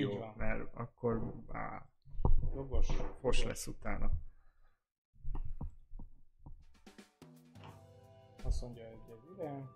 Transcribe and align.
Jó, 0.00 0.18
van. 0.18 0.34
mert 0.36 0.74
akkor 0.74 1.32
á, 1.52 1.86
Jogos. 2.54 2.86
fos 3.20 3.44
lesz 3.44 3.66
utána. 3.66 4.10
Azt 8.44 8.62
mondja, 8.62 8.84
hogy 8.88 9.14
ez 9.16 9.32
ide. 9.32 9.72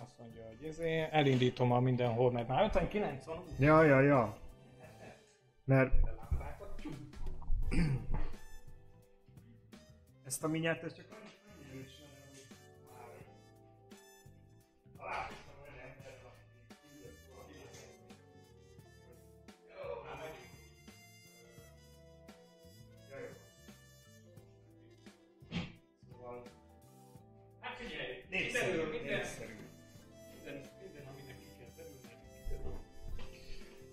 Azt 0.00 0.18
mondja, 0.18 0.46
hogy 0.46 0.64
ezé. 0.64 1.08
Elindítom 1.10 1.72
a 1.72 1.80
mindenhol, 1.80 2.32
mert 2.32 2.48
már 2.48 2.64
59 2.64 3.24
van. 3.24 3.44
Ja, 3.58 3.82
ja, 3.82 4.00
ja. 4.00 4.38
Mert 5.64 5.94
ezt 10.24 10.44
a 10.44 10.48
minyát, 10.48 10.82
ezt 10.82 10.96
csak 10.96 11.06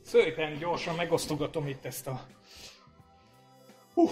Szépen 0.06 0.58
gyorsan 0.58 0.96
megosztogatom 0.96 1.68
itt 1.68 1.86
ezt 1.86 2.08
a... 2.08 2.26
Hú, 3.94 4.08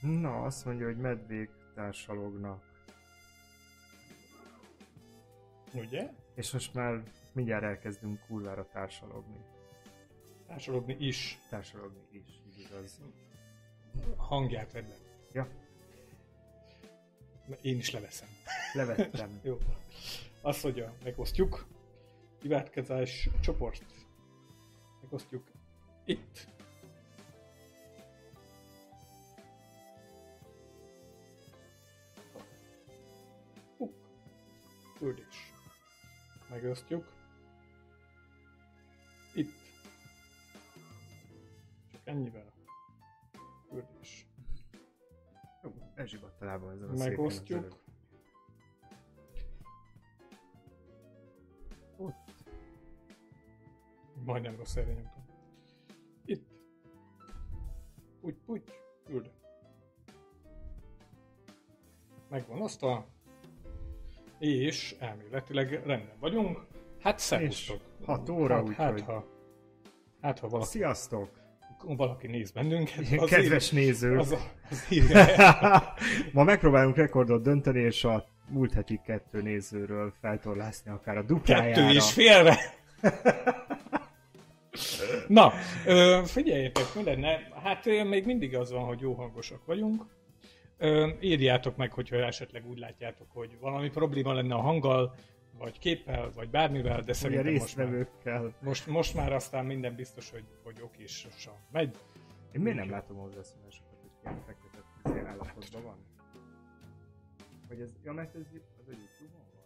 Na, 0.00 0.42
azt 0.42 0.64
mondja, 0.64 0.86
hogy 0.86 0.96
medvék 0.96 1.50
társalognak. 1.74 2.62
ugye? 5.72 6.10
És 6.34 6.50
most 6.52 6.74
már 6.74 7.02
mindjárt 7.32 7.62
elkezdünk 7.62 8.20
kurvára 8.26 8.66
társalogni. 8.72 9.44
Társalogni 10.46 10.96
is. 10.98 11.38
Társalogni 11.48 12.00
is, 12.10 12.40
így 12.46 12.58
igaz. 12.70 13.00
Hangját 14.16 14.72
vedd 14.72 14.84
le. 14.88 14.94
Ja, 15.32 15.48
Én 17.62 17.76
is 17.76 17.90
leveszem. 17.90 18.28
levettem. 18.72 19.40
Jó. 19.42 19.58
Azt 20.40 20.62
mondja, 20.62 20.92
megosztjuk. 21.02 21.66
Imádkozás 22.42 23.28
csoport. 23.40 23.84
Megosztjuk 25.14 25.50
itt. 26.04 26.48
Hú. 33.76 33.92
Küldés. 34.98 35.52
Megosztjuk. 36.50 37.12
Itt. 39.34 39.52
Csak 41.92 42.00
ennyivel. 42.04 42.52
Küldés. 43.68 44.26
Jó, 45.62 45.74
elzsibadt 45.94 46.40
a 46.40 46.44
lábam 46.44 46.68
ezen 46.68 46.88
a 46.88 46.92
Megosztjuk. 46.92 47.83
Majdnem 54.24 54.56
rossz 54.56 54.74
helyre 54.74 54.92
nyomtam. 54.92 55.24
Itt. 56.24 56.46
Úgy, 58.20 58.36
úgy, 58.46 58.62
küld. 59.06 59.30
Megvan 62.28 62.60
osztva. 62.60 63.06
És 64.38 64.96
elméletileg 64.98 65.72
rendben 65.72 66.16
vagyunk. 66.20 66.66
Hát 67.00 67.18
szervusztok. 67.18 67.80
hat 68.04 68.28
óra, 68.28 68.54
hát, 68.54 68.62
úgyhogy- 68.62 68.76
hát, 68.76 69.00
ha, 69.00 69.26
hát, 70.20 70.38
ha 70.38 70.48
valaki, 70.48 70.68
Sziasztok! 70.68 71.42
valaki 71.86 72.26
néz 72.26 72.50
bennünket, 72.50 73.18
az 73.18 73.28
Kedves 73.28 73.70
nézők! 73.70 74.18
Az, 74.18 74.36
az 74.70 74.86
írja. 74.90 75.26
Ma 76.32 76.44
megpróbálunk 76.44 76.96
rekordot 76.96 77.42
dönteni, 77.42 77.80
és 77.80 78.04
a 78.04 78.24
múlt 78.48 78.72
heti 78.72 79.00
kettő 79.04 79.42
nézőről 79.42 80.12
feltorlászni 80.20 80.90
akár 80.90 81.16
a 81.16 81.22
duplájára. 81.22 81.74
Kettő 81.74 81.94
és 81.94 82.12
félre. 82.12 82.56
Na, 85.34 85.52
ö, 85.86 86.20
figyeljetek, 86.24 86.94
mi 86.94 87.02
lenne? 87.02 87.48
Hát 87.62 87.84
még 87.84 88.26
mindig 88.26 88.56
az 88.56 88.70
van, 88.70 88.84
hogy 88.84 89.00
jó 89.00 89.14
hangosak 89.14 89.64
vagyunk. 89.64 90.06
Ö, 90.78 91.10
írjátok 91.20 91.76
meg, 91.76 91.92
hogyha 91.92 92.16
esetleg 92.16 92.66
úgy 92.66 92.78
látjátok, 92.78 93.26
hogy 93.30 93.58
valami 93.60 93.90
probléma 93.90 94.32
lenne 94.32 94.54
a 94.54 94.60
hanggal, 94.60 95.14
vagy 95.58 95.78
képpel, 95.78 96.30
vagy 96.34 96.50
bármivel, 96.50 97.00
de 97.00 97.12
szerintem 97.12 97.52
most 97.52 97.76
már, 97.76 98.06
most, 98.60 98.86
most 98.86 99.14
már 99.14 99.32
aztán 99.32 99.64
minden 99.64 99.94
biztos, 99.94 100.30
hogy, 100.30 100.44
hogy 100.62 100.80
okésosan 100.82 101.54
megy. 101.72 101.96
Én 102.52 102.60
miért 102.60 102.78
nem 102.78 102.90
látom 102.90 103.16
hozzászólásokat, 103.16 103.98
hogy 104.00 104.10
ilyen 104.22 104.42
fektetett 104.46 104.84
közé 105.02 105.18
állapotban 105.18 105.82
van? 105.82 105.96
Hogy 107.68 107.80
ez, 107.80 107.92
ja, 108.04 108.12
mert 108.12 108.34
ez 108.34 108.40
az 108.80 108.88
a 108.88 108.90
Youtube-on 108.90 109.44
van? 109.54 109.64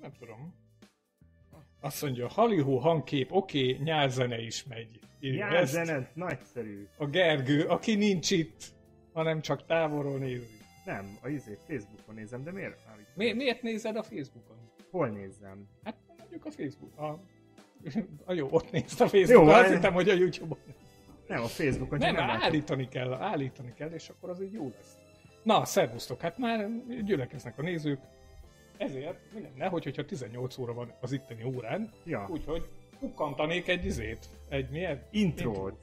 Nem 0.00 0.12
tudom. 0.18 0.54
Azt 1.80 2.02
mondja, 2.02 2.28
halihó 2.28 2.78
hangkép, 2.78 3.32
oké, 3.32 3.76
nyálzene 3.84 4.40
is 4.40 4.64
megy. 4.64 4.98
Írja 5.20 5.46
Ja, 5.46 5.56
ezt. 5.58 6.14
nagyszerű. 6.14 6.86
A 6.96 7.06
Gergő, 7.06 7.64
aki 7.64 7.94
nincs 7.94 8.30
itt, 8.30 8.64
hanem 9.12 9.40
csak 9.40 9.66
távolról 9.66 10.18
nézi. 10.18 10.46
Nem, 10.84 11.18
a 11.22 11.28
izé, 11.28 11.58
Facebookon 11.66 12.14
nézem, 12.14 12.42
de 12.44 12.52
miért? 12.52 12.76
Mi, 13.14 13.32
miért 13.32 13.62
nézed 13.62 13.96
a 13.96 14.02
Facebookon? 14.02 14.56
Hol 14.90 15.08
nézzem? 15.08 15.68
Hát 15.84 15.96
mondjuk 16.18 16.44
a 16.44 16.50
Facebook. 16.50 16.98
A, 16.98 17.20
a 18.24 18.32
jó, 18.32 18.48
ott 18.50 18.70
nézd 18.70 19.00
a 19.00 19.08
Facebookon, 19.08 19.46
Jó, 19.48 19.52
azt 19.52 19.72
hittem, 19.72 19.92
hogy 19.92 20.08
a 20.08 20.14
YouTube-on. 20.14 20.58
Nem, 21.26 21.42
a 21.42 21.46
Facebookon 21.46 21.98
Nem, 21.98 22.14
nem, 22.14 22.26
látom. 22.26 22.42
állítani 22.42 22.88
kell, 22.88 23.12
állítani 23.12 23.72
kell, 23.74 23.90
és 23.90 24.08
akkor 24.08 24.30
az 24.30 24.42
így 24.42 24.52
jó 24.52 24.72
lesz. 24.76 24.96
Na, 25.42 25.64
szervusztok, 25.64 26.20
hát 26.20 26.38
már 26.38 26.68
gyülekeznek 27.04 27.58
a 27.58 27.62
nézők, 27.62 28.00
ezért 28.78 29.18
mi 29.34 29.40
lenne, 29.40 29.66
hogy, 29.66 29.84
hogyha 29.84 30.04
18 30.04 30.58
óra 30.58 30.72
van 30.74 30.92
az 31.00 31.12
itteni 31.12 31.42
órán, 31.42 31.90
Ja, 32.04 32.26
úgyhogy 32.30 32.68
kukkantanék 32.98 33.68
egy 33.68 33.84
izét, 33.84 34.28
egy 34.48 34.70
milyen? 34.70 35.02
intrót. 35.10 35.56
Jó. 35.70 35.78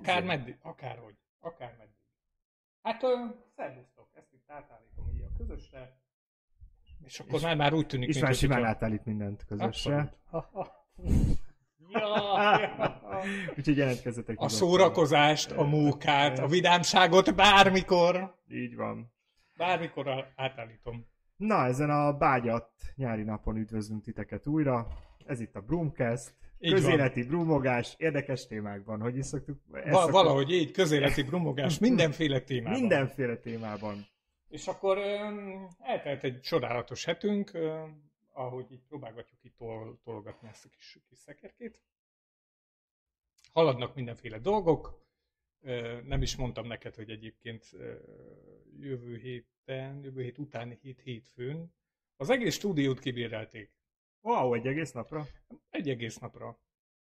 Akár 0.00 0.24
meddig, 0.24 0.58
akárhogy, 0.62 1.14
akár 1.40 1.74
meddig. 1.78 1.94
Hát, 2.82 3.02
ö, 3.02 3.08
szervusztok, 3.56 4.08
ezt 4.14 4.32
itt 4.32 4.50
átállítom 4.50 5.08
így 5.14 5.22
a 5.22 5.36
közösre, 5.36 5.98
és 7.04 7.20
akkor 7.20 7.34
És- 7.34 7.42
már, 7.42 7.56
már 7.56 7.72
úgy 7.72 7.86
tűnik, 7.86 8.08
És 8.08 8.20
mint 8.20 8.34
simán 8.34 8.64
átállít 8.64 9.04
mindent 9.04 9.44
közösre. 9.44 10.12
Ja, 10.32 10.50
ja. 10.54 10.68
Úgyhogy 13.58 13.76
jelentkezzetek. 13.76 14.40
A 14.40 14.48
szórakozást, 14.48 15.50
a 15.50 15.64
mókát, 15.64 16.38
a 16.38 16.46
vidámságot 16.46 17.34
bármikor, 17.34 18.36
Így 18.48 18.76
van. 18.76 19.12
bármikor 19.56 20.32
átállítom. 20.36 21.06
Na, 21.36 21.64
ezen 21.64 21.90
a 21.90 22.12
bágyat 22.12 22.70
nyári 22.94 23.22
napon 23.22 23.56
üdvözlünk 23.56 24.02
titeket 24.02 24.46
újra. 24.46 24.86
Ez 25.26 25.40
itt 25.40 25.54
a 25.54 25.60
Broomcast. 25.60 26.34
Így 26.62 26.72
Közéleti 26.72 27.22
brumogás, 27.26 27.94
érdekes 27.98 28.46
témákban, 28.46 29.00
hogy 29.00 29.16
is 29.16 29.26
szoktuk? 29.26 29.58
ezt 29.72 29.84
Va- 29.84 29.92
szoktuk- 29.92 30.10
valahogy 30.12 30.50
így, 30.50 30.70
közéleti 30.70 31.22
brumogás, 31.22 31.78
mindenféle 31.88 32.40
témában. 32.40 32.80
Mindenféle 32.80 33.36
témában. 33.36 34.06
És 34.48 34.66
akkor 34.66 34.98
öm, 34.98 35.68
eltelt 35.78 36.24
egy 36.24 36.40
csodálatos 36.40 37.04
hetünk, 37.04 37.52
öm, 37.54 38.10
ahogy 38.32 38.72
így 38.72 38.82
próbálgatjuk 38.88 39.44
itt 39.44 39.56
tol- 39.56 40.00
tologatni 40.04 40.48
ezt 40.48 40.64
a 40.64 40.68
kis, 40.68 40.98
kis 41.08 41.18
szekerkét. 41.18 41.80
Haladnak 43.52 43.94
mindenféle 43.94 44.38
dolgok. 44.38 45.08
Nem 46.04 46.22
is 46.22 46.36
mondtam 46.36 46.66
neked, 46.66 46.94
hogy 46.94 47.10
egyébként 47.10 47.70
jövő 48.80 49.16
héten, 49.16 50.00
jövő 50.02 50.22
hét 50.22 50.38
utáni 50.38 50.78
hét 50.82 51.00
hétfőn 51.00 51.74
az 52.16 52.30
egész 52.30 52.54
stúdiót 52.54 52.98
kibérelték. 52.98 53.70
Wow, 54.20 54.54
egy 54.54 54.66
egész 54.66 54.92
napra? 54.92 55.26
Egy 55.70 55.88
egész 55.88 56.16
napra. 56.18 56.58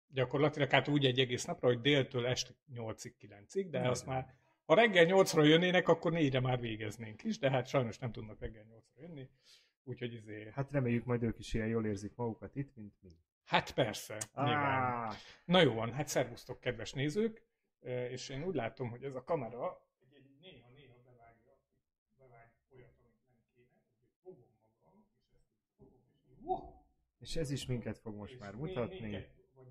Gyakorlatilag 0.09 0.71
hát 0.71 0.89
úgy 0.89 1.05
egy 1.05 1.19
egész 1.19 1.45
napra, 1.45 1.69
hogy 1.69 1.81
déltől 1.81 2.27
este 2.27 2.55
8-ig, 2.75 3.13
9-ig, 3.21 3.67
de 3.71 3.79
Nagyon. 3.79 3.93
azt 3.93 4.07
már, 4.07 4.35
ha 4.65 4.75
reggel 4.75 5.07
8-ra 5.09 5.45
jönnének, 5.47 5.89
akkor 5.89 6.13
4-re 6.15 6.41
már 6.41 6.61
végeznénk 6.61 7.25
is, 7.25 7.39
de 7.39 7.51
hát 7.51 7.67
sajnos 7.67 7.99
nem 7.99 8.13
tudnak 8.13 8.41
reggel 8.41 8.65
8-ra 8.65 9.01
jönni, 9.01 9.31
úgyhogy 9.85 10.13
izé, 10.13 10.51
Hát 10.55 10.71
reméljük 10.71 11.05
majd 11.05 11.23
ők 11.23 11.39
is 11.39 11.55
ilyen 11.55 11.67
jól 11.69 11.87
érzik 11.87 12.15
magukat 12.15 12.57
itt, 12.57 12.75
mint 12.77 12.95
mi. 13.03 13.17
hát 13.45 13.75
persze, 13.75 14.19
nyilván. 14.35 15.15
Na 15.45 15.61
jó 15.61 15.75
van, 15.75 15.93
hát 15.93 16.09
szervusztok, 16.09 16.61
kedves 16.61 16.93
nézők! 16.93 17.43
És 18.11 18.29
én 18.29 18.43
úgy 18.45 18.55
látom, 18.55 18.91
hogy 18.91 19.05
ez 19.05 19.15
a 19.15 19.25
kamera 19.25 19.81
néha-néha 20.41 20.95
bevágja, 21.05 21.59
bevág 22.19 22.53
olyat, 22.73 22.99
amit 23.01 23.27
nem 23.29 23.39
kéne, 23.55 23.77
úgyhogy 23.83 24.09
fogom 24.23 24.51
magam, 24.61 25.05
és 25.23 25.33
ezt 25.33 25.51
fogom, 25.77 26.03
és 26.31 26.37
wow! 26.43 26.76
És 27.19 27.37
ez 27.37 27.51
is 27.51 27.67
minket 27.67 27.99
fog 27.99 28.15
most 28.15 28.39
már 28.39 28.55
mutatni. 28.55 29.01
minket, 29.01 29.31
vagy 29.55 29.67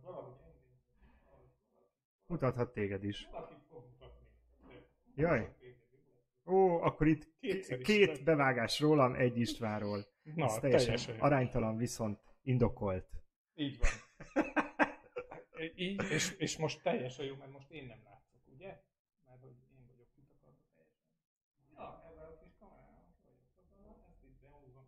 Mutathat 2.25 2.73
téged 2.73 3.03
is. 3.03 3.29
Jaj. 5.15 5.55
Ó, 6.45 6.81
akkor 6.81 7.07
itt 7.07 7.39
Kétszer 7.39 7.77
két 7.77 8.23
bevágás 8.23 8.79
rólam, 8.79 9.15
egy 9.15 9.37
Istvánról. 9.37 10.05
Na, 10.23 10.45
Ez 10.45 10.59
teljesen, 10.59 10.85
teljesen 10.85 11.19
aránytalan, 11.19 11.77
viszont 11.77 12.19
indokolt. 12.41 13.07
Így 13.55 13.77
van. 13.77 13.89
Így, 15.75 16.01
és, 16.11 16.35
és 16.37 16.57
most 16.57 16.81
teljesen 16.81 17.25
jó, 17.25 17.35
mert 17.35 17.51
most 17.51 17.69
én 17.71 17.85
nem 17.85 17.99
látszok, 18.03 18.41
ugye? 18.53 18.83
Mert 19.25 19.41
hogy 19.41 19.55
én 19.77 19.85
vagyok 19.87 20.07
kitakarva 20.15 20.65
teljesen. 20.75 21.09
Ja, 21.75 22.03
ebben 22.09 22.23
a 22.23 22.37
kis 22.43 22.53
kamerával 22.59 23.15
vagyok 23.23 23.49
takarva, 23.55 23.95
ezt 24.09 24.23
így 24.23 24.37
beúvom. 24.41 24.87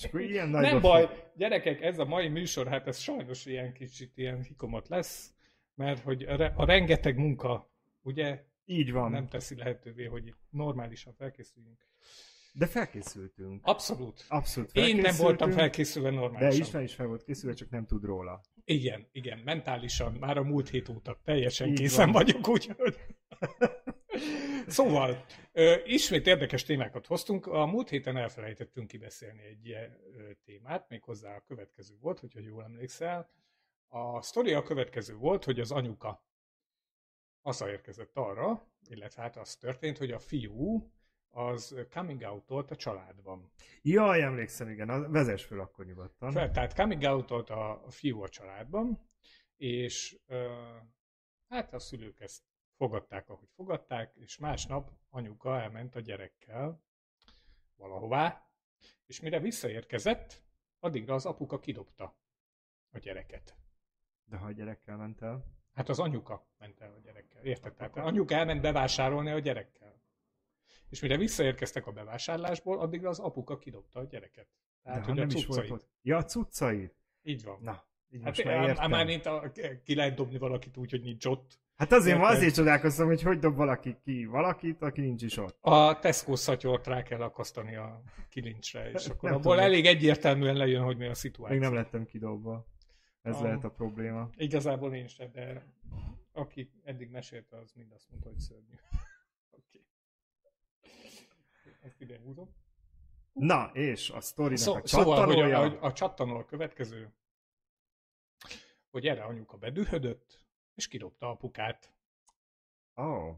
És 0.00 0.06
akkor 0.06 0.20
ilyen 0.20 0.48
nagy 0.48 0.62
Nem 0.62 0.80
baj, 0.80 1.30
gyerekek, 1.36 1.80
ez 1.82 1.98
a 1.98 2.04
mai 2.04 2.28
műsor, 2.28 2.66
hát 2.68 2.86
ez 2.86 2.98
sajnos 2.98 3.46
ilyen 3.46 3.72
kicsit 3.72 4.12
ilyen 4.16 4.42
hikomat 4.42 4.88
lesz, 4.88 5.32
mert 5.74 6.00
hogy 6.02 6.22
a, 6.22 6.36
re- 6.36 6.52
a 6.56 6.64
rengeteg 6.64 7.16
munka, 7.16 7.70
ugye, 8.02 8.44
Így 8.64 8.92
van. 8.92 9.10
nem 9.10 9.28
teszi 9.28 9.56
lehetővé, 9.56 10.04
hogy 10.04 10.26
itt 10.26 10.38
normálisan 10.50 11.14
felkészüljünk. 11.14 11.78
De 12.52 12.66
felkészültünk. 12.66 13.60
Abszolút. 13.66 14.24
Abszolút 14.28 14.70
Én 14.72 14.96
nem 14.96 15.16
voltam 15.18 15.50
felkészülve 15.50 16.10
De 16.10 16.16
normálisan. 16.16 16.60
István 16.60 16.82
is 16.82 16.94
fel 16.94 17.06
volt 17.06 17.24
készülve, 17.24 17.56
csak 17.56 17.70
nem 17.70 17.86
tud 17.86 18.04
róla. 18.04 18.40
Igen, 18.64 19.08
igen, 19.12 19.38
mentálisan, 19.38 20.12
már 20.12 20.36
a 20.36 20.42
múlt 20.42 20.68
hét 20.68 20.88
óta 20.88 21.20
teljesen 21.24 21.68
Így 21.68 21.78
készen 21.78 22.12
van. 22.12 22.22
vagyok, 22.22 22.48
úgyhogy... 22.48 22.96
szóval, 24.70 25.24
ismét 25.84 26.26
érdekes 26.26 26.62
témákat 26.64 27.06
hoztunk. 27.06 27.46
A 27.46 27.66
múlt 27.66 27.88
héten 27.88 28.16
elfelejtettünk 28.16 28.86
kibeszélni 28.86 29.42
egy 29.42 29.66
ilyen 29.66 29.96
témát, 30.44 30.88
méghozzá 30.88 31.36
a 31.36 31.44
következő 31.46 31.96
volt, 32.00 32.18
hogyha 32.18 32.40
jól 32.40 32.62
emlékszel. 32.62 33.30
A 33.88 34.22
sztori 34.22 34.52
a 34.52 34.62
következő 34.62 35.14
volt, 35.14 35.44
hogy 35.44 35.60
az 35.60 35.70
anyuka 35.70 36.24
hazaérkezett 37.42 38.16
arra, 38.16 38.68
illetve 38.88 39.22
hát 39.22 39.36
az 39.36 39.56
történt, 39.56 39.98
hogy 39.98 40.10
a 40.10 40.18
fiú 40.18 40.90
az 41.30 41.76
coming 41.90 42.22
out 42.22 42.70
a 42.70 42.76
családban. 42.76 43.52
Jaj, 43.82 44.22
emlékszem, 44.22 44.68
igen. 44.68 44.88
A- 44.88 45.08
Vezess 45.08 45.44
föl 45.44 45.60
akkor 45.60 45.84
nyugodtan. 45.84 46.32
Fel, 46.32 46.50
tehát 46.50 46.74
coming 46.74 47.02
out 47.02 47.30
a, 47.30 47.84
fiú 47.88 48.22
a 48.22 48.28
családban, 48.28 49.10
és 49.56 50.18
hát 51.48 51.74
a 51.74 51.78
szülők 51.78 52.20
ezt 52.20 52.42
fogadták, 52.80 53.28
ahogy 53.28 53.48
fogadták, 53.54 54.14
és 54.16 54.38
másnap 54.38 54.90
anyuka 55.10 55.60
elment 55.60 55.94
a 55.96 56.00
gyerekkel 56.00 56.82
valahová, 57.76 58.50
és 59.06 59.20
mire 59.20 59.38
visszaérkezett, 59.40 60.42
addigra 60.78 61.14
az 61.14 61.26
apuka 61.26 61.58
kidobta 61.58 62.16
a 62.90 62.98
gyereket. 62.98 63.56
De 64.24 64.36
ha 64.36 64.46
a 64.46 64.52
gyerekkel 64.52 64.96
ment 64.96 65.22
el? 65.22 65.44
Hát 65.74 65.88
az 65.88 65.98
anyuka 65.98 66.46
ment 66.58 66.80
el 66.80 66.92
a 66.92 66.98
gyerekkel. 66.98 67.42
Érted? 67.42 67.74
Tehát 67.74 67.96
az 67.96 68.04
anyuka 68.04 68.34
elment 68.34 68.60
bevásárolni 68.60 69.30
a 69.30 69.38
gyerekkel. 69.38 70.02
És 70.88 71.00
mire 71.00 71.16
visszaérkeztek 71.16 71.86
a 71.86 71.92
bevásárlásból, 71.92 72.80
addigra 72.80 73.08
az 73.08 73.18
apuka 73.18 73.58
kidobta 73.58 74.00
a 74.00 74.04
gyereket. 74.04 74.48
Tehát, 74.82 75.00
De 75.00 75.04
hogy 75.06 75.18
a 75.18 75.20
nem 75.26 75.36
is 75.36 75.46
volt 75.46 75.60
cuccait. 75.60 75.70
ott. 75.70 75.88
Ja, 76.02 76.16
a 76.16 76.24
cuccait. 76.24 76.94
Így 77.22 77.44
van. 77.44 77.62
Na, 77.62 77.84
így 78.10 78.22
Hát 78.22 78.36
most 78.36 78.44
már 78.44 78.68
értem. 78.68 78.90
már 78.90 79.06
mint 79.06 79.26
a, 79.26 79.52
ki 79.82 79.94
lehet 79.94 80.14
dobni 80.14 80.38
valakit 80.38 80.76
úgy, 80.76 80.90
hogy 80.90 81.02
nincs 81.02 81.24
ott. 81.24 81.58
Hát 81.80 81.92
azért, 81.92 82.16
Érted? 82.18 82.36
azért 82.36 82.54
csodálkoztam, 82.54 83.06
hogy 83.06 83.22
hogy 83.22 83.38
dob 83.38 83.56
valaki 83.56 83.96
ki 84.04 84.24
valakit, 84.24 84.82
aki 84.82 85.00
nincs 85.00 85.22
is 85.22 85.36
ott. 85.36 85.58
A 85.60 85.98
Tesco 85.98 86.36
szatyort 86.36 86.86
rá 86.86 87.02
kell 87.02 87.20
akasztani 87.22 87.76
a 87.76 88.02
kilincsre, 88.28 88.90
és 88.90 89.06
akkor 89.10 89.28
Nem 89.30 89.38
abból 89.38 89.52
tudom. 89.52 89.66
elég 89.68 89.86
egyértelműen 89.86 90.56
lejön, 90.56 90.82
hogy 90.82 90.96
mi 90.96 91.06
a 91.06 91.14
szituáció. 91.14 91.56
Még 91.58 91.64
nem 91.64 91.74
lettem 91.74 92.04
kidobva. 92.06 92.66
Ez 93.22 93.34
Ah. 93.36 93.42
lehet 93.42 93.64
a 93.64 93.70
probléma. 93.70 94.30
Igazából 94.36 94.94
én 94.94 95.06
sem, 95.06 95.30
de 95.32 95.66
aki 96.32 96.70
eddig 96.84 97.10
mesélte, 97.10 97.56
az 97.56 97.72
mind 97.72 97.92
azt 97.92 98.10
mondta, 98.10 98.28
hogy 98.28 98.38
szörnyű. 98.38 98.74
Oké. 99.58 99.84
Ezt 101.82 102.00
ide 102.00 102.18
húzom. 102.24 102.54
Na, 103.32 103.70
és 103.72 104.10
a 104.10 104.20
sztorinak 104.20 104.58
Szó, 104.58 104.74
a 104.74 104.80
szóval, 104.86 105.24
hogy 105.26 105.34
csattanója... 105.34 105.58
a, 105.60 105.82
a, 105.82 105.86
a 105.86 105.92
csattanó 105.92 106.36
a 106.36 106.44
következő, 106.44 107.12
hogy 108.90 109.06
erre 109.06 109.22
anyuka 109.22 109.56
bedühödött, 109.56 110.48
és 110.80 110.88
kidobta 110.88 111.30
apukát. 111.30 111.92
Oh. 112.94 113.36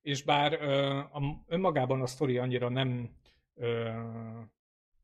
És 0.00 0.22
bár 0.22 0.52
ö, 0.52 0.98
a, 0.98 1.44
önmagában 1.46 2.02
a 2.02 2.06
sztori 2.06 2.38
annyira 2.38 2.68
nem, 2.68 3.16
ö, 3.54 3.90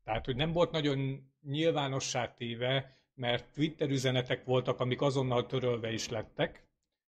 tehát 0.03 0.25
hogy 0.25 0.35
nem 0.35 0.51
volt 0.51 0.71
nagyon 0.71 1.29
nyilvánossá 1.41 2.33
téve, 2.33 2.97
mert 3.13 3.53
Twitter 3.53 3.89
üzenetek 3.89 4.45
voltak, 4.45 4.79
amik 4.79 5.01
azonnal 5.01 5.45
törölve 5.45 5.91
is 5.91 6.09
lettek, 6.09 6.67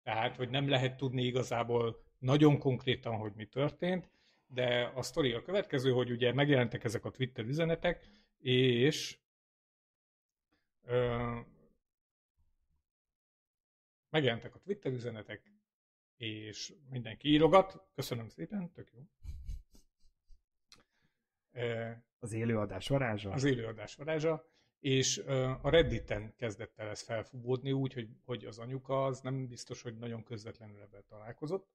tehát 0.02 0.36
hogy 0.36 0.50
nem 0.50 0.68
lehet 0.68 0.96
tudni 0.96 1.22
igazából 1.22 2.04
nagyon 2.18 2.58
konkrétan, 2.58 3.16
hogy 3.16 3.32
mi 3.34 3.44
történt, 3.44 4.10
de 4.46 4.92
a 4.94 5.02
sztori 5.02 5.32
a 5.32 5.42
következő, 5.42 5.92
hogy 5.92 6.10
ugye 6.10 6.32
megjelentek 6.32 6.84
ezek 6.84 7.04
a 7.04 7.10
Twitter 7.10 7.44
üzenetek, 7.44 8.08
és 8.38 9.18
ö, 10.82 11.38
megjelentek 14.10 14.54
a 14.54 14.58
Twitter 14.58 14.92
üzenetek, 14.92 15.52
és 16.16 16.74
mindenki 16.88 17.28
írogat. 17.28 17.88
Köszönöm 17.94 18.28
szépen, 18.28 18.72
tök 18.72 18.90
jó. 18.92 19.00
Ö, 21.52 21.90
Az 22.18 22.32
élőadás 22.32 22.88
varázsa? 22.88 23.30
az 23.30 23.44
élőadás 23.44 23.94
varázsa, 23.94 24.44
és 24.78 25.18
a 25.62 25.70
Redditen 25.70 26.34
kezdett 26.36 26.78
el 26.78 26.88
ez 26.88 27.02
felfúvódni 27.02 27.72
úgy, 27.72 27.92
hogy, 27.92 28.08
hogy 28.24 28.44
az 28.44 28.58
anyuka 28.58 29.04
az 29.04 29.20
nem 29.20 29.46
biztos, 29.46 29.82
hogy 29.82 29.96
nagyon 29.96 30.22
közvetlenül 30.22 30.80
ebben 30.80 31.04
találkozott, 31.08 31.68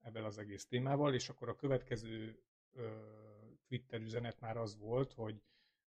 ebben 0.00 0.24
az 0.24 0.38
egész 0.38 0.66
témával, 0.66 1.14
és 1.14 1.28
akkor 1.28 1.48
a 1.48 1.56
következő 1.56 2.42
Twitter 3.68 4.00
üzenet 4.00 4.40
már 4.40 4.56
az 4.56 4.78
volt, 4.78 5.12
hogy, 5.12 5.42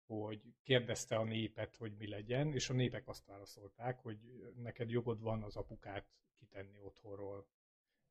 hogy 0.07 0.41
kérdezte 0.63 1.17
a 1.17 1.25
népet, 1.25 1.77
hogy 1.77 1.93
mi 1.99 2.09
legyen, 2.09 2.53
és 2.53 2.71
a 2.71 2.73
népek 2.75 3.09
azt 3.09 3.27
válaszolták, 3.27 3.99
hogy 3.99 4.19
neked 4.63 4.91
jogod 4.91 5.21
van 5.21 5.43
az 5.43 5.57
apukát 5.57 6.07
kitenni 6.39 6.79
otthonról. 6.85 7.47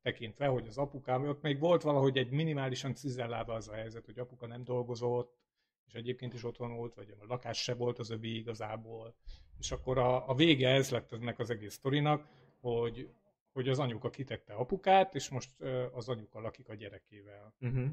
Tekintve, 0.02 0.46
hogy 0.46 0.66
az 0.66 0.78
apukám, 0.78 1.28
ott 1.28 1.42
még 1.42 1.58
volt 1.58 1.82
valahogy 1.82 2.16
egy 2.16 2.30
minimálisan 2.30 2.94
cizellálva 2.94 3.54
az 3.54 3.68
a 3.68 3.74
helyzet, 3.74 4.04
hogy 4.04 4.18
apuka 4.18 4.46
nem 4.46 4.64
dolgozott, 4.64 5.38
és 5.86 5.92
egyébként 5.94 6.34
is 6.34 6.44
otthon 6.44 6.76
volt, 6.76 6.94
vagy 6.94 7.10
a 7.20 7.24
lakás 7.26 7.62
se 7.62 7.74
volt 7.74 7.98
az 7.98 8.10
övé 8.10 8.28
igazából. 8.28 9.16
És 9.58 9.72
akkor 9.72 9.98
a, 9.98 10.28
a 10.28 10.34
vége 10.34 10.68
ez 10.68 10.90
lett 10.90 11.12
ennek 11.12 11.38
az 11.38 11.50
egész 11.50 11.74
sztorinak, 11.74 12.28
hogy, 12.60 13.14
hogy 13.52 13.68
az 13.68 13.78
anyuka 13.78 14.10
kitette 14.10 14.54
apukát, 14.54 15.14
és 15.14 15.28
most 15.28 15.60
az 15.92 16.08
anyuka 16.08 16.40
lakik 16.40 16.68
a 16.68 16.74
gyerekével. 16.74 17.54
Uh-huh. 17.60 17.88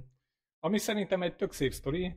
Ami 0.59 0.77
szerintem 0.77 1.21
egy 1.21 1.35
tök 1.35 1.51
szép 1.51 1.71
sztori. 1.71 2.15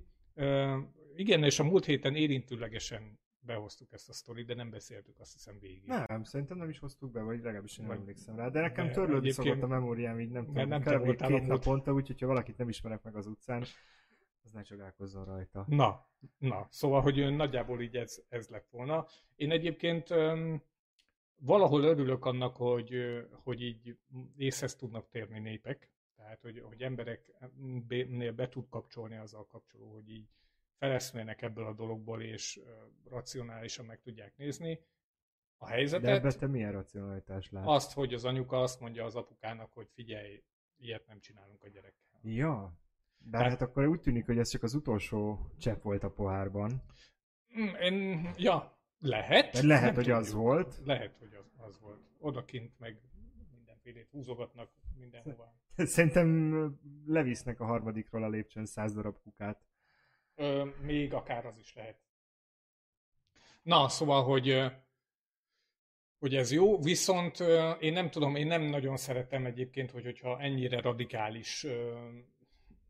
Igen, 1.17 1.45
és 1.45 1.59
a 1.59 1.65
múlt 1.65 1.85
héten 1.85 2.15
érintőlegesen 2.15 3.19
behoztuk 3.47 3.93
ezt 3.93 4.09
a 4.09 4.13
sztorit, 4.13 4.47
de 4.47 4.55
nem 4.55 4.71
beszéltük 4.71 5.21
azt 5.21 5.33
hiszem 5.33 5.59
végig. 5.59 5.83
Nem, 5.85 6.23
szerintem 6.23 6.57
nem 6.57 6.69
is 6.69 6.79
hoztuk 6.79 7.13
be, 7.13 7.21
vagy 7.21 7.43
legalábbis 7.43 7.79
én 7.79 7.87
nem 7.87 7.97
emlékszem 7.97 8.37
rá. 8.37 8.49
De 8.49 8.61
nekem 8.61 8.91
törlődni 8.91 9.31
szokott 9.31 9.63
a 9.63 9.67
memóriám, 9.67 10.21
így 10.21 10.31
nem 10.31 10.45
tudom, 10.45 10.69
nem 10.69 10.81
kb. 10.81 11.17
két 11.17 11.29
múlt- 11.29 11.47
naponta, 11.47 11.93
úgyhogy 11.93 12.21
ha 12.21 12.27
valakit 12.27 12.57
nem 12.57 12.69
ismerek 12.69 13.03
meg 13.03 13.17
az 13.17 13.27
utcán, 13.27 13.65
az 14.43 14.53
ne 14.53 14.63
csodálkozzon 14.63 15.25
rajta. 15.25 15.65
Na, 15.69 16.07
na, 16.39 16.67
szóval, 16.71 17.01
hogy 17.01 17.35
nagyjából 17.37 17.83
így 17.83 17.97
ez, 17.97 18.23
ez 18.29 18.49
lett 18.49 18.69
volna. 18.69 19.07
Én 19.37 19.51
egyébként 19.51 20.11
öm, 20.11 20.63
valahol 21.37 21.83
örülök 21.83 22.25
annak, 22.25 22.57
hogy, 22.57 22.95
hogy 23.31 23.63
így 23.63 23.99
észhez 24.37 24.77
tudnak 24.77 25.09
térni 25.09 25.39
népek, 25.39 25.91
tehát, 26.17 26.43
hogy, 26.43 26.61
hogy 26.61 26.83
embereknél 26.83 28.33
be 28.33 28.49
tud 28.49 28.69
kapcsolni 28.69 29.17
azzal 29.17 29.47
kapcsoló, 29.47 29.93
hogy 29.93 30.11
így 30.11 30.29
feleszmélnek 30.79 31.43
ebből 31.43 31.67
a 31.67 31.73
dologból, 31.75 32.23
és 32.23 32.61
racionálisan 33.11 33.85
meg 33.85 34.01
tudják 34.01 34.37
nézni 34.37 34.81
a 35.59 35.67
De 35.67 35.73
helyzetet. 35.73 36.09
ebben 36.17 36.39
te 36.39 36.47
milyen 36.47 36.73
racionalitást 36.73 37.51
látsz? 37.53 37.67
Azt, 37.69 37.93
hogy 37.93 38.15
az 38.15 38.25
anyuka 38.25 38.61
azt 38.61 38.81
mondja 38.81 39.05
az 39.05 39.17
apukának, 39.17 39.73
hogy 39.73 39.89
figyelj, 39.95 40.43
ilyet 40.77 41.07
nem 41.07 41.21
csinálunk 41.21 41.63
a 41.65 41.69
gyerekkel. 41.69 42.21
Ja. 42.23 42.79
De 43.19 43.37
Hát- 43.39 43.49
hát 43.51 43.61
akkor 43.63 43.87
úgy 43.87 44.01
tűnik, 44.01 44.25
hogy 44.27 44.39
ez 44.39 44.49
csak 44.49 44.63
az 44.63 44.75
utolsó 44.75 45.51
csepp 45.59 45.83
volt 45.83 46.03
a 46.03 46.11
pohárban. 46.11 46.83
Mm, 47.61 47.75
Én, 47.81 48.31
ja, 48.37 48.79
lehet. 48.99 49.53
De 49.53 49.67
lehet, 49.67 49.85
nem 49.85 49.95
hogy 49.95 50.11
az 50.11 50.25
tudjuk. 50.27 50.43
volt. 50.43 50.81
Lehet, 50.85 51.17
hogy 51.19 51.35
az, 51.35 51.53
az 51.57 51.81
volt. 51.81 52.01
Odakint 52.19 52.79
meg 52.79 53.01
mindenfélét 53.55 54.09
húzogatnak 54.11 54.71
mindenhova. 54.99 55.55
Szerintem 55.77 56.55
levisznek 57.07 57.61
a 57.61 57.65
harmadikról 57.65 58.23
a 58.23 58.29
lépcsőn 58.29 58.65
száz 58.67 58.95
darab 58.95 59.19
kukát. 59.23 59.65
Ö, 60.37 60.65
még 60.81 61.15
akár 61.15 61.47
az 61.47 61.59
is 61.59 61.75
lehet. 61.75 61.97
Na, 63.63 63.89
szóval, 63.89 64.25
hogy 64.25 64.73
hogy 66.19 66.35
ez 66.35 66.53
jó, 66.53 66.79
viszont 66.79 67.41
én 67.81 67.93
nem 67.93 68.11
tudom, 68.11 68.37
én 68.37 68.47
nem 68.47 68.63
nagyon 68.63 68.97
szeretem 68.97 69.47
egyébként, 69.47 69.91
hogy, 69.91 70.05
hogyha 70.05 70.41
ennyire 70.41 70.81
radikális 70.81 71.67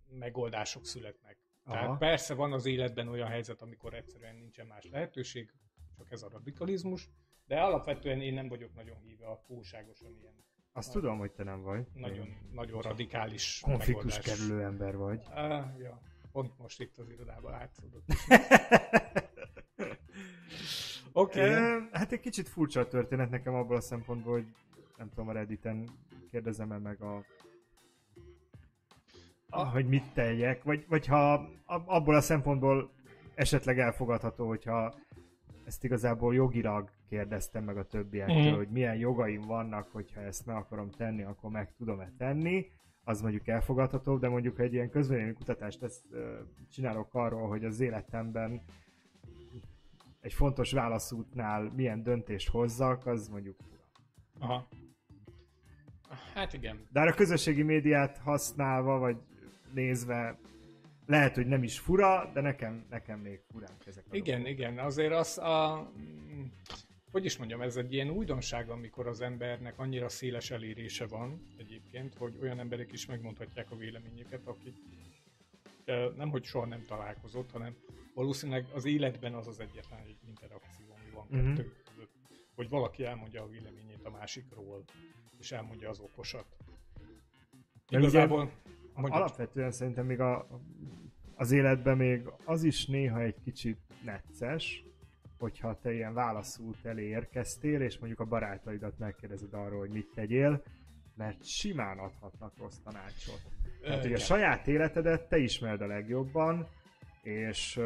megoldások 0.08 0.86
születnek. 0.86 1.38
Aha. 1.64 1.74
Tehát 1.74 1.98
persze 1.98 2.34
van 2.34 2.52
az 2.52 2.66
életben 2.66 3.08
olyan 3.08 3.28
helyzet, 3.28 3.62
amikor 3.62 3.94
egyszerűen 3.94 4.34
nincsen 4.36 4.66
más 4.66 4.88
lehetőség, 4.90 5.52
csak 5.96 6.10
ez 6.10 6.22
a 6.22 6.28
radikalizmus, 6.28 7.08
de 7.46 7.60
alapvetően 7.60 8.20
én 8.20 8.34
nem 8.34 8.48
vagyok 8.48 8.74
nagyon 8.74 8.98
híve 8.98 9.26
a 9.26 9.42
túlságosan 9.46 10.14
ilyen 10.20 10.44
Azt 10.72 10.92
tudom, 10.92 11.18
hogy 11.18 11.32
te 11.32 11.42
nem 11.42 11.62
vagy. 11.62 11.86
nagyon, 11.94 12.28
nagyon 12.52 12.82
radikális 12.82 13.60
Konfliktus 13.60 14.14
megoldás. 14.16 14.38
kerülő 14.38 14.62
ember 14.62 14.96
vagy. 14.96 15.24
Uh, 15.28 15.34
ja, 15.78 16.00
pont 16.36 16.58
most 16.58 16.80
itt 16.80 16.98
az 16.98 17.10
irodában 17.10 17.50
látszódott. 17.50 18.04
Oké. 21.12 21.40
Okay. 21.40 21.88
Hát 21.92 22.12
egy 22.12 22.20
kicsit 22.20 22.48
furcsa 22.48 22.80
a 22.80 22.88
történet 22.88 23.30
nekem 23.30 23.54
abból 23.54 23.76
a 23.76 23.80
szempontból, 23.80 24.32
hogy 24.32 24.46
nem 24.96 25.08
tudom, 25.08 25.28
a 25.28 25.32
Redditen 25.32 25.88
kérdezem-e 26.30 26.78
meg 26.78 27.00
a, 27.02 27.24
a 29.50 29.64
hogy 29.64 29.86
mit 29.88 30.12
teljek, 30.12 30.62
vagy, 30.62 30.84
vagy 30.88 31.06
ha 31.06 31.32
ab- 31.64 31.88
abból 31.88 32.14
a 32.14 32.20
szempontból 32.20 32.90
esetleg 33.34 33.78
elfogadható, 33.78 34.46
hogyha 34.48 34.94
ezt 35.64 35.84
igazából 35.84 36.34
jogilag 36.34 36.90
kérdeztem 37.08 37.64
meg 37.64 37.76
a 37.76 37.86
többiektől, 37.86 38.36
Mhm. 38.36 38.54
hogy 38.56 38.68
milyen 38.68 38.96
jogaim 38.96 39.40
vannak, 39.40 39.88
hogyha 39.92 40.20
ezt 40.20 40.46
meg 40.46 40.56
akarom 40.56 40.90
tenni, 40.90 41.22
akkor 41.22 41.50
meg 41.50 41.72
tudom-e 41.76 42.12
tenni, 42.18 42.70
az 43.08 43.20
mondjuk 43.20 43.48
elfogadható, 43.48 44.16
de 44.16 44.28
mondjuk 44.28 44.58
egy 44.58 44.72
ilyen 44.72 44.90
közvélemény 44.90 45.34
kutatást 45.34 45.82
ezt, 45.82 46.04
csinálok 46.70 47.14
arról, 47.14 47.48
hogy 47.48 47.64
az 47.64 47.80
életemben 47.80 48.62
egy 50.20 50.32
fontos 50.32 50.72
válaszútnál 50.72 51.72
milyen 51.76 52.02
döntést 52.02 52.48
hozzak, 52.48 53.06
az 53.06 53.28
mondjuk. 53.28 53.56
Aha. 54.38 54.68
Hát 56.34 56.52
igen. 56.52 56.86
De 56.90 57.00
a 57.00 57.12
közösségi 57.14 57.62
médiát 57.62 58.18
használva, 58.18 58.98
vagy 58.98 59.16
nézve, 59.74 60.38
lehet, 61.06 61.34
hogy 61.34 61.46
nem 61.46 61.62
is 61.62 61.78
fura, 61.78 62.30
de 62.32 62.40
nekem, 62.40 62.86
nekem 62.90 63.18
még 63.20 63.40
furánk 63.52 63.86
ezek 63.86 64.04
a 64.10 64.16
Igen, 64.16 64.42
dolgok. 64.42 64.58
igen. 64.58 64.78
Azért 64.78 65.12
az 65.12 65.38
a... 65.38 65.90
Hogy 67.16 67.24
is 67.24 67.36
mondjam, 67.36 67.60
ez 67.60 67.76
egy 67.76 67.92
ilyen 67.92 68.10
újdonság, 68.10 68.70
amikor 68.70 69.06
az 69.06 69.20
embernek 69.20 69.78
annyira 69.78 70.08
széles 70.08 70.50
elérése 70.50 71.06
van 71.06 71.46
egyébként, 71.58 72.14
hogy 72.14 72.38
olyan 72.42 72.58
emberek 72.58 72.92
is 72.92 73.06
megmondhatják 73.06 73.70
a 73.70 73.76
véleményüket, 73.76 74.46
akik 74.46 74.76
nem, 76.16 76.30
hogy 76.30 76.44
soha 76.44 76.66
nem 76.66 76.84
találkozott, 76.84 77.50
hanem 77.50 77.76
valószínűleg 78.14 78.66
az 78.74 78.84
életben 78.84 79.34
az 79.34 79.46
az 79.46 79.60
egyetlen 79.60 79.98
egy 80.06 80.18
interakció, 80.28 80.86
ami 80.88 81.10
van 81.14 81.26
Mhm. 81.30 81.54
kettők 81.54 81.82
között, 81.84 82.10
hogy 82.54 82.68
valaki 82.68 83.04
elmondja 83.04 83.42
a 83.42 83.48
véleményét 83.48 84.04
a 84.04 84.10
másikról, 84.10 84.84
és 85.38 85.52
elmondja 85.52 85.88
az 85.88 86.00
okosat. 86.00 86.46
De 87.90 87.98
Igazából... 87.98 88.50
mondjad. 88.94 89.20
Alapvetően 89.20 89.70
szerintem 89.70 90.06
még 90.06 90.20
a, 90.20 90.46
az 91.34 91.50
életben 91.52 91.96
még 91.96 92.28
az 92.44 92.64
is 92.64 92.86
néha 92.86 93.20
egy 93.20 93.40
kicsit 93.44 93.78
necces, 94.04 94.84
hogyha 95.38 95.78
te 95.82 95.92
ilyen 95.92 96.14
válaszút 96.14 96.84
elé 96.84 97.04
érkeztél, 97.04 97.80
és 97.80 97.98
mondjuk 97.98 98.20
a 98.20 98.24
barátaidat 98.24 98.98
megkérdezed 98.98 99.54
arról, 99.54 99.78
hogy 99.78 99.90
mit 99.90 100.12
tegyél, 100.14 100.62
mert 101.14 101.44
simán 101.44 101.98
adhatnak 101.98 102.52
rossz 102.58 102.78
tanácsot. 102.84 103.40
Tehát, 103.82 104.02
hogy 104.02 104.12
a 104.12 104.18
saját 104.18 104.66
életedet 104.66 105.28
te 105.28 105.38
ismered 105.38 105.80
a 105.80 105.86
legjobban, 105.86 106.66
és 107.22 107.80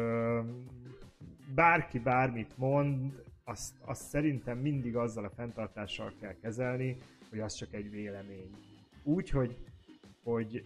bárki 1.55 1.99
bármit 1.99 2.57
mond, 2.57 3.23
azt, 3.43 3.73
azt 3.81 4.01
szerintem 4.01 4.57
mindig 4.57 4.95
azzal 4.95 5.25
a 5.25 5.29
fenntartással 5.29 6.13
kell 6.19 6.35
kezelni, 6.41 6.97
hogy 7.29 7.39
az 7.39 7.53
csak 7.53 7.73
egy 7.73 7.89
vélemény. 7.89 8.49
Úgy, 9.03 9.29
hogy, 9.29 9.57
hogy 10.23 10.65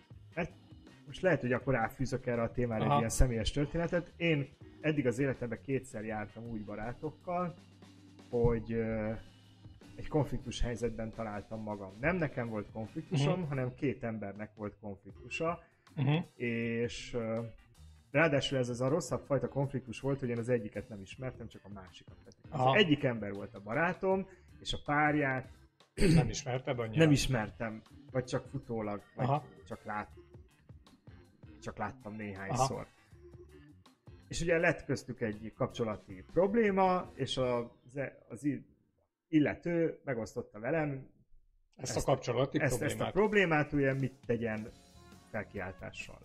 most 1.06 1.22
lehet, 1.22 1.42
hogy 1.42 1.54
akkor 1.54 1.74
ráfűzök 1.74 2.26
erre 2.26 2.42
a 2.42 2.52
témára 2.52 2.84
egy 2.84 2.90
Aha. 2.90 2.98
ilyen 2.98 3.10
személyes 3.10 3.52
történetet. 3.52 4.14
Én 4.18 4.48
eddig 4.86 5.08
az 5.08 5.20
életemben 5.20 5.62
kétszer 5.62 6.04
jártam 6.06 6.44
úgy 6.50 6.66
barátokkal, 6.66 7.56
hogy 8.30 8.72
egy 9.96 10.08
konfliktus 10.08 10.62
helyzetben 10.62 11.14
találtam 11.14 11.62
magam. 11.62 11.94
Nem 12.00 12.16
nekem 12.16 12.50
volt 12.50 12.72
konfliktusom, 12.72 13.40
Mhm. 13.40 13.48
hanem 13.48 13.74
két 13.76 14.04
embernek 14.04 14.56
volt 14.56 14.76
konfliktusa, 14.82 15.64
Uh-huh. 15.98 16.24
és 16.36 17.14
ö, 17.14 17.42
ráadásul 18.12 18.58
ez 18.58 18.70
az 18.70 18.82
a 18.82 18.88
rosszabb 18.88 19.22
fajta 19.26 19.48
konfliktus 19.48 20.00
volt, 20.00 20.20
hogy 20.20 20.30
én 20.30 20.38
az 20.38 20.50
egyiket 20.50 20.90
nem 20.90 21.02
ismertem, 21.02 21.48
csak 21.48 21.62
a 21.66 21.70
másikat. 21.74 22.16
Az 22.50 22.76
egyik 22.76 23.04
ember 23.04 23.34
volt 23.34 23.54
a 23.56 23.62
barátom, 23.62 24.28
és 24.60 24.74
a 24.74 24.78
párját 24.86 25.50
Nem 26.16 26.30
ismerted 26.30 26.80
annyira? 26.80 27.04
nem 27.04 27.12
ismertem, 27.12 27.82
vagy 28.12 28.26
csak 28.26 28.46
futólag, 28.46 29.02
vagy 29.16 29.26
Aha. 29.26 29.46
csak 29.68 29.84
lát, 29.84 30.10
csak 31.62 31.78
láttam 31.78 32.16
néhányszor. 32.16 32.72
Aha. 32.76 32.88
És 34.36 34.42
ugye 34.42 34.58
lett 34.58 34.86
köztük 34.86 35.22
egy 35.22 35.54
kapcsolati 35.54 36.24
probléma, 36.34 37.12
és 37.14 37.38
az, 37.38 38.00
az 38.30 38.48
illető 39.28 40.00
megosztotta 40.04 40.60
velem 40.60 41.08
Ezt, 41.76 41.96
Ezt- 41.96 42.08
a 42.08 42.12
kapcsolati 42.12 42.60
ezt, 42.60 42.82
ezt 42.82 42.84
a 42.84 42.88
problémát. 42.88 43.14
problémát, 43.14 43.74
ugye 43.74 43.94
mit 43.94 44.14
tegyen 44.26 44.72
felkiáltással. 45.30 46.20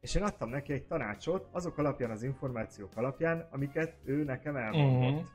És 0.00 0.14
én 0.14 0.22
adtam 0.22 0.48
neki 0.48 0.72
egy 0.72 0.86
tanácsot 0.86 1.48
azok 1.50 1.78
alapján, 1.78 2.10
az 2.10 2.22
információk 2.22 2.96
alapján, 2.96 3.48
amiket 3.50 3.96
ő 4.04 4.24
nekem 4.24 4.56
elmondott. 4.56 5.22
Mhm. 5.22 5.30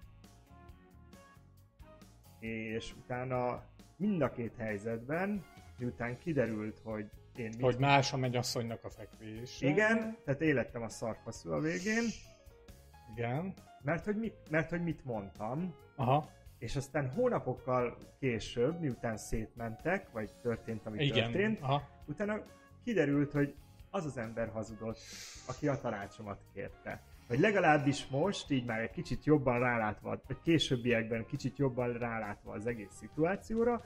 És 2.39 2.93
utána 3.03 3.63
mind 3.95 4.21
a 4.21 4.31
két 4.31 4.55
helyzetben, 4.57 5.45
miután 5.77 6.17
kiderült, 6.17 6.79
hogy 6.83 7.09
én 7.37 7.47
mit 7.47 7.61
Hogy 7.61 7.77
más 7.77 8.13
a 8.13 8.17
mennyasszonynak 8.17 8.83
a 8.83 8.89
fekvés. 8.89 9.61
Igen, 9.61 10.17
tehát 10.25 10.41
élettem 10.41 10.81
a 10.81 10.89
szarfaszú 10.89 11.51
a 11.51 11.59
végén, 11.59 12.03
Igen. 13.15 13.53
mert 13.81 14.05
hogy, 14.05 14.15
mit, 14.15 14.35
mert 14.49 14.69
hogy 14.69 14.83
mit 14.83 15.05
mondtam, 15.05 15.75
Aha. 15.95 16.29
és 16.59 16.75
aztán 16.75 17.09
hónapokkal 17.09 17.97
később, 18.19 18.79
miután 18.79 19.17
szétmentek, 19.17 20.11
vagy 20.11 20.31
történt, 20.41 20.85
ami 20.85 21.03
Igen. 21.03 21.31
történt, 21.31 21.61
Aha. 21.61 21.89
utána 22.05 22.41
kiderült, 22.83 23.31
hogy 23.31 23.55
az 23.89 24.05
az 24.05 24.17
ember 24.17 24.49
hazudott, 24.49 24.99
aki 25.47 25.67
a 25.67 25.79
tanácsomat 25.79 26.39
kérte. 26.53 27.01
Vagy 27.27 27.39
legalábbis 27.39 28.07
most, 28.07 28.51
így 28.51 28.65
már 28.65 28.79
egy 28.79 28.91
kicsit 28.91 29.25
jobban 29.25 29.59
rálátva, 29.59 30.19
vagy 30.27 30.37
későbbiekben 30.43 31.25
kicsit 31.25 31.57
jobban 31.57 31.93
rálátva 31.93 32.53
az 32.53 32.67
egész 32.67 32.93
szituációra, 32.99 33.81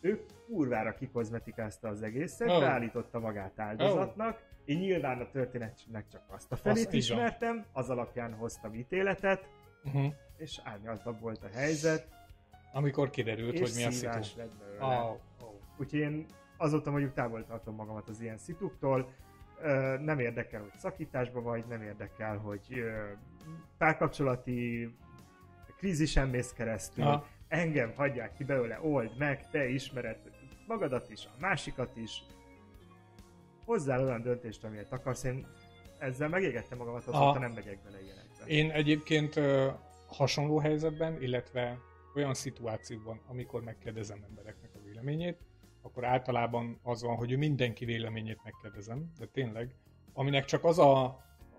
ő 0.00 0.24
kurvára 0.46 0.94
kikozmetikázta 0.94 1.88
az 1.88 2.02
egészet, 2.02 2.48
Oh. 2.48 2.54
oh. 2.54 2.60
beállította 2.60 3.18
magát 3.18 3.58
áldozatnak, 3.58 4.42
én 4.64 4.78
nyilván 4.78 5.20
a 5.20 5.30
történetnek 5.30 6.06
csak 6.08 6.22
azt 6.28 6.52
a 6.52 6.56
felét 6.56 6.84
van. 6.84 6.94
ismertem, 6.94 7.64
az 7.72 7.90
alapján 7.90 8.34
hoztam 8.34 8.74
ítéletet, 8.74 9.48
Uh-huh. 9.84 10.12
és 10.36 10.60
árnyaltabb 10.64 11.20
volt 11.20 11.42
a 11.44 11.48
helyzet, 11.54 12.08
Amikor 12.72 13.10
kiderült, 13.10 13.52
és 13.52 13.60
hogy 13.60 13.72
mi 13.74 13.84
a 13.84 13.90
szitu. 13.90 14.38
lett 14.38 14.56
belőle. 14.58 14.84
Oh, 15.02 15.10
oh. 15.10 15.54
Úgyhogy 15.78 15.98
én 15.98 16.26
azóta 16.56 16.90
mondjuk 16.90 17.12
távol 17.12 17.44
tartom 17.44 17.74
magamat 17.74 18.08
az 18.08 18.20
ilyen 18.20 18.38
szituktól. 18.38 19.12
Nem 20.00 20.18
érdekel, 20.18 20.60
hogy 20.60 20.72
szakításban 20.76 21.42
vagy, 21.42 21.64
nem 21.68 21.82
érdekel, 21.82 22.36
hogy 22.36 22.84
párkapcsolati 23.78 24.94
krízisen 25.78 26.28
mész 26.28 26.52
keresztül. 26.52 27.04
Aha. 27.04 27.26
Engem 27.48 27.92
hagyják 27.96 28.32
ki 28.32 28.44
belőle, 28.44 28.80
old 28.82 29.16
meg, 29.18 29.50
te 29.50 29.68
ismered 29.68 30.18
magadat 30.66 31.10
is, 31.10 31.24
a 31.26 31.36
másikat 31.40 31.96
is. 31.96 32.22
Hozzál 33.64 34.04
olyan 34.04 34.22
döntést, 34.22 34.64
amilyet 34.64 34.92
akarsz. 34.92 35.24
Én 35.24 35.46
ezzel 35.98 36.28
megégettem 36.28 36.78
magamat, 36.78 37.06
azóta 37.06 37.38
nem 37.38 37.52
megyek 37.52 37.82
bele 37.82 38.02
ilyenekbe. 38.02 38.44
Én 38.46 38.70
egyébként 38.70 39.36
ö, 39.36 39.70
hasonló 40.06 40.58
helyzetben, 40.58 41.22
illetve 41.22 41.78
olyan 42.14 42.34
szituációban, 42.34 43.20
amikor 43.26 43.62
megkérdezem 43.62 44.24
embereknek 44.28 44.70
a 44.74 44.78
véleményét, 44.84 45.38
akkor 45.82 46.04
általában 46.04 46.80
az 46.82 47.02
van, 47.02 47.16
hogy 47.16 47.36
mindenki 47.36 47.84
véleményét 47.84 48.40
megkérdezem, 48.44 49.12
de 49.18 49.26
tényleg, 49.26 49.74
aminek 50.12 50.44
csak 50.44 50.64
az 50.64 50.78
a, 50.78 51.04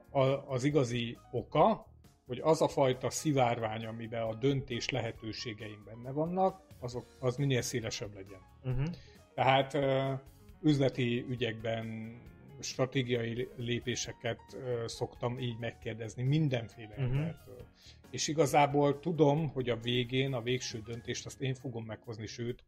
a, 0.09 0.21
az 0.47 0.63
igazi 0.63 1.17
oka, 1.31 1.87
hogy 2.27 2.39
az 2.43 2.61
a 2.61 2.67
fajta 2.67 3.09
szivárvány, 3.09 3.85
amiben 3.85 4.21
a 4.21 4.35
döntés 4.35 4.89
lehetőségeim 4.89 5.83
benne 5.85 6.11
vannak, 6.11 6.61
azok, 6.79 7.05
az 7.19 7.35
minél 7.35 7.61
szélesebb 7.61 8.13
legyen. 8.13 8.41
Uh-huh. 8.63 8.95
Tehát 9.33 9.77
üzleti 10.61 11.25
ügyekben 11.29 12.15
stratégiai 12.59 13.49
lépéseket 13.55 14.39
ö, 14.53 14.83
szoktam 14.87 15.39
így 15.39 15.57
megkérdezni 15.59 16.23
mindenféle 16.23 16.93
embertől. 16.95 17.67
És 18.09 18.27
igazából 18.27 18.99
tudom, 18.99 19.49
hogy 19.49 19.69
a 19.69 19.77
végén, 19.77 20.33
a 20.33 20.41
végső 20.41 20.81
döntést 20.81 21.25
azt 21.25 21.41
én 21.41 21.53
fogom 21.53 21.85
meghozni, 21.85 22.25
sőt, 22.25 22.63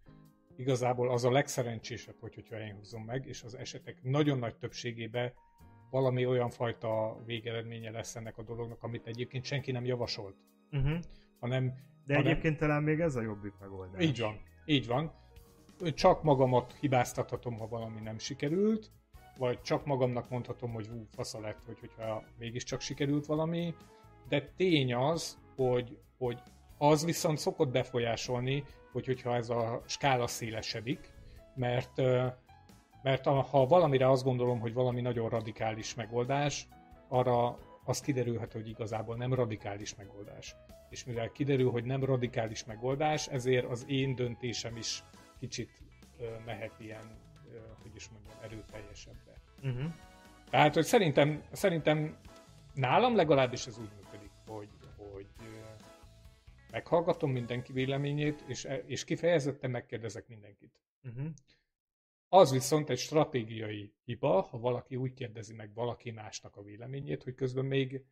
igazából 0.55 1.11
az 1.11 1.25
a 1.25 1.31
legszerencsésebb, 1.31 2.15
hogy, 2.19 2.35
hogyha 2.35 2.59
én 2.59 2.75
hozom 2.75 3.03
meg, 3.03 3.25
és 3.25 3.43
az 3.43 3.55
esetek 3.55 4.03
nagyon 4.03 4.37
nagy 4.37 4.55
többségében 4.55 5.33
valami 5.89 6.25
olyan 6.25 6.49
fajta 6.49 7.17
végeredménye 7.25 7.91
lesz 7.91 8.15
ennek 8.15 8.37
a 8.37 8.43
dolognak, 8.43 8.83
amit 8.83 9.07
egyébként 9.07 9.43
senki 9.43 9.71
nem 9.71 9.85
javasolt. 9.85 10.35
Uh-huh. 10.71 10.99
hanem... 11.39 11.73
De 12.05 12.15
hanem... 12.15 12.31
egyébként 12.31 12.57
talán 12.57 12.83
még 12.83 12.99
ez 12.99 13.15
a 13.15 13.21
jobbik 13.21 13.53
megoldás. 13.59 14.03
Így 14.03 14.19
van, 14.19 14.41
így 14.65 14.87
van. 14.87 15.11
Csak 15.93 16.23
magamat 16.23 16.73
hibáztathatom, 16.79 17.57
ha 17.57 17.67
valami 17.67 17.99
nem 17.99 18.17
sikerült, 18.17 18.91
vagy 19.37 19.61
csak 19.61 19.85
magamnak 19.85 20.29
mondhatom, 20.29 20.71
hogy 20.71 20.87
hú, 20.87 21.07
fasza 21.11 21.39
lett, 21.39 21.59
hogy, 21.65 21.79
hogyha 21.79 22.23
mégiscsak 22.37 22.81
sikerült 22.81 23.25
valami, 23.25 23.75
de 24.27 24.53
tény 24.55 24.93
az, 24.93 25.37
hogy, 25.55 25.97
hogy 26.17 26.39
az 26.77 27.05
viszont 27.05 27.37
szokott 27.37 27.71
befolyásolni, 27.71 28.63
hogy 28.91 29.05
hogyha 29.05 29.35
ez 29.35 29.49
a 29.49 29.83
skála 29.85 30.27
szélesedik, 30.27 31.11
mert, 31.55 32.01
mert 33.01 33.25
ha 33.25 33.65
valamire 33.65 34.09
azt 34.09 34.23
gondolom, 34.23 34.59
hogy 34.59 34.73
valami 34.73 35.01
nagyon 35.01 35.29
radikális 35.29 35.95
megoldás, 35.95 36.67
arra 37.07 37.57
az 37.83 38.01
kiderülhet, 38.01 38.53
hogy 38.53 38.67
igazából 38.67 39.15
nem 39.15 39.33
radikális 39.33 39.95
megoldás. 39.95 40.55
És 40.89 41.05
mivel 41.05 41.31
kiderül, 41.31 41.71
hogy 41.71 41.83
nem 41.83 42.03
radikális 42.03 42.65
megoldás, 42.65 43.27
ezért 43.27 43.65
az 43.65 43.85
én 43.87 44.15
döntésem 44.15 44.75
is 44.77 45.03
kicsit 45.39 45.83
mehet 46.45 46.79
ilyen, 46.79 47.17
hogy 47.81 47.95
is 47.95 48.09
mondjam, 48.09 48.33
erőteljesebbre. 48.41 49.33
Uh-huh. 49.63 49.93
Tehát, 50.49 50.73
hogy 50.73 50.83
szerintem, 50.85 51.43
szerintem 51.51 52.17
nálam 52.73 53.15
legalábbis 53.15 53.65
ez 53.65 53.77
úgy 53.77 53.89
működik, 53.97 54.31
hogy, 54.47 54.69
hogy 54.97 55.27
meghallgatom 56.71 57.31
mindenki 57.31 57.73
véleményét, 57.73 58.43
és, 58.47 58.67
és 58.85 59.03
kifejezetten 59.03 59.69
megkérdezek 59.69 60.27
mindenkit. 60.27 60.71
Uh-huh. 61.03 61.27
Az 62.29 62.51
viszont 62.51 62.89
egy 62.89 62.97
stratégiai 62.97 63.93
hiba, 64.03 64.41
ha 64.41 64.59
valaki 64.59 64.95
úgy 64.95 65.13
kérdezi 65.13 65.53
meg 65.53 65.73
valaki 65.73 66.11
másnak 66.11 66.55
a 66.55 66.61
véleményét, 66.61 67.23
hogy 67.23 67.35
közben 67.35 67.65
még 67.65 68.05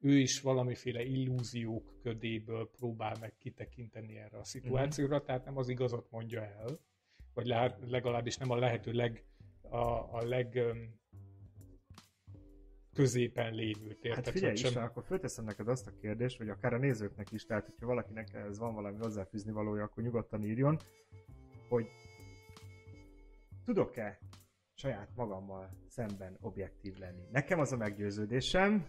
ő 0.00 0.18
is 0.18 0.40
valamiféle 0.40 1.02
illúziók 1.02 1.98
ködéből 2.02 2.70
próbál 2.70 3.16
meg 3.20 3.36
kitekinteni 3.38 4.16
erre 4.16 4.38
a 4.38 4.44
szituációra, 4.44 5.12
uh-huh. 5.12 5.26
tehát 5.26 5.44
nem 5.44 5.56
az 5.56 5.68
igazat 5.68 6.10
mondja 6.10 6.42
el, 6.42 6.80
vagy 7.34 7.46
legalábbis 7.86 8.36
nem 8.36 8.50
a 8.50 8.56
lehető 8.56 8.92
leg, 8.92 9.24
a, 9.60 10.16
a 10.16 10.26
leg 10.26 10.60
középen 12.92 13.54
lévőt, 13.54 14.04
érted? 14.04 14.24
Hát 14.24 14.28
figyelj 14.28 14.56
sem... 14.56 14.82
akkor 14.82 15.04
fölteszem 15.04 15.44
neked 15.44 15.68
azt 15.68 15.86
a 15.86 15.92
kérdést, 16.00 16.38
vagy 16.38 16.48
akár 16.48 16.72
a 16.74 16.78
nézőknek 16.78 17.32
is, 17.32 17.44
tehát 17.44 17.64
hogyha 17.64 17.86
valakinek 17.86 18.34
ez 18.34 18.58
van 18.58 18.74
valami 18.74 18.96
hozzáfűzni 18.98 19.52
valója, 19.52 19.82
akkor 19.82 20.02
nyugodtan 20.02 20.44
írjon, 20.44 20.78
hogy 21.68 21.86
tudok-e 23.68 24.18
saját 24.74 25.08
magammal 25.14 25.70
szemben 25.88 26.36
objektív 26.40 26.98
lenni? 26.98 27.22
Nekem 27.30 27.58
az 27.58 27.72
a 27.72 27.76
meggyőződésem, 27.76 28.86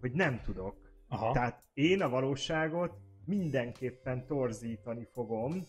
hogy 0.00 0.12
nem 0.12 0.40
tudok. 0.40 0.76
Aha. 1.08 1.32
Tehát 1.32 1.62
én 1.72 2.02
a 2.02 2.08
valóságot 2.08 2.98
mindenképpen 3.24 4.26
torzítani 4.26 5.08
fogom, 5.12 5.66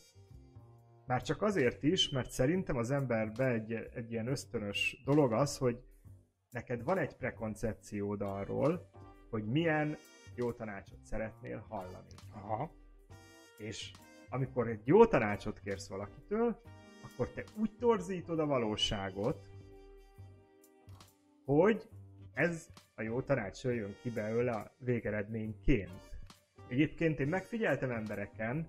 már 1.05 1.21
csak 1.21 1.41
azért 1.41 1.83
is, 1.83 2.09
mert 2.09 2.31
szerintem 2.31 2.77
az 2.77 2.91
emberbe 2.91 3.47
egy, 3.47 3.71
egy 3.71 4.11
ilyen 4.11 4.27
ösztönös 4.27 5.01
dolog 5.05 5.33
az, 5.33 5.57
hogy 5.57 5.83
neked 6.49 6.83
van 6.83 6.97
egy 6.97 7.15
prekoncepciód 7.15 8.21
arról, 8.21 8.89
hogy 9.29 9.45
milyen 9.45 9.95
jó 10.35 10.51
tanácsot 10.51 11.03
szeretnél 11.03 11.65
hallani. 11.69 12.13
Aha. 12.33 12.71
És 13.57 13.91
amikor 14.29 14.67
egy 14.67 14.81
jó 14.83 15.05
tanácsot 15.05 15.59
kérsz 15.59 15.89
valakitől, 15.89 16.61
akkor 17.19 17.33
te 17.33 17.43
úgy 17.59 17.71
torzítod 17.79 18.39
a 18.39 18.45
valóságot, 18.45 19.49
hogy 21.45 21.89
ez 22.33 22.67
a 22.95 23.01
jó 23.01 23.21
tanács 23.21 23.63
jön 23.63 23.95
ki 24.01 24.09
belőle 24.09 24.51
a 24.51 24.75
végeredményként. 24.77 26.09
Egyébként 26.67 27.19
én 27.19 27.27
megfigyeltem 27.27 27.91
embereken, 27.91 28.67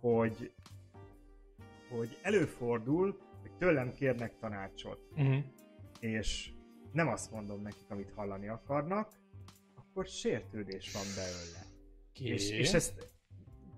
hogy, 0.00 0.52
hogy 1.90 2.18
előfordul, 2.22 3.18
hogy 3.40 3.52
tőlem 3.56 3.92
kérnek 3.92 4.38
tanácsot. 4.38 5.08
Uh-huh. 5.10 5.44
És 6.00 6.52
nem 6.92 7.08
azt 7.08 7.30
mondom 7.30 7.62
nekik, 7.62 7.90
amit 7.90 8.12
hallani 8.14 8.48
akarnak, 8.48 9.12
akkor 9.74 10.06
sértődés 10.06 10.92
van 10.92 11.04
belőle. 11.14 11.66
És, 12.34 12.50
és 12.50 12.72
ezt 12.72 13.11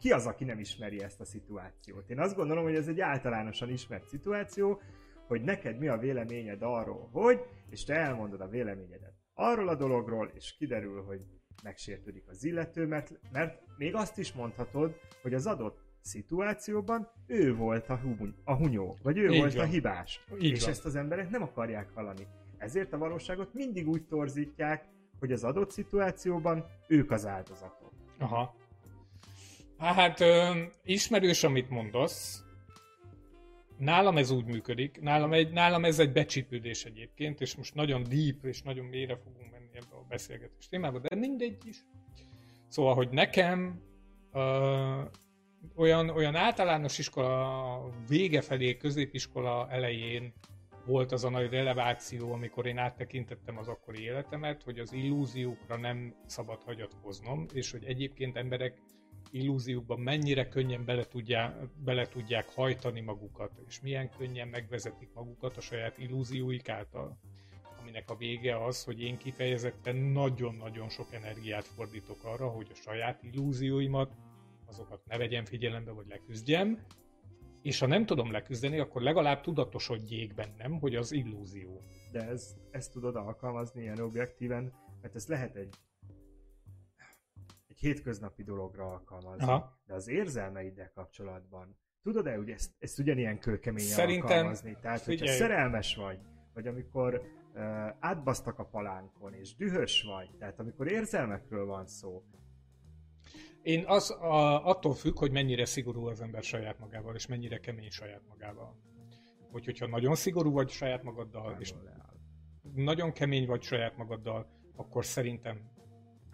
ki 0.05 0.13
az, 0.13 0.27
aki 0.27 0.45
nem 0.45 0.59
ismeri 0.59 1.03
ezt 1.03 1.21
a 1.21 1.25
szituációt? 1.25 2.11
Én 2.11 2.21
azt 2.21 2.37
gondolom, 2.37 2.65
hogy 2.65 2.75
ez 2.75 2.89
egy 2.89 3.01
általánosan 3.01 3.71
ismert 3.71 4.07
szituáció, 4.07 4.81
hogy 5.27 5.43
neked 5.43 5.79
mi 5.79 5.89
a 5.89 5.99
véleményed 5.99 6.63
arról, 6.63 7.09
hogy, 7.13 7.41
és 7.71 7.85
te 7.85 7.95
elmondod 7.95 8.41
a 8.41 8.49
véleményedet 8.49 9.15
arról 9.35 9.69
a 9.69 9.75
dologról, 9.75 10.31
és 10.35 10.57
kiderül, 10.57 11.03
hogy 11.03 11.21
megsértődik 11.63 12.25
az 12.29 12.45
illető, 12.45 12.87
mert, 12.87 13.13
mert 13.33 13.63
még 13.77 13.95
azt 13.95 14.19
is 14.19 14.33
mondhatod, 14.33 14.97
hogy 15.23 15.35
az 15.35 15.47
adott 15.47 15.79
szituációban 16.01 17.09
ő 17.27 17.55
volt 17.55 17.89
a, 17.89 17.97
huny, 17.97 18.35
a 18.45 18.55
hunyó, 18.55 18.97
vagy 19.03 19.19
ő 19.19 19.29
Így 19.29 19.39
volt 19.39 19.55
van. 19.55 19.65
a 19.65 19.69
hibás. 19.69 20.25
Így 20.41 20.53
és 20.53 20.61
van. 20.61 20.71
ezt 20.71 20.85
az 20.85 20.95
emberek 20.95 21.31
nem 21.31 21.43
akarják 21.43 21.91
hallani. 21.95 22.27
Ezért 22.59 22.93
a 22.93 22.99
valóságot 22.99 23.55
mindig 23.55 23.89
úgy 23.89 24.07
torzítják, 24.07 24.85
hogy 25.19 25.33
az 25.33 25.45
adott 25.45 25.71
szituációban 25.71 26.65
ők 26.89 27.11
az 27.11 27.27
áldozatok. 27.27 27.93
Aha. 28.19 28.63
Hát 29.93 30.21
ö, 30.21 30.63
ismerős, 30.85 31.45
amit 31.45 31.69
mondasz. 31.69 32.45
Nálam 33.79 34.17
ez 34.17 34.31
úgy 34.31 34.45
működik, 34.45 35.01
nálam, 35.01 35.33
egy, 35.33 35.53
nálam 35.53 35.85
ez 35.85 35.99
egy 35.99 36.13
becsípődés 36.13 36.85
egyébként, 36.85 37.41
és 37.41 37.57
most 37.57 37.75
nagyon 37.75 38.03
deep 38.03 38.45
és 38.45 38.63
nagyon 38.63 38.85
mélyre 38.85 39.17
fogunk 39.17 39.51
menni 39.51 39.71
ebbe 39.73 39.97
a 39.97 40.07
beszélgetés 40.09 40.69
témába, 40.69 40.99
de 40.99 41.17
mindegy 41.17 41.57
is. 41.67 41.77
Szóval, 42.69 42.95
hogy 42.95 43.09
nekem 43.09 43.83
ö, 44.33 45.03
olyan, 45.77 46.09
olyan 46.09 46.35
általános 46.35 46.99
iskola 46.99 47.91
vége 48.09 48.41
felé, 48.41 48.77
középiskola 48.77 49.71
elején 49.71 50.33
volt 50.87 51.13
az 51.13 51.25
a 51.25 51.31
nagy 51.31 51.51
releváció, 51.51 52.33
amikor 52.33 52.67
én 52.67 52.79
áttekintettem 52.79 53.59
az 53.59 53.69
akkori 53.69 54.03
életemet, 54.03 54.63
hogy 54.63 54.79
az 54.79 54.93
illúziókra 54.93 55.77
nem 55.77 56.15
szabad 56.27 56.63
hagyatkoznom, 56.63 57.47
és 57.53 57.71
hogy 57.71 57.85
egyébként 57.85 58.37
emberek 58.37 58.81
illúziókban 59.31 60.01
mennyire 60.01 60.49
könnyen 60.49 60.85
bele, 60.85 61.05
tudják, 61.05 61.55
bele 61.85 62.09
tudják 62.09 62.49
hajtani 62.55 63.01
magukat, 63.01 63.51
és 63.67 63.81
milyen 63.81 64.11
könnyen 64.19 64.49
megvezetik 64.49 65.09
magukat 65.15 65.57
a 65.57 65.61
saját 65.61 65.99
illúzióik 65.99 66.69
által. 66.69 67.19
Aminek 67.81 68.11
a 68.11 68.17
vége 68.17 68.65
az, 68.65 68.85
hogy 68.85 69.01
én 69.01 69.17
kifejezetten 69.17 69.97
nagyon-nagyon 69.97 70.89
sok 70.89 71.13
energiát 71.13 71.65
fordítok 71.65 72.25
arra, 72.25 72.49
hogy 72.49 72.69
a 72.71 72.75
saját 72.75 73.23
illúzióimat, 73.23 74.13
azokat 74.67 75.01
ne 75.07 75.17
vegyem 75.17 75.45
figyelembe, 75.45 75.91
vagy 75.91 76.07
leküzdjem, 76.09 76.87
és 77.63 77.79
ha 77.79 77.87
nem 77.87 78.07
tudom 78.07 78.31
leküzdeni, 78.31 78.79
akkor 78.79 79.03
legalább 79.03 79.41
tudatosodjék 79.41 80.35
bennem, 80.35 80.79
hogy 80.79 80.95
az 80.95 81.13
illúzió. 81.13 81.81
De 82.13 82.21
ez, 82.21 82.57
ezt 82.71 82.93
tudod 82.93 83.17
alkalmazni 83.17 83.83
ilyen 83.83 84.01
objektíven, 84.01 84.73
mert 85.01 85.15
ez 85.15 85.27
lehet 85.27 85.57
egy 85.57 85.75
egy 87.75 87.81
hétköznapi 87.81 88.43
dologra 88.43 88.87
alkalmazni. 88.87 89.45
Aha. 89.45 89.79
De 89.87 89.95
az 89.95 90.09
érzelmeiddel 90.09 90.91
kapcsolatban 90.95 91.77
tudod-e, 92.03 92.37
hogy 92.37 92.51
ezt, 92.51 92.71
ezt 92.79 92.99
ugyanilyen 92.99 93.39
kőkeményen 93.39 93.91
Szerintem, 93.91 94.31
alkalmazni? 94.31 94.77
Tehát, 94.81 95.01
figyelj. 95.01 95.19
hogyha 95.19 95.35
szerelmes 95.35 95.97
vagy, 95.97 96.19
vagy 96.55 96.67
amikor 96.67 97.15
uh, 97.55 97.61
átbasztak 98.01 98.59
a 98.59 98.65
palánkon, 98.65 99.35
és 99.35 99.57
dühös 99.57 100.03
vagy, 100.03 100.31
tehát 100.39 100.61
amikor 100.61 100.91
érzelmekről 100.91 101.67
van 101.67 101.87
szó, 101.87 102.23
én 103.63 103.85
az 103.87 104.11
a, 104.11 104.67
attól 104.67 104.95
függ, 104.95 105.19
hogy 105.19 105.31
mennyire 105.31 105.65
szigorú 105.65 106.07
az 106.07 106.21
ember 106.21 106.43
saját 106.43 106.79
magával, 106.79 107.15
és 107.15 107.27
mennyire 107.27 107.59
kemény 107.59 107.91
saját 107.91 108.23
magával. 108.29 108.77
Hogy, 109.51 109.65
hogyha 109.65 109.87
nagyon 109.87 110.15
szigorú 110.15 110.53
vagy 110.53 110.69
saját 110.69 111.03
magaddal, 111.03 111.57
és 111.59 111.75
nagyon 112.75 113.13
kemény 113.13 113.47
vagy 113.47 113.63
saját 113.63 113.97
magaddal, 113.97 114.47
akkor 114.77 115.05
szerintem 115.05 115.71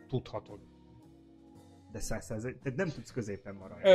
tudhatod. 0.09 0.69
De 1.92 2.00
száz 2.00 2.26
tehát 2.26 2.74
nem 2.76 2.88
tudsz 2.88 3.11
középen 3.11 3.55
maradni. 3.55 3.90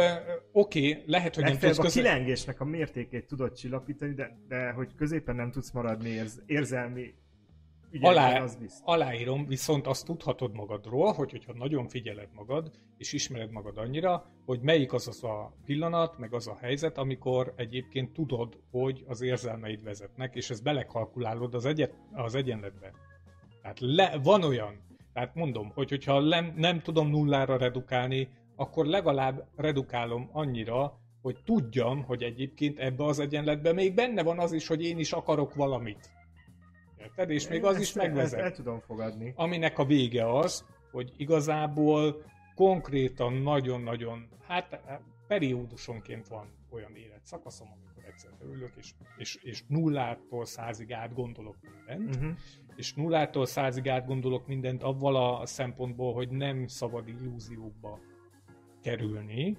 Oké, 0.51 0.89
okay, 0.91 1.03
lehet, 1.05 1.35
hogy 1.35 1.43
nem 1.43 1.57
tudsz 1.57 1.77
középen... 1.77 2.11
a 2.11 2.13
kilengésnek 2.15 2.59
a 2.59 2.65
mértékét 2.65 3.27
tudod 3.27 3.53
csillapítani, 3.53 4.13
de, 4.13 4.37
de 4.47 4.71
hogy 4.71 4.95
középen 4.95 5.35
nem 5.35 5.51
tudsz 5.51 5.71
maradni 5.71 6.09
érz, 6.09 6.41
érzelmi 6.45 7.13
Alá, 8.01 8.41
az 8.41 8.81
aláírom, 8.83 9.47
viszont 9.47 9.87
azt 9.87 10.05
tudhatod 10.05 10.53
magadról, 10.53 11.13
hogy, 11.13 11.31
hogyha 11.31 11.53
nagyon 11.53 11.87
figyeled 11.87 12.29
magad, 12.33 12.71
és 12.97 13.13
ismered 13.13 13.51
magad 13.51 13.77
annyira, 13.77 14.31
hogy 14.45 14.59
melyik 14.61 14.93
az 14.93 15.07
az 15.07 15.23
a 15.23 15.55
pillanat, 15.65 16.17
meg 16.17 16.33
az 16.33 16.47
a 16.47 16.57
helyzet, 16.61 16.97
amikor 16.97 17.53
egyébként 17.55 18.13
tudod, 18.13 18.59
hogy 18.71 19.03
az 19.07 19.21
érzelmeid 19.21 19.83
vezetnek, 19.83 20.35
és 20.35 20.49
ezt 20.49 20.63
belekalkulálod 20.63 21.53
az, 21.53 21.65
egyet, 21.65 21.93
az 22.11 22.35
egyenletbe. 22.35 22.91
Tehát 23.61 23.79
le, 23.79 24.19
van 24.23 24.43
olyan, 24.43 24.84
tehát 25.15 25.35
mondom, 25.35 25.71
hogy 25.73 25.89
hogyha 25.89 26.19
nem, 26.19 26.53
nem 26.55 26.81
tudom 26.81 27.09
nullára 27.09 27.57
redukálni, 27.57 28.29
akkor 28.55 28.85
legalább 28.85 29.47
redukálom 29.55 30.29
annyira, 30.31 30.99
hogy 31.21 31.37
tudjam, 31.45 32.03
hogy 32.03 32.23
egyébként 32.23 32.79
ebbe 32.79 33.03
az 33.03 33.19
egyenletbe 33.19 33.73
még 33.73 33.93
benne 33.93 34.23
van 34.23 34.39
az 34.39 34.51
is, 34.51 34.67
hogy 34.67 34.83
én 34.83 34.99
is 34.99 35.11
akarok 35.11 35.53
valamit. 35.53 36.09
Érted? 36.97 37.29
És 37.29 37.47
még 37.47 37.63
az 37.63 37.75
ezt, 37.75 37.83
is 37.83 37.93
megvezet. 37.93 38.39
Ezt 38.39 38.49
el 38.49 38.55
tudom 38.55 38.79
fogadni. 38.79 39.33
Aminek 39.35 39.79
a 39.79 39.85
vége 39.85 40.37
az, 40.37 40.65
hogy 40.91 41.13
igazából 41.17 42.23
konkrétan 42.55 43.33
nagyon-nagyon, 43.33 44.27
hát 44.47 44.81
periódusonként 45.27 46.27
van 46.27 46.47
olyan 46.69 46.95
életszakaszom, 46.95 47.67
amikor 47.71 48.03
egyszer 48.11 48.31
ülök, 48.53 48.73
és, 48.77 48.91
és, 49.17 49.35
és 49.41 49.63
nullától 49.67 50.45
százig 50.45 50.93
átgondolok 50.93 51.55
mindent, 51.61 52.15
uh-huh. 52.15 52.37
És 52.75 52.93
nullától 52.93 53.45
százig 53.45 53.89
átgondolok 53.89 54.47
mindent 54.47 54.83
avval 54.83 55.15
a 55.15 55.45
szempontból, 55.45 56.13
hogy 56.13 56.29
nem 56.29 56.67
szabad 56.67 57.07
illúziókba 57.07 57.99
kerülni, 58.81 59.57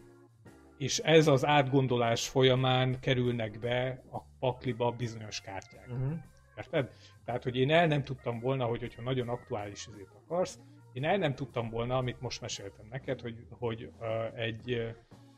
és 0.79 0.99
ez 0.99 1.27
az 1.27 1.45
átgondolás 1.45 2.29
folyamán 2.29 3.01
kerülnek 3.01 3.59
be 3.59 4.03
a 4.11 4.19
pakliba 4.39 4.91
bizonyos 4.91 5.41
kártyák. 5.41 5.89
Uh-huh. 5.89 6.13
Érted? 6.57 6.91
Tehát, 7.25 7.43
hogy 7.43 7.57
én 7.57 7.71
el 7.71 7.87
nem 7.87 8.05
tudtam 8.05 8.41
volna, 8.41 8.65
hogy, 8.65 8.81
hogyha 8.81 9.03
nagyon 9.03 9.29
aktuális 9.29 9.87
ezért 9.93 10.15
akarsz, 10.15 10.59
én 10.93 11.05
el 11.05 11.17
nem 11.17 11.35
tudtam 11.35 11.71
volna, 11.71 11.97
amit 11.97 12.21
most 12.21 12.41
meséltem 12.41 12.87
neked, 12.91 13.21
hogy, 13.21 13.47
hogy 13.51 13.91
uh, 14.01 14.41
egy 14.41 14.95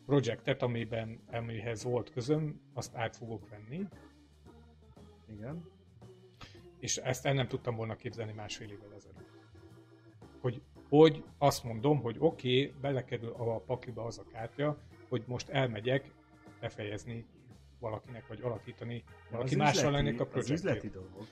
projektet, 0.06 0.62
amiben, 0.62 1.20
amihez 1.32 1.84
volt 1.84 2.10
közöm, 2.10 2.60
azt 2.74 2.96
át 2.96 3.16
fogok 3.16 3.48
venni. 3.48 3.84
Igen. 5.28 5.77
És 6.78 6.96
ezt 6.96 7.26
el 7.26 7.34
nem 7.34 7.48
tudtam 7.48 7.76
volna 7.76 7.96
képzelni 7.96 8.32
másfél 8.32 8.70
évvel 8.70 8.94
ezelőtt. 8.96 9.28
Hogy, 10.40 10.62
hogy 10.88 11.24
azt 11.38 11.64
mondom, 11.64 12.00
hogy 12.00 12.16
oké, 12.18 12.66
okay, 12.66 12.80
belekerül 12.80 13.32
a 13.32 13.58
pakliba 13.58 14.04
az 14.04 14.18
a 14.18 14.24
kártya, 14.32 14.78
hogy 15.08 15.22
most 15.26 15.48
elmegyek 15.48 16.10
befejezni 16.60 17.26
valakinek, 17.78 18.26
vagy 18.26 18.40
alakítani 18.42 19.04
valaki 19.30 19.56
mással 19.56 19.96
ennek 19.96 20.20
a 20.20 20.26
projektjét. 20.26 20.58
Az 20.58 20.64
üzleti 20.64 20.88
dolgok. 20.88 21.26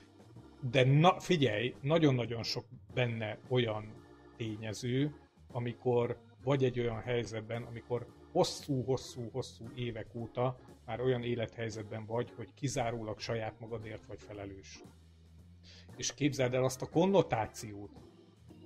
De 0.71 0.85
na, 0.85 1.21
figyelj, 1.21 1.75
nagyon-nagyon 1.81 2.43
sok 2.43 2.65
benne 2.95 3.39
olyan 3.49 3.93
tényező, 4.37 5.15
amikor 5.53 6.19
vagy 6.43 6.65
egy 6.65 6.81
olyan 6.81 7.01
helyzetben, 7.01 7.63
amikor 7.63 8.07
hosszú-hosszú-hosszú 8.33 9.65
évek 9.75 10.15
óta 10.15 10.59
már 10.85 11.01
olyan 11.01 11.23
élethelyzetben 11.23 12.07
vagy, 12.07 12.33
hogy 12.37 12.55
kizárólag 12.55 13.19
saját 13.19 13.61
magadért 13.61 14.07
vagy 14.07 14.23
felelős. 14.23 14.83
És 15.97 16.15
képzeld 16.15 16.55
el 16.55 16.65
azt 16.65 16.83
a 16.83 16.87
konnotációt, 16.87 17.91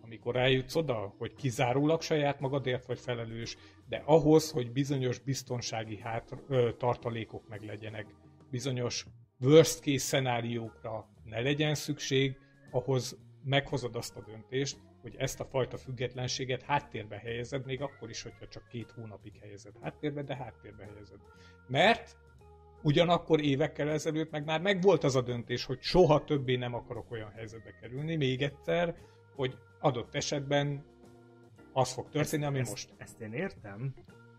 amikor 0.03 0.37
eljutsz 0.37 0.75
oda, 0.75 1.15
hogy 1.19 1.35
kizárólag 1.35 2.03
saját 2.03 2.41
magadért 2.41 2.87
vagy 2.87 2.99
felelős, 2.99 3.57
de 3.89 4.03
ahhoz, 4.05 4.51
hogy 4.51 4.73
bizonyos 4.73 5.19
biztonsági 5.19 5.99
hát, 5.99 6.37
ö, 6.49 6.71
tartalékok 6.79 7.49
meg 7.49 7.63
legyenek, 7.63 8.07
bizonyos 8.51 9.07
worst 9.41 9.81
case 9.81 9.99
szenáriókra 9.99 11.09
ne 11.25 11.41
legyen 11.41 11.75
szükség, 11.75 12.39
ahhoz 12.71 13.19
meghozod 13.45 13.97
azt 13.97 14.17
a 14.17 14.23
döntést, 14.27 14.79
hogy 15.03 15.15
ezt 15.19 15.41
a 15.41 15.45
fajta 15.45 15.77
függetlenséget 15.77 16.63
háttérbe 16.63 17.17
helyezed, 17.17 17.67
még 17.67 17.83
akkor 17.83 18.11
is, 18.11 18.23
hogyha 18.23 18.49
csak 18.49 18.69
két 18.69 18.91
hónapig 18.91 19.39
helyezed 19.41 19.75
háttérbe, 19.81 20.23
de 20.23 20.37
háttérbe 20.37 20.85
helyezed. 20.85 21.19
Mert 21.67 22.17
ugyanakkor 22.83 23.41
évekkel 23.41 23.91
ezelőtt 23.91 24.31
meg 24.31 24.45
már 24.45 24.61
megvolt 24.61 25.05
az 25.05 25.17
a 25.17 25.21
döntés, 25.21 25.65
hogy 25.65 25.81
soha 25.81 26.25
többé 26.25 26.57
nem 26.57 26.75
akarok 26.75 27.11
olyan 27.11 27.31
helyzetbe 27.31 27.71
kerülni, 27.81 28.17
még 28.17 28.43
egyszer, 28.43 28.95
hogy 29.35 29.59
adott 29.81 30.15
esetben 30.15 30.85
az 31.73 31.93
fog 31.93 32.09
történni, 32.09 32.45
ami 32.45 32.59
ezt, 32.59 32.71
most. 32.71 32.95
Ezt 32.97 33.21
én 33.21 33.33
értem. 33.33 33.95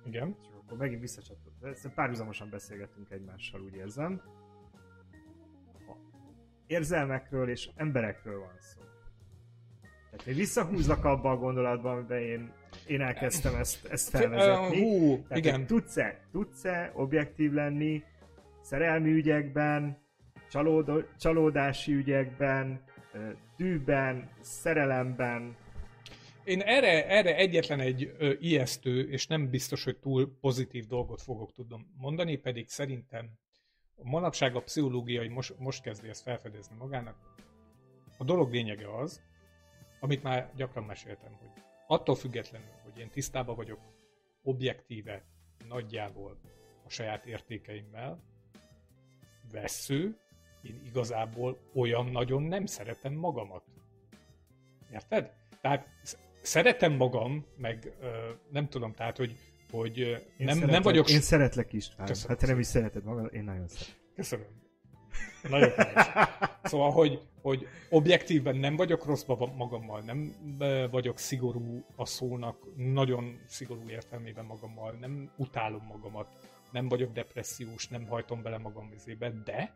Igen. 0.05 0.35
Csak 0.43 0.53
akkor 0.65 0.77
megint 0.77 1.01
visszacsatolok. 1.01 1.93
Párhuzamosan 1.95 2.49
beszélgettünk 2.49 3.09
egymással, 3.09 3.61
úgy 3.61 3.75
érzem. 3.75 4.21
Ha 5.85 5.97
érzelmekről 6.67 7.49
és 7.49 7.69
emberekről 7.75 8.39
van 8.39 8.55
szó. 8.59 8.81
Tehát 10.11 10.27
én 10.27 10.35
visszahúzlak 10.35 11.05
abba 11.05 11.31
a 11.31 11.37
gondolatba, 11.37 11.91
amiben 11.91 12.21
én, 12.21 12.53
én 12.87 13.01
elkezdtem 13.01 13.55
ezt, 13.55 13.85
ezt 13.85 14.09
felvezetni. 14.09 14.79
Hú, 14.79 15.21
Tehát, 15.21 15.37
igen. 15.37 15.65
Tudsz-e, 15.65 16.19
tudsz-e 16.31 16.91
objektív 16.95 17.51
lenni 17.51 18.03
szerelmi 18.61 19.11
ügyekben, 19.11 19.97
csalódo, 20.49 21.01
csalódási 21.19 21.93
ügyekben, 21.93 22.83
tűben, 23.55 24.29
szerelemben. 24.41 25.55
Én 26.43 26.61
erre, 26.61 27.07
erre 27.07 27.35
egyetlen 27.35 27.79
egy 27.79 28.15
ö, 28.17 28.33
ijesztő, 28.39 29.09
és 29.09 29.27
nem 29.27 29.49
biztos, 29.49 29.83
hogy 29.83 29.97
túl 29.97 30.37
pozitív 30.39 30.85
dolgot 30.85 31.21
fogok 31.21 31.53
tudnom 31.53 31.93
mondani, 31.97 32.35
pedig 32.35 32.69
szerintem 32.69 33.29
a 33.95 34.09
manapság 34.09 34.55
a 34.55 34.61
pszichológiai 34.61 35.27
most, 35.27 35.59
most 35.59 35.83
kezdi 35.83 36.07
ezt 36.07 36.23
felfedezni 36.23 36.75
magának. 36.75 37.15
A 38.17 38.23
dolog 38.23 38.51
lényege 38.51 38.97
az, 38.97 39.21
amit 39.99 40.23
már 40.23 40.51
gyakran 40.55 40.83
meséltem, 40.83 41.31
hogy 41.39 41.63
attól 41.87 42.15
függetlenül, 42.15 42.73
hogy 42.83 42.97
én 42.97 43.09
tisztában 43.09 43.55
vagyok 43.55 43.79
objektíve 44.43 45.25
nagyjából 45.67 46.39
a 46.85 46.89
saját 46.89 47.25
értékeimmel, 47.25 48.30
vesző, 49.51 50.17
én 50.61 50.81
igazából 50.85 51.57
olyan 51.73 52.05
nagyon 52.05 52.43
nem 52.43 52.65
szeretem 52.65 53.13
magamat. 53.13 53.63
Érted? 54.93 55.31
Tehát 55.61 55.87
szeretem 56.41 56.93
magam, 56.93 57.45
meg 57.57 57.93
nem 58.51 58.67
tudom, 58.69 58.93
tehát, 58.93 59.17
hogy, 59.17 59.35
hogy 59.71 60.23
nem, 60.37 60.47
szeretlek, 60.47 60.69
nem 60.71 60.81
vagyok... 60.81 61.09
Én 61.09 61.21
szeretlek 61.21 61.73
is. 61.73 61.89
Köszönöm. 62.05 62.29
Hát 62.29 62.37
te 62.37 62.47
nem 62.47 62.59
is 62.59 62.67
szereted 62.67 63.03
magad, 63.03 63.33
én 63.33 63.43
nagyon 63.43 63.67
szeretem. 63.67 63.95
Köszönöm. 64.15 64.45
Nagyon. 65.49 65.69
Szóval, 66.63 66.91
hogy, 66.91 67.21
hogy 67.41 67.67
objektíven 67.89 68.55
nem 68.55 68.75
vagyok 68.75 69.05
rossz 69.05 69.25
magammal, 69.55 70.01
nem 70.01 70.35
vagyok 70.91 71.17
szigorú 71.17 71.85
a 71.95 72.05
szónak, 72.05 72.57
nagyon 72.75 73.39
szigorú 73.47 73.89
értelmében 73.89 74.45
magammal, 74.45 74.91
nem 74.91 75.31
utálom 75.37 75.85
magamat, 75.85 76.27
nem 76.71 76.87
vagyok 76.87 77.11
depressziós, 77.11 77.87
nem 77.87 78.07
hajtom 78.07 78.41
bele 78.41 78.57
magam 78.57 78.89
vizébe, 78.89 79.29
de 79.43 79.73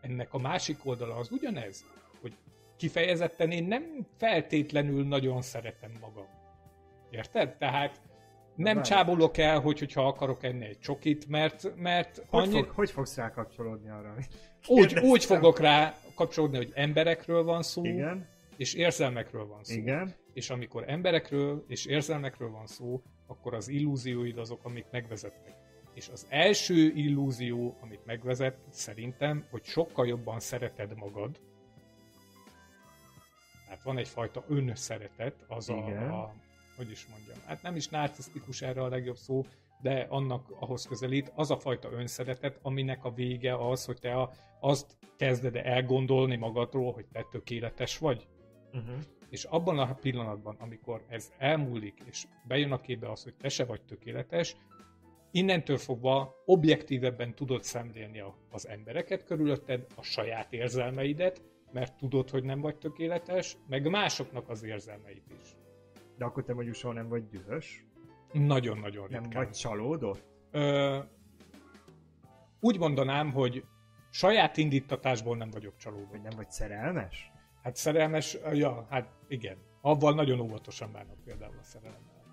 ennek 0.00 0.34
a 0.34 0.38
másik 0.38 0.86
oldala 0.86 1.14
az 1.14 1.30
ugyanez, 1.30 1.84
hogy 2.20 2.36
kifejezetten 2.76 3.50
én 3.50 3.64
nem 3.64 4.06
feltétlenül 4.16 5.06
nagyon 5.06 5.42
szeretem 5.42 5.90
magam. 6.00 6.26
Érted? 7.10 7.56
Tehát 7.56 8.00
nem 8.54 8.82
csábolok 8.82 9.36
el, 9.38 9.60
hogy, 9.60 9.78
hogyha 9.78 10.06
akarok 10.06 10.44
enni 10.44 10.64
egy 10.64 10.78
csokit, 10.78 11.28
mert, 11.28 11.76
mert 11.76 12.22
hogy, 12.26 12.42
annyi... 12.42 12.52
fog, 12.52 12.70
hogy 12.70 12.90
fogsz 12.90 13.16
rá 13.16 13.30
kapcsolódni 13.30 13.90
arra? 13.90 14.14
Úgy, 14.68 14.98
úgy 14.98 15.24
fogok 15.24 15.58
rá 15.58 15.94
kapcsolódni, 16.14 16.56
hogy 16.56 16.72
emberekről 16.74 17.42
van 17.44 17.62
szó, 17.62 17.84
Igen. 17.84 18.28
és 18.56 18.74
érzelmekről 18.74 19.46
van 19.46 19.64
szó. 19.64 19.74
Igen. 19.74 20.14
És 20.32 20.50
amikor 20.50 20.84
emberekről 20.86 21.64
és 21.68 21.86
érzelmekről 21.86 22.50
van 22.50 22.66
szó, 22.66 23.02
akkor 23.26 23.54
az 23.54 23.68
illúzióid 23.68 24.38
azok, 24.38 24.60
amik 24.62 24.86
megvezetnek. 24.90 25.54
És 25.96 26.08
az 26.08 26.26
első 26.28 26.92
illúzió, 26.94 27.76
amit 27.80 28.06
megvezet, 28.06 28.56
szerintem, 28.70 29.46
hogy 29.50 29.64
sokkal 29.64 30.06
jobban 30.06 30.40
szereted 30.40 30.96
magad. 30.96 31.40
Tehát 33.64 33.82
van 33.82 33.98
egyfajta 33.98 34.44
önszeretet, 34.48 35.44
az 35.48 35.68
a, 35.68 35.86
a, 35.86 36.34
hogy 36.76 36.90
is 36.90 37.06
mondjam, 37.06 37.36
hát 37.46 37.62
nem 37.62 37.76
is 37.76 37.88
narcisztikus 37.88 38.62
erre 38.62 38.82
a 38.82 38.88
legjobb 38.88 39.16
szó, 39.16 39.44
de 39.80 40.06
annak 40.08 40.50
ahhoz 40.60 40.86
közelít, 40.86 41.32
az 41.34 41.50
a 41.50 41.58
fajta 41.58 41.90
önszeretet, 41.92 42.58
aminek 42.62 43.04
a 43.04 43.12
vége 43.12 43.68
az, 43.68 43.84
hogy 43.84 43.98
te 43.98 44.14
a, 44.14 44.30
azt 44.60 44.96
kezded 45.16 45.56
elgondolni 45.56 46.36
magadról, 46.36 46.92
hogy 46.92 47.06
te 47.12 47.26
tökéletes 47.30 47.98
vagy. 47.98 48.28
Uh-huh. 48.72 48.96
És 49.30 49.44
abban 49.44 49.78
a 49.78 49.94
pillanatban, 49.94 50.56
amikor 50.58 51.04
ez 51.08 51.32
elmúlik, 51.38 52.00
és 52.04 52.26
bejön 52.44 52.72
a 52.72 52.80
képbe 52.80 53.10
az, 53.10 53.22
hogy 53.22 53.34
te 53.34 53.48
se 53.48 53.64
vagy 53.64 53.82
tökéletes, 53.82 54.56
innentől 55.30 55.76
fogva 55.76 56.42
objektívebben 56.44 57.34
tudod 57.34 57.62
szemlélni 57.62 58.22
az 58.50 58.68
embereket 58.68 59.24
körülötted, 59.24 59.86
a 59.94 60.02
saját 60.02 60.52
érzelmeidet, 60.52 61.42
mert 61.72 61.96
tudod, 61.96 62.30
hogy 62.30 62.44
nem 62.44 62.60
vagy 62.60 62.76
tökéletes, 62.76 63.56
meg 63.68 63.90
másoknak 63.90 64.48
az 64.48 64.62
érzelmeit 64.62 65.24
is. 65.42 65.56
De 66.18 66.24
akkor 66.24 66.44
te 66.44 66.54
mondjuk 66.54 66.74
soha 66.74 66.94
nem 66.94 67.08
vagy 67.08 67.28
dühös? 67.28 67.84
Nagyon-nagyon 68.32 69.06
ritkán. 69.06 69.22
Nem 69.22 69.30
vagy 69.30 69.50
csalódott? 69.50 70.24
Ö, 70.50 70.98
úgy 72.60 72.78
mondanám, 72.78 73.32
hogy 73.32 73.64
saját 74.10 74.56
indítatásból 74.56 75.36
nem 75.36 75.50
vagyok 75.50 75.76
csalódott. 75.76 76.10
Hogy 76.10 76.20
nem 76.20 76.36
vagy 76.36 76.50
szerelmes? 76.50 77.30
Hát 77.62 77.76
szerelmes, 77.76 78.36
ja, 78.52 78.86
hát 78.90 79.08
igen. 79.28 79.56
Avval 79.80 80.14
nagyon 80.14 80.40
óvatosan 80.40 80.92
bánok 80.92 81.24
például 81.24 81.58
a 81.58 81.62
szerelemmel. 81.62 82.24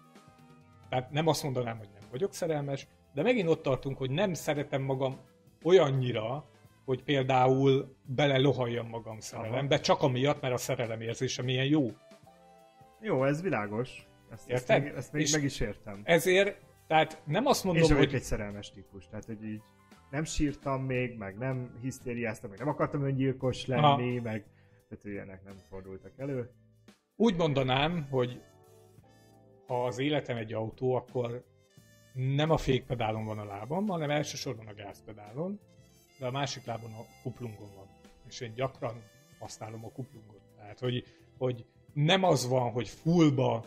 Tehát 0.90 1.12
nem 1.12 1.28
azt 1.28 1.44
mondanám, 1.44 1.78
hogy 1.78 1.90
vagyok 2.14 2.34
szerelmes, 2.34 2.88
de 3.14 3.22
megint 3.22 3.50
ott 3.50 3.62
tartunk, 3.62 3.98
hogy 3.98 4.12
nem 4.12 4.34
szeretem 4.34 4.82
magam 4.82 5.20
olyannyira, 5.64 6.46
hogy 6.86 7.04
például 7.04 7.96
bele 8.06 8.38
lohaljam 8.38 8.88
magam 8.88 9.20
szerelembe, 9.20 9.76
Aha. 9.76 9.84
csak 9.84 10.02
amiatt, 10.02 10.42
mert 10.42 10.54
a 10.54 10.58
szerelem 10.58 11.02
érzése 11.02 11.42
milyen 11.42 11.66
jó. 11.66 11.92
Jó, 13.02 13.24
ez 13.24 13.42
világos. 13.42 14.08
Ezt, 14.32 14.50
ezt, 14.50 14.68
még, 14.68 14.94
ezt 14.96 15.14
még 15.14 15.28
meg 15.32 15.44
is 15.44 15.60
értem. 15.60 16.02
Ezért, 16.04 16.58
tehát 16.88 17.22
nem 17.26 17.46
azt 17.46 17.64
mondom, 17.64 17.98
hogy... 17.98 18.14
egy 18.14 18.22
szerelmes 18.22 18.72
típus, 18.72 19.08
tehát 19.08 19.26
hogy 19.26 19.44
így 19.44 19.62
nem 20.12 20.24
sírtam 20.24 20.82
még, 20.82 21.18
meg 21.18 21.38
nem 21.38 21.78
hisztériáztam, 21.82 22.50
meg 22.50 22.60
nem 22.60 22.68
akartam 22.68 23.04
öngyilkos 23.04 23.66
lenni, 23.66 24.18
Aha. 24.18 24.22
meg 24.22 24.46
tehát 24.90 25.06
ilyenek 25.06 25.44
nem 25.44 25.56
fordultak 25.70 26.12
elő. 26.18 26.52
Úgy 27.16 27.36
mondanám, 27.36 28.08
hogy 28.10 28.42
ha 29.68 29.86
az 29.86 30.00
életem 30.00 30.38
egy 30.38 30.54
autó, 30.54 30.96
akkor 30.96 31.44
nem 32.14 32.50
a 32.50 32.58
fékpedálon 32.58 33.26
van 33.26 33.40
a 33.40 33.46
lábam, 33.46 33.88
hanem 33.88 34.10
elsősorban 34.10 34.68
a 34.68 34.74
gázpedálon, 34.74 35.60
de 36.20 36.26
a 36.26 36.32
másik 36.32 36.66
lábon 36.66 36.92
a 36.92 37.06
kuplungon 37.24 37.70
van. 37.76 37.88
És 38.28 38.40
én 38.40 38.54
gyakran 38.54 39.04
használom 39.40 39.86
a 39.86 39.92
kuplungot. 39.92 40.42
Tehát, 40.58 40.80
hogy, 40.80 41.04
hogy 41.38 41.66
nem 41.94 42.24
az 42.24 42.48
van, 42.48 42.72
hogy 42.72 42.88
fullba 42.88 43.66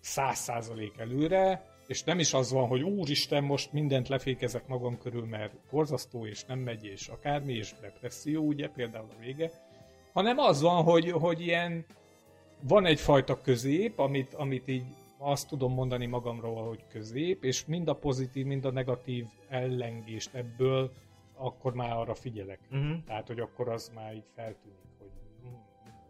száz 0.00 0.38
százalék 0.38 0.96
előre, 0.96 1.72
és 1.86 2.02
nem 2.02 2.18
is 2.18 2.32
az 2.32 2.50
van, 2.50 2.66
hogy 2.66 2.82
úristen, 2.82 3.44
most 3.44 3.72
mindent 3.72 4.08
lefékezek 4.08 4.66
magam 4.66 4.98
körül, 4.98 5.26
mert 5.26 5.54
borzasztó, 5.70 6.26
és 6.26 6.44
nem 6.44 6.58
megy, 6.58 6.84
és 6.84 7.08
akármi, 7.08 7.52
és 7.52 7.74
depresszió, 7.80 8.42
ugye, 8.42 8.68
például 8.68 9.08
a 9.10 9.20
vége, 9.20 9.50
hanem 10.12 10.38
az 10.38 10.60
van, 10.60 10.82
hogy, 10.82 11.10
hogy 11.10 11.40
ilyen 11.40 11.84
van 12.60 12.86
egyfajta 12.86 13.40
közép, 13.40 13.98
amit, 13.98 14.34
amit 14.34 14.68
így 14.68 14.84
azt 15.18 15.48
tudom 15.48 15.72
mondani 15.72 16.06
magamról, 16.06 16.68
hogy 16.68 16.86
közép, 16.86 17.44
és 17.44 17.64
mind 17.66 17.88
a 17.88 17.94
pozitív, 17.94 18.46
mind 18.46 18.64
a 18.64 18.70
negatív 18.70 19.26
ellengést 19.48 20.34
ebből 20.34 20.92
akkor 21.36 21.74
már 21.74 21.92
arra 21.92 22.14
figyelek. 22.14 22.60
Uh-huh. 22.70 23.04
Tehát, 23.06 23.26
hogy 23.26 23.40
akkor 23.40 23.68
az 23.68 23.92
már 23.94 24.14
így 24.14 24.28
feltűnik, 24.34 24.78
hogy 24.98 25.10
hm, 25.42 25.48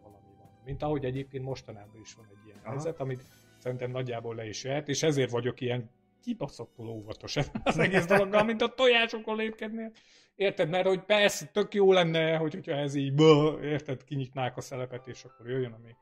valami 0.03 0.35
van. 0.39 0.49
Mint 0.65 0.83
ahogy 0.83 1.05
egyébként 1.05 1.45
mostanában 1.45 2.01
is 2.01 2.15
van 2.15 2.27
egy 2.31 2.47
ilyen 2.47 2.59
Aha. 2.63 2.71
helyzet, 2.71 3.01
amit 3.01 3.23
szerintem 3.59 3.91
nagyjából 3.91 4.35
le 4.35 4.47
is 4.49 4.65
jöhet, 4.65 4.89
és 4.89 5.03
ezért 5.03 5.31
vagyok 5.31 5.61
ilyen 5.61 5.91
kibaszottul 6.23 6.89
óvatos 6.89 7.37
az 7.63 7.79
egész 7.87 8.07
dologgal, 8.07 8.45
mint 8.45 8.63
a 8.63 8.75
tojásokon 8.75 9.37
lépkednél. 9.37 9.91
Érted? 10.35 10.69
Mert 10.69 10.87
hogy 10.87 11.01
persze, 11.01 11.47
tök 11.47 11.75
jó 11.75 11.93
lenne, 11.93 12.37
hogy, 12.37 12.55
hogyha 12.55 12.73
ez 12.73 12.95
így, 12.95 13.15
bă, 13.15 13.59
érted, 13.63 14.05
kinyitnák 14.05 14.57
a 14.57 14.61
szelepet, 14.61 15.07
és 15.07 15.25
akkor 15.25 15.49
jöjjön, 15.49 15.73
ami 15.73 15.97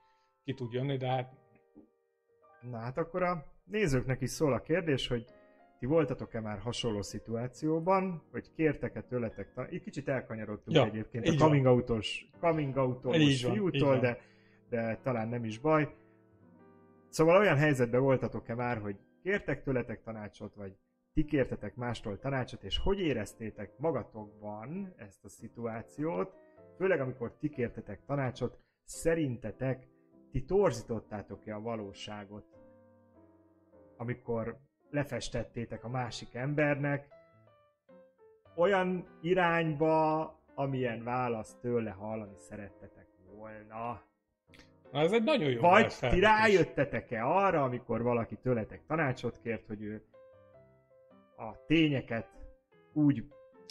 ki 0.45 0.55
tud 0.55 0.73
jönni, 0.73 0.97
de 0.97 1.07
hát... 1.07 1.41
Na 2.71 2.79
hát 2.79 2.99
akkor 2.99 3.23
a 3.23 3.45
nézőknek 3.65 4.21
is 4.21 4.31
szól 4.31 4.53
a 4.53 4.61
kérdés, 4.61 5.09
hogy 5.09 5.25
ti 5.79 5.87
voltatok-e 5.87 6.41
már 6.41 6.59
hasonló 6.59 7.03
szituációban, 7.03 8.23
hogy 8.31 8.53
kértek-e 8.53 9.03
tőletek, 9.03 9.53
ta- 9.53 9.71
itt 9.71 9.83
kicsit 9.83 10.09
elkanyarodtunk 10.09 10.77
ja, 10.77 10.85
egyébként 10.85 11.29
a 11.29 11.35
coming 11.35 11.67
out-os, 11.67 12.31
coming 12.41 12.77
out-os 12.77 13.45
fiútól, 13.45 13.99
de, 13.99 14.19
de 14.69 14.99
talán 15.03 15.29
nem 15.29 15.45
is 15.45 15.59
baj. 15.59 15.95
Szóval 17.09 17.37
olyan 17.37 17.57
helyzetben 17.57 18.01
voltatok-e 18.01 18.55
már, 18.55 18.79
hogy 18.79 18.97
kértek 19.23 19.63
tőletek 19.63 20.03
tanácsot, 20.03 20.55
vagy 20.55 20.77
ti 21.13 21.25
kértetek 21.25 21.75
mástól 21.75 22.19
tanácsot, 22.19 22.63
és 22.63 22.79
hogy 22.79 23.01
éreztétek 23.01 23.79
magatokban 23.79 24.95
ezt 24.97 25.25
a 25.25 25.29
szituációt, 25.29 26.35
főleg 26.77 27.01
amikor 27.01 27.37
ti 27.37 27.49
kértetek 27.49 28.05
tanácsot, 28.07 28.59
szerintetek 28.85 29.87
ti 30.31 30.45
torzítottátok-e 30.45 31.55
a 31.55 31.61
valóságot, 31.61 32.45
amikor 34.03 34.59
lefestettétek 34.91 35.85
a 35.85 35.89
másik 35.89 36.35
embernek 36.35 37.09
olyan 38.57 39.07
irányba, 39.21 40.21
amilyen 40.55 41.05
választ 41.05 41.61
tőle 41.61 41.91
hallani 41.91 42.37
szerettetek 42.37 43.07
volna. 43.37 44.03
Na, 44.93 45.01
ez 45.01 45.13
egy 45.13 45.23
nagyon 45.23 45.51
jó 45.51 45.61
Vagy 45.61 45.95
ti 46.11 46.21
rájöttetek-e 46.21 47.25
arra, 47.25 47.63
amikor 47.63 48.03
valaki 48.03 48.37
tőletek 48.37 48.87
tanácsot 48.87 49.41
kért, 49.43 49.67
hogy 49.67 49.83
ő 49.83 50.05
a 51.37 51.65
tényeket 51.67 52.29
úgy 52.93 53.25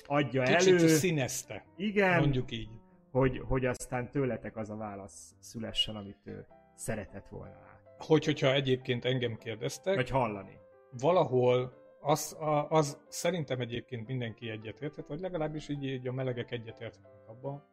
adja 0.05 0.43
Kicsit 0.43 0.79
elő. 0.79 0.87
színezte. 0.87 1.65
Igen. 1.75 2.19
Mondjuk 2.19 2.51
így. 2.51 2.69
Hogy, 3.11 3.39
hogy 3.47 3.65
aztán 3.65 4.09
tőletek 4.09 4.57
az 4.57 4.69
a 4.69 4.75
válasz 4.75 5.35
szülessen, 5.39 5.95
amit 5.95 6.21
ő 6.23 6.45
szeretett 6.75 7.27
volna. 7.27 7.70
Hogy, 8.05 8.25
hogyha 8.25 8.53
egyébként 8.53 9.05
engem 9.05 9.37
kérdeztek. 9.37 9.95
Vagy 9.95 10.09
hallani. 10.09 10.57
Valahol 10.99 11.73
az, 12.01 12.33
a, 12.39 12.69
az 12.69 13.01
szerintem 13.07 13.59
egyébként 13.59 14.07
mindenki 14.07 14.49
egyetérthet, 14.49 15.07
vagy 15.07 15.19
legalábbis 15.19 15.69
így, 15.69 15.83
így 15.83 16.07
a 16.07 16.11
melegek 16.11 16.51
egyetérthetnek 16.51 17.27
abban, 17.27 17.63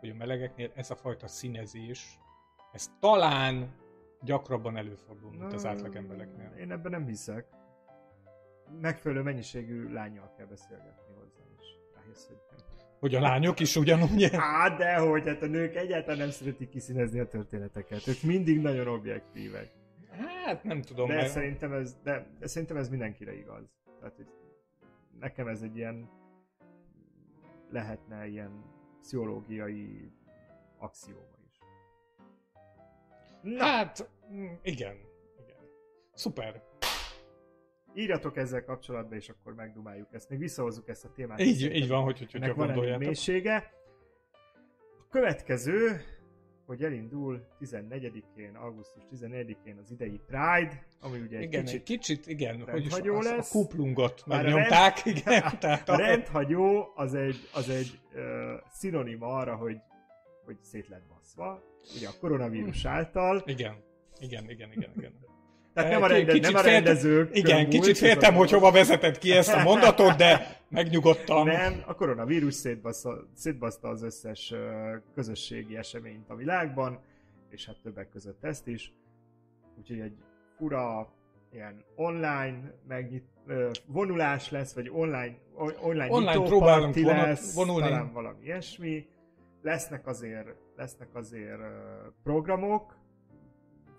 hogy 0.00 0.08
a 0.08 0.14
melegeknél 0.14 0.70
ez 0.74 0.90
a 0.90 0.96
fajta 0.96 1.28
színezés, 1.28 2.18
ez 2.72 2.90
talán 3.00 3.74
gyakrabban 4.20 4.76
előfordul, 4.76 5.30
mint 5.30 5.52
az 5.52 5.66
átlagembereknél. 5.66 6.52
Én 6.58 6.70
ebben 6.70 6.90
nem 6.90 7.06
hiszek 7.06 7.46
megfelelő 8.80 9.22
mennyiségű 9.22 9.92
lányjal 9.92 10.32
kell 10.36 10.46
beszélgetni 10.46 11.14
hozzá 11.14 11.42
is. 11.58 11.66
Rájössz, 11.94 12.26
hogy. 12.26 12.55
Hogy 13.06 13.14
a 13.14 13.20
lányok 13.20 13.60
is 13.60 13.76
ugyanúgy? 13.76 14.28
Á, 14.32 14.76
de 14.76 14.96
hogy, 14.96 15.26
hát 15.26 15.42
a 15.42 15.46
nők 15.46 15.74
egyáltalán 15.74 16.18
nem 16.18 16.30
szeretik 16.30 16.68
kiszínezni 16.68 17.18
a 17.18 17.28
történeteket. 17.28 18.06
Ők 18.08 18.22
mindig 18.22 18.60
nagyon 18.60 18.86
objektívek. 18.86 19.70
Hát 20.44 20.64
nem 20.64 20.82
tudom. 20.82 21.08
De, 21.08 21.14
mert... 21.14 21.28
szerintem, 21.28 21.72
ez, 21.72 21.96
de, 22.02 22.26
de 22.38 22.46
szerintem 22.46 22.76
ez 22.76 22.88
mindenkire 22.88 23.36
igaz. 23.36 23.64
Tehát, 23.98 24.16
hogy 24.16 24.26
nekem 25.20 25.46
ez 25.48 25.62
egy 25.62 25.76
ilyen 25.76 26.08
lehetne 27.70 28.26
ilyen 28.26 28.64
pszichológiai 29.00 30.10
akcióma 30.78 31.36
is. 31.48 31.58
Na. 33.42 33.64
Hát, 33.64 34.08
mm, 34.32 34.44
igen. 34.62 34.96
igen. 35.44 35.60
Szuper 36.14 36.62
írjatok 37.96 38.36
ezzel 38.36 38.64
kapcsolatban, 38.64 39.18
és 39.18 39.28
akkor 39.28 39.54
megdumáljuk 39.54 40.08
ezt. 40.12 40.28
Még 40.28 40.38
visszahozzuk 40.38 40.88
ezt 40.88 41.04
a 41.04 41.12
témát. 41.14 41.40
Így, 41.40 41.74
így 41.74 41.88
van, 41.88 42.02
hogy, 42.02 42.18
hogy, 42.18 42.32
hogy 42.32 42.54
van 42.54 42.66
gondoljátok. 42.66 43.02
mélysége. 43.02 43.72
A 44.98 45.08
következő, 45.10 46.00
hogy 46.66 46.82
elindul 46.82 47.46
14-én, 47.60 48.54
augusztus 48.54 49.02
14-én 49.12 49.78
az 49.82 49.90
idei 49.90 50.20
Pride, 50.26 50.86
ami 51.00 51.18
ugye 51.20 51.38
egy 51.38 51.42
igen, 51.42 51.64
kicsit, 51.64 51.78
egy 51.80 51.82
kicsit 51.82 52.26
igen, 52.26 52.60
hogy 52.68 53.08
az, 53.08 53.24
lesz. 53.24 53.54
a 53.54 53.58
kuplungot 53.58 54.26
megnyomták, 54.26 55.04
rend, 55.04 55.16
igen. 55.16 55.42
Tehát 55.60 55.88
a 55.88 55.96
rendhagyó 55.96 56.92
az 56.94 57.14
egy, 57.14 57.48
az 57.54 57.68
egy 57.68 58.00
uh, 58.14 58.20
szinonima 58.70 59.26
arra, 59.26 59.56
hogy, 59.56 59.76
hogy 60.44 60.56
szét 60.62 60.88
lett 60.88 61.06
baszva, 61.08 61.62
ugye 61.96 62.08
a 62.08 62.12
koronavírus 62.20 62.84
által. 62.84 63.42
Igen, 63.46 63.76
igen, 64.18 64.50
igen, 64.50 64.72
igen, 64.72 64.90
igen. 64.96 65.12
Tehát 65.76 65.90
nem 65.90 66.02
a, 66.02 66.06
rende, 66.06 66.32
kicsit 66.32 66.52
nem 66.52 66.54
a 66.54 66.60
rendezők. 66.60 67.36
Igen, 67.36 67.56
múlt, 67.56 67.68
kicsit 67.68 67.98
féltem, 67.98 68.34
hogy 68.34 68.50
hova 68.50 68.70
vezetett 68.70 69.18
ki 69.18 69.32
ezt 69.32 69.52
a 69.52 69.62
mondatot, 69.62 70.16
de 70.16 70.60
megnyugodtam. 70.68 71.46
Nem, 71.46 71.82
a 71.86 71.94
koronavírus 71.94 72.54
szétbaszta, 72.54 73.26
szétbaszta 73.34 73.88
az 73.88 74.02
összes 74.02 74.54
közösségi 75.14 75.76
eseményt 75.76 76.30
a 76.30 76.34
világban, 76.34 77.00
és 77.50 77.66
hát 77.66 77.76
többek 77.82 78.08
között 78.08 78.44
ezt 78.44 78.66
is. 78.66 78.92
Úgyhogy 79.78 80.00
egy 80.00 80.16
fura 80.56 81.12
ilyen 81.52 81.84
online 81.94 82.74
megnyit, 82.88 83.24
vonulás 83.86 84.50
lesz, 84.50 84.74
vagy 84.74 84.90
online, 84.92 85.36
online, 85.80 86.10
online 86.10 86.44
próbálunk 86.46 86.96
lesz, 86.96 87.54
vonulni. 87.54 87.88
talán 87.88 88.12
valami 88.12 88.44
ilyesmi. 88.44 89.06
Lesznek 89.62 90.06
azért, 90.06 90.48
lesznek 90.76 91.08
azért 91.12 91.60
programok, 92.22 92.95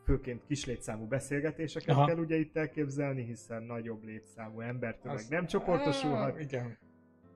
főként 0.07 0.45
kis 0.45 0.65
létszámú 0.65 1.05
beszélgetéseket 1.05 1.95
Aha. 1.95 2.05
kell 2.05 2.17
ugye 2.17 2.35
itt 2.35 2.57
elképzelni, 2.57 3.23
hiszen 3.23 3.63
nagyobb 3.63 4.03
létszámú 4.03 4.59
embertől 4.59 5.13
meg 5.13 5.25
nem 5.29 5.45
csoportosulhat. 5.45 6.35
Á, 6.35 6.39
igen. 6.39 6.77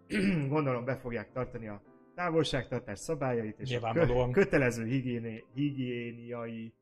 Gondolom 0.55 0.85
be 0.85 0.95
fogják 0.95 1.31
tartani 1.31 1.67
a 1.67 1.81
távolságtartás 2.15 2.99
szabályait, 2.99 3.59
és 3.59 3.75
a 3.75 3.91
kö- 3.93 4.31
kötelező 4.31 4.85
higiéni, 4.85 5.43
higiéniai 5.53 6.73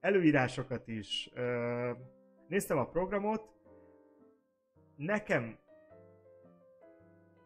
előírásokat 0.00 0.88
is. 0.88 1.30
Ö, 1.34 1.90
néztem 2.48 2.78
a 2.78 2.88
programot, 2.88 3.42
nekem 4.96 5.58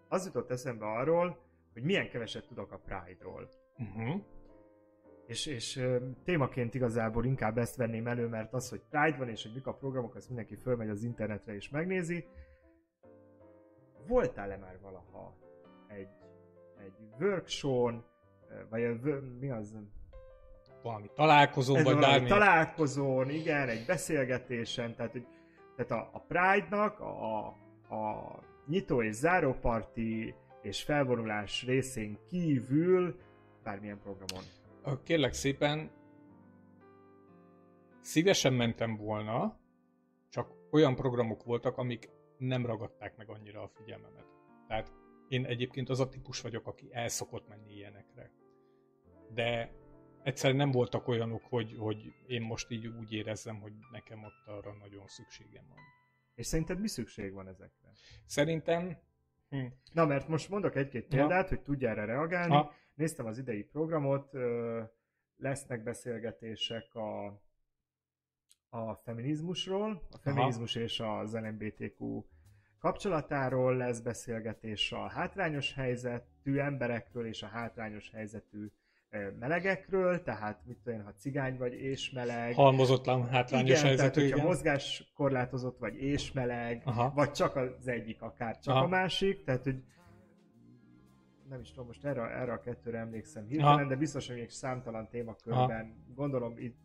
az 0.09 0.27
jutott 0.27 0.51
eszembe 0.51 0.87
arról, 0.87 1.38
hogy 1.73 1.83
milyen 1.83 2.09
keveset 2.09 2.47
tudok 2.47 2.73
a 2.73 2.79
Pride-ról. 2.85 3.49
Uh-huh 3.79 4.23
és, 5.27 5.47
és 5.47 5.87
témaként 6.25 6.75
igazából 6.75 7.25
inkább 7.25 7.59
ezt 7.59 7.77
venném 7.77 8.07
elő, 8.07 8.27
mert 8.29 8.53
az, 8.53 8.69
hogy 8.69 8.81
Pride 8.91 9.17
van, 9.17 9.29
és 9.29 9.43
hogy 9.43 9.53
mik 9.55 9.67
a 9.67 9.75
programok, 9.75 10.15
azt 10.15 10.29
mindenki 10.29 10.57
fölmegy 10.57 10.89
az 10.89 11.03
internetre 11.03 11.55
és 11.55 11.69
megnézi. 11.69 12.25
Voltál-e 14.07 14.57
már 14.57 14.79
valaha 14.81 15.37
egy, 15.89 16.09
egy 16.79 16.93
workshop 17.21 18.11
vagy 18.71 18.85
a, 18.85 18.95
mi 19.41 19.51
az? 19.51 19.77
Valami 20.83 21.11
találkozón, 21.15 21.83
vagy 21.83 21.99
bármi. 21.99 22.29
találkozón, 22.29 23.31
igen, 23.31 23.69
egy 23.69 23.87
beszélgetésen, 23.87 24.95
tehát, 24.95 25.13
hogy, 25.13 25.27
tehát 25.77 25.91
a, 25.91 26.11
a 26.13 26.19
Pride-nak 26.19 27.01
a, 27.01 27.47
a 27.95 28.39
nyitó 28.67 29.03
és 29.03 29.15
záróparti 29.15 30.35
és 30.63 30.83
felvonulás 30.83 31.65
részén 31.65 32.19
kívül 32.29 33.19
bármilyen 33.63 34.01
programon 34.03 34.43
kérlek 35.03 35.33
szépen, 35.33 35.90
szívesen 38.01 38.53
mentem 38.53 38.97
volna, 38.97 39.61
csak 40.29 40.53
olyan 40.71 40.95
programok 40.95 41.45
voltak, 41.45 41.77
amik 41.77 42.11
nem 42.38 42.66
ragadták 42.66 43.16
meg 43.16 43.31
annyira 43.31 43.62
a 43.62 43.68
figyelmemet. 43.68 44.27
Tehát 44.66 44.92
én 45.29 45.45
egyébként 45.45 45.88
az 45.88 46.01
a 46.01 46.09
típus 46.09 46.40
vagyok, 46.40 46.66
aki 46.66 46.88
el 46.90 47.09
szokott 47.09 47.49
menni 47.49 47.73
ilyenekre. 47.73 48.31
De 49.35 49.73
egyszerűen 50.23 50.59
nem 50.59 50.71
voltak 50.71 51.09
olyanok, 51.09 51.42
hogy, 51.49 51.75
hogy 51.79 52.12
én 52.27 52.42
most 52.42 52.71
így 52.71 52.87
úgy 52.87 53.12
érezzem, 53.12 53.61
hogy 53.61 53.73
nekem 53.92 54.25
ott 54.25 54.57
arra 54.57 54.73
nagyon 54.73 55.07
szükségem 55.07 55.64
van. 55.68 55.79
És 56.35 56.47
szerinted 56.47 56.81
mi 56.81 56.88
szükség 56.88 57.33
van 57.33 57.49
ezekre? 57.49 57.88
Szerintem... 58.27 58.99
Hm. 59.49 59.66
Na, 59.92 60.07
mert 60.07 60.29
most 60.29 60.49
mondok 60.49 60.77
egy-két 60.77 61.07
példát, 61.07 61.49
ha. 61.49 61.55
hogy 61.55 61.64
tudj 61.64 61.87
erre 61.87 62.05
reagálni. 62.05 62.55
Ha. 62.55 62.75
Néztem 62.95 63.27
az 63.27 63.39
idei 63.39 63.63
programot, 63.63 64.33
lesznek 65.37 65.83
beszélgetések 65.83 66.95
a, 66.95 67.27
a 68.69 68.95
feminizmusról, 68.95 70.03
a 70.11 70.19
feminizmus 70.19 70.77
Aha. 70.77 70.85
és 70.85 71.01
az 71.01 71.35
LMBTQ 71.35 72.25
kapcsolatáról 72.79 73.77
lesz 73.77 74.01
beszélgetés 74.01 74.93
a 74.93 75.09
hátrányos 75.09 75.75
helyzetű 75.75 76.59
emberekről 76.59 77.27
és 77.27 77.43
a 77.43 77.47
hátrányos 77.47 78.11
helyzetű 78.11 78.67
melegekről, 79.39 80.23
tehát 80.23 80.61
mit 80.67 80.79
tudom 80.85 81.05
ha 81.05 81.13
cigány 81.13 81.57
vagy 81.57 81.73
és 81.73 82.11
meleg. 82.11 82.55
Halmozottan 82.55 83.29
hátrányos 83.29 83.69
igen, 83.71 83.83
helyzetű, 83.85 84.21
tehát, 84.21 84.31
hogyha 84.31 84.47
mozgás 84.47 85.13
korlátozott 85.15 85.79
vagy 85.79 86.03
és 86.03 86.33
meleg, 86.33 86.83
Aha. 86.85 87.13
vagy 87.15 87.31
csak 87.31 87.57
az 87.57 87.89
egyik, 87.89 88.23
akár 88.23 88.59
csak 88.59 88.75
Aha. 88.75 88.85
a 88.85 88.89
másik, 88.89 89.45
tehát 89.45 89.65
hogy 89.65 89.83
nem 91.49 91.61
is 91.61 91.71
tudom, 91.71 91.87
most 91.87 92.05
erre, 92.05 92.23
erre 92.23 92.53
a 92.53 92.61
kettőre 92.61 92.99
emlékszem 92.99 93.47
hirtelen, 93.47 93.79
Aha. 93.79 93.89
de 93.89 93.97
biztos, 93.97 94.27
hogy 94.27 94.37
még 94.37 94.51
számtalan 94.51 95.09
témakörben, 95.09 95.81
Aha. 95.81 96.15
gondolom 96.15 96.59
itt 96.59 96.79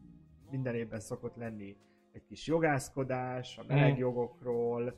minden 0.49 0.75
évben 0.75 0.99
szokott 0.99 1.35
lenni 1.35 1.77
egy 2.11 2.23
kis 2.23 2.47
jogászkodás, 2.47 3.57
a 3.57 3.63
meleg 3.67 3.89
hmm. 3.89 3.99
jogokról, 3.99 4.95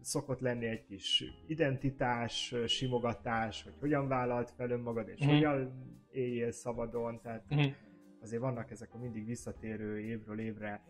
szokott 0.00 0.40
lenni 0.40 0.66
egy 0.66 0.84
kis 0.84 1.24
identitás, 1.46 2.54
simogatás, 2.66 3.62
hogy 3.62 3.74
hogyan 3.80 4.08
vállalt 4.08 4.50
fel 4.50 4.70
önmagad, 4.70 5.08
és 5.08 5.26
mm. 5.26 5.28
hogyan 5.28 5.72
éljél 6.10 6.50
szabadon, 6.50 7.20
tehát 7.20 7.54
mm. 7.54 7.58
azért 8.20 8.40
vannak 8.40 8.70
ezek 8.70 8.94
a 8.94 8.98
mindig 8.98 9.26
visszatérő 9.26 10.00
évről 10.00 10.40
évre 10.40 10.82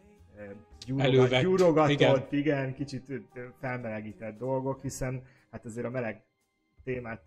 gyúrogat, 0.86 1.40
gyúrogatott, 1.40 1.90
igen. 1.90 2.24
igen, 2.30 2.74
kicsit 2.74 3.12
felmelegített 3.60 4.38
dolgok, 4.38 4.82
hiszen 4.82 5.22
hát 5.50 5.64
azért 5.64 5.86
a 5.86 5.90
meleg 5.90 6.24
témát 6.84 7.22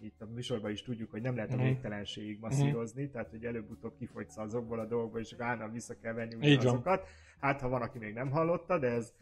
itt 0.00 0.20
a 0.20 0.26
műsorban 0.26 0.70
is 0.70 0.82
tudjuk, 0.82 1.10
hogy 1.10 1.22
nem 1.22 1.34
lehet 1.34 1.52
a 1.52 1.56
mhm. 1.56 1.64
végtelenségig 1.64 2.38
masszírozni, 2.40 3.04
mm. 3.04 3.10
tehát 3.10 3.30
hogy 3.30 3.44
előbb-utóbb 3.44 3.96
kifogysz 3.98 4.36
azokból 4.36 4.78
a 4.78 4.86
dolgokból, 4.86 5.20
és 5.20 5.34
állandóan 5.38 5.72
vissza 5.72 5.98
kell 5.98 6.12
venni 6.12 6.56
azokat. 6.56 7.06
Hát 7.40 7.60
ha 7.60 7.68
van, 7.68 7.82
aki 7.82 7.98
még 7.98 8.14
nem 8.14 8.30
hallotta, 8.30 8.78
de 8.78 8.86
ez 8.86 9.14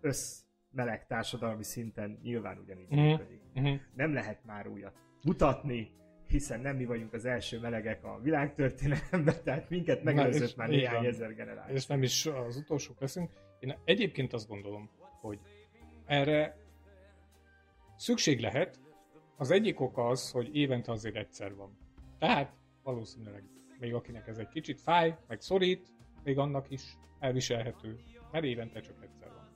össz 0.00 0.40
meleg 0.70 1.06
társadalmi 1.06 1.62
szinten 1.62 2.18
nyilván 2.22 2.58
ugyanígy 2.58 2.94
mm. 2.94 2.98
működik. 2.98 3.40
Mm. 3.60 3.74
Nem 3.94 4.12
lehet 4.12 4.44
már 4.44 4.66
újat 4.66 4.94
mutatni, 5.22 5.90
hiszen 6.26 6.60
nem 6.60 6.76
mi 6.76 6.84
vagyunk 6.84 7.12
az 7.12 7.24
első 7.24 7.60
melegek 7.60 8.04
a 8.04 8.20
világtörténelemben, 8.22 9.34
tehát 9.44 9.70
minket 9.70 10.02
megelőzött 10.02 10.56
már 10.56 10.68
néhány 10.68 11.04
ezer 11.04 11.34
generáció. 11.34 11.74
És 11.74 11.86
nem 11.86 12.02
is 12.02 12.26
az 12.26 12.56
utolsók 12.56 13.00
leszünk. 13.00 13.30
Én 13.58 13.78
egyébként 13.84 14.32
azt 14.32 14.48
gondolom, 14.48 14.90
hogy 15.20 15.38
erre 16.06 16.56
szükség 17.96 18.40
lehet. 18.40 18.80
Az 19.40 19.50
egyik 19.50 19.80
ok 19.80 19.98
az, 19.98 20.30
hogy 20.30 20.56
évente 20.56 20.92
azért 20.92 21.16
egyszer 21.16 21.54
van. 21.54 21.78
Tehát 22.18 22.52
valószínűleg 22.82 23.44
még 23.78 23.94
akinek 23.94 24.26
ez 24.28 24.38
egy 24.38 24.48
kicsit 24.48 24.80
fáj, 24.80 25.16
meg 25.26 25.40
szorít, 25.40 25.92
még 26.24 26.38
annak 26.38 26.70
is 26.70 26.98
elviselhető, 27.18 27.98
mert 28.32 28.44
évente 28.44 28.80
csak 28.80 29.02
egyszer 29.02 29.28
van. 29.28 29.48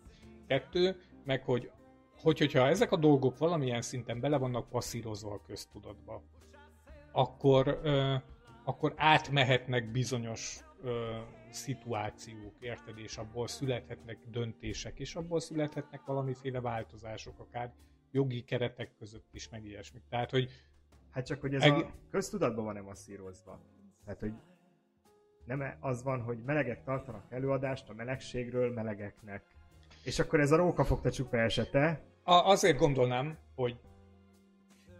Kettő, 0.47 0.97
meg 1.25 1.45
hogy, 1.45 1.71
hogy 2.21 2.38
hogyha 2.38 2.66
ezek 2.66 2.92
a 2.92 2.97
dolgok 2.97 3.38
valamilyen 3.38 3.83
szinten 3.83 4.21
bele 4.21 4.37
vannak 4.37 4.68
passzírozva 4.68 5.33
a 5.33 5.42
köztudatba, 5.47 6.23
akkor, 7.12 7.81
ö, 7.83 8.14
akkor 8.64 8.95
átmehetnek 8.97 9.90
bizonyos 9.90 10.61
ö, 10.83 11.18
szituációk, 11.51 12.55
érted, 12.61 12.99
és 12.99 13.16
abból 13.16 13.47
születhetnek 13.47 14.18
döntések, 14.31 14.99
és 14.99 15.14
abból 15.14 15.40
születhetnek 15.40 16.05
valamiféle 16.05 16.61
változások, 16.61 17.38
akár 17.38 17.73
jogi 18.12 18.42
keretek 18.44 18.94
között 18.98 19.29
is, 19.33 19.48
meg 19.48 19.64
ilyesmi. 19.64 20.01
Tehát, 20.09 20.31
hogy 20.31 20.51
Hát 21.11 21.27
csak, 21.27 21.40
hogy 21.40 21.55
ez 21.55 21.62
eg- 21.62 21.85
a 21.85 21.94
köztudatban 22.11 22.64
van-e 22.64 22.81
masszírozva. 22.81 23.61
Tehát, 24.05 24.20
hogy 24.20 24.33
nem 25.44 25.77
az 25.81 26.03
van, 26.03 26.20
hogy 26.20 26.42
melegek 26.44 26.83
tartanak 26.85 27.33
előadást 27.33 27.88
a 27.88 27.94
melegségről 27.94 28.72
melegeknek. 28.72 29.44
És 30.05 30.18
akkor 30.18 30.40
ez 30.40 30.51
a 30.53 30.57
rókafogta 30.57 31.11
csupa 31.11 31.37
esete? 31.37 32.03
A, 32.22 32.33
azért 32.33 32.79
gondolnám, 32.79 33.38
hogy 33.55 33.81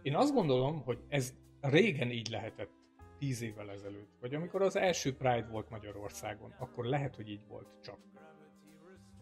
én 0.01 0.15
azt 0.15 0.33
gondolom, 0.33 0.81
hogy 0.81 1.03
ez 1.07 1.33
régen 1.61 2.11
így 2.11 2.29
lehetett, 2.29 2.71
tíz 3.17 3.41
évvel 3.41 3.71
ezelőtt, 3.71 4.17
vagy 4.19 4.33
amikor 4.33 4.61
az 4.61 4.75
első 4.75 5.15
Pride 5.15 5.47
volt 5.51 5.69
Magyarországon, 5.69 6.55
akkor 6.57 6.85
lehet, 6.85 7.15
hogy 7.15 7.29
így 7.29 7.45
volt 7.47 7.67
csak. 7.83 7.97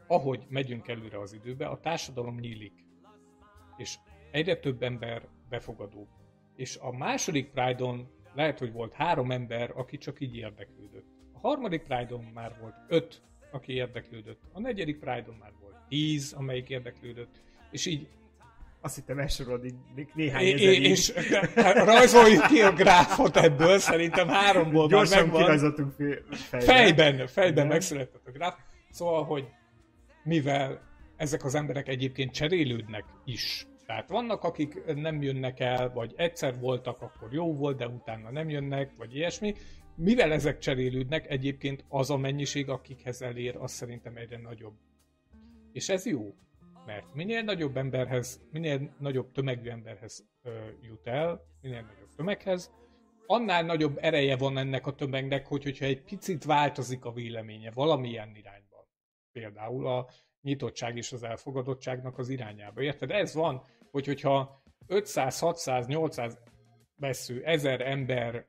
Ahogy 0.08 0.45
megyünk 0.49 0.88
előre 0.88 1.19
az 1.19 1.34
időbe, 1.34 1.67
a 1.67 1.80
társadalom 1.80 2.39
nyílik, 2.39 2.86
és 3.82 3.96
egyre 4.32 4.56
több 4.56 4.84
ember 4.84 5.28
befogadó. 5.50 6.08
És 6.56 6.78
a 6.78 6.91
második 6.91 7.50
Pride-on 7.50 8.10
lehet, 8.34 8.60
hogy 8.60 8.72
volt 8.72 8.94
három 8.94 9.32
ember, 9.32 9.72
aki 9.76 9.98
csak 9.98 10.20
így 10.20 10.36
érdeklődött. 10.36 11.06
A 11.34 11.39
harmadik 11.39 11.82
Pride-on 11.82 12.24
már 12.34 12.58
volt 12.62 12.76
öt, 12.88 13.22
aki 13.52 13.74
érdeklődött. 13.74 14.41
A 14.54 14.60
negyedik 14.60 15.00
Pride-on 15.00 15.36
már 15.39 15.52
volt 15.60 15.76
tíz, 15.88 16.34
amelyik 16.34 16.70
érdeklődött. 16.70 17.41
És 17.72 17.86
így 17.86 18.08
azt 18.82 18.96
hittem 18.96 19.20
elsorolod 19.20 19.65
így 19.65 19.76
néhány 20.13 20.44
é, 20.44 20.54
ezer 20.54 20.82
És 20.82 21.13
rajzoljuk 21.86 22.46
ki 22.46 22.62
a 22.62 22.72
gráfot 22.72 23.38
ebből, 23.38 23.80
szerintem 23.80 24.28
háromból 24.28 24.88
Gyorsan 24.88 25.17
már 25.17 25.26
megvan. 25.26 25.41
kirajzoltunk 25.41 25.94
fejben. 26.32 26.65
Fejben, 26.65 27.28
fejben 27.28 27.67
megszületett 27.67 28.28
a 28.28 28.32
gráf. 28.32 28.56
Szóval, 28.89 29.24
hogy 29.24 29.48
mivel 30.24 30.82
ezek 31.17 31.44
az 31.44 31.56
emberek 31.56 31.88
egyébként 31.88 32.34
cserélődnek 32.34 33.04
is, 33.26 33.65
tehát 33.91 34.10
vannak, 34.10 34.43
akik 34.43 34.95
nem 34.95 35.21
jönnek 35.21 35.60
el, 35.60 35.91
vagy 35.93 36.13
egyszer 36.15 36.60
voltak, 36.60 37.01
akkor 37.01 37.34
jó 37.34 37.56
volt, 37.56 37.77
de 37.77 37.88
utána 37.88 38.32
nem 38.32 38.49
jönnek, 38.49 38.95
vagy 38.97 39.15
ilyesmi. 39.15 39.54
Mivel 39.95 40.32
ezek 40.32 40.58
cserélődnek, 40.58 41.30
egyébként 41.30 41.86
az 41.88 42.10
a 42.10 42.17
mennyiség, 42.17 42.69
akikhez 42.69 43.21
elér, 43.21 43.56
az 43.56 43.71
szerintem 43.71 44.17
egyre 44.17 44.38
nagyobb. 44.38 44.73
És 45.71 45.89
ez 45.89 46.06
jó, 46.06 46.36
mert 46.86 47.13
minél 47.13 47.41
nagyobb 47.41 47.77
emberhez, 47.77 48.41
minél 48.51 48.95
nagyobb 48.99 49.32
tömegű 49.32 49.69
emberhez 49.69 50.25
ö, 50.41 50.51
jut 50.82 51.08
el, 51.08 51.41
minél 51.62 51.82
nagyobb 51.82 52.15
tömeghez, 52.15 52.71
annál 53.25 53.63
nagyobb 53.63 53.97
ereje 54.01 54.38
van 54.38 54.58
ennek 54.58 54.88
a 54.88 54.95
tömegnek, 54.95 55.47
hogy, 55.47 55.63
hogyha 55.63 55.86
egy 55.86 56.04
picit 56.04 56.43
változik 56.43 57.06
a 57.06 57.12
véleménye 57.12 57.71
valamilyen 57.71 58.36
irányban. 58.36 58.86
Például 59.32 59.88
a 59.88 60.08
nyitottság 60.41 60.97
és 60.97 61.12
az 61.12 61.23
elfogadottságnak 61.23 62.17
az 62.17 62.30
irányába. 62.30 62.82
Érted? 62.82 63.12
Ez 63.12 63.34
van, 63.34 63.63
hogy 63.91 64.06
hogyha 64.06 64.63
500, 64.88 65.39
600, 65.39 65.88
800 65.88 66.38
vesző, 66.95 67.43
1000 67.43 67.82
ember 67.82 68.45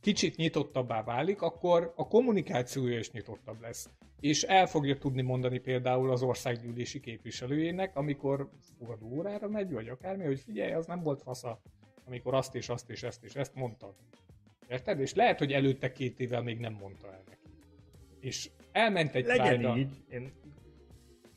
kicsit 0.00 0.36
nyitottabbá 0.36 1.02
válik, 1.02 1.42
akkor 1.42 1.92
a 1.96 2.08
kommunikációja 2.08 2.98
is 2.98 3.10
nyitottabb 3.10 3.60
lesz 3.60 3.88
és 4.20 4.42
el 4.42 4.66
fogja 4.66 4.98
tudni 4.98 5.22
mondani 5.22 5.58
például 5.58 6.10
az 6.10 6.22
országgyűlési 6.22 7.00
képviselőjének, 7.00 7.96
amikor 7.96 8.50
fogadó 8.78 9.06
órára 9.06 9.48
megy, 9.48 9.72
vagy 9.72 9.88
akármi, 9.88 10.24
hogy 10.24 10.40
figyelj, 10.40 10.72
az 10.72 10.86
nem 10.86 11.02
volt 11.02 11.22
fasza, 11.22 11.60
amikor 12.06 12.34
azt 12.34 12.54
és 12.54 12.68
azt 12.68 12.90
és 12.90 13.02
ezt 13.02 13.24
és 13.24 13.34
ezt 13.34 13.54
mondtad. 13.54 13.94
Érted? 14.68 15.00
És 15.00 15.14
lehet, 15.14 15.38
hogy 15.38 15.52
előtte 15.52 15.92
két 15.92 16.20
évvel 16.20 16.42
még 16.42 16.58
nem 16.58 16.72
mondta 16.72 17.06
el 17.06 17.22
neki. 17.28 17.50
És 18.20 18.50
elment 18.72 19.14
egy 19.14 19.26
Legyen 19.26 19.46
fájra. 19.46 19.76
így, 19.76 20.04
én 20.10 20.32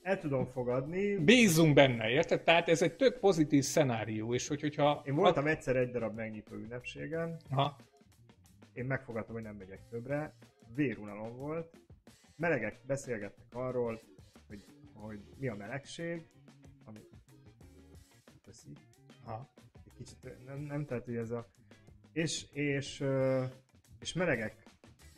el 0.03 0.19
tudom 0.19 0.45
fogadni. 0.45 1.15
Bízunk 1.15 1.73
benne, 1.73 2.09
érted? 2.09 2.43
Tehát 2.43 2.69
ez 2.69 2.81
egy 2.81 2.95
tök 2.95 3.19
pozitív 3.19 3.63
szenárió, 3.63 4.33
és 4.33 4.47
hogy, 4.47 4.61
hogyha... 4.61 5.01
Én 5.05 5.15
voltam 5.15 5.47
egyszer 5.47 5.75
egy 5.75 5.91
darab 5.91 6.15
megnyitó 6.15 6.55
ünnepségen, 6.55 7.37
ha. 7.49 7.75
én 8.73 8.85
megfogadtam, 8.85 9.33
hogy 9.33 9.43
nem 9.43 9.55
megyek 9.55 9.79
többre, 9.89 10.33
vérunalom 10.75 11.37
volt, 11.37 11.77
melegek 12.35 12.79
beszélgettek 12.85 13.45
arról, 13.53 14.01
hogy, 14.47 14.63
hogy 14.93 15.19
mi 15.39 15.47
a 15.47 15.55
melegség, 15.55 16.25
ami 16.85 16.99
köszi. 18.45 18.69
Ha. 19.25 19.49
Egy 19.85 19.93
kicsit 19.97 20.45
nem, 20.45 20.59
nem 20.59 20.85
tehát, 20.85 21.05
hogy 21.05 21.15
ez 21.15 21.31
a... 21.31 21.47
És, 22.13 22.45
és, 22.51 23.03
és 23.99 24.13
melegek 24.13 24.63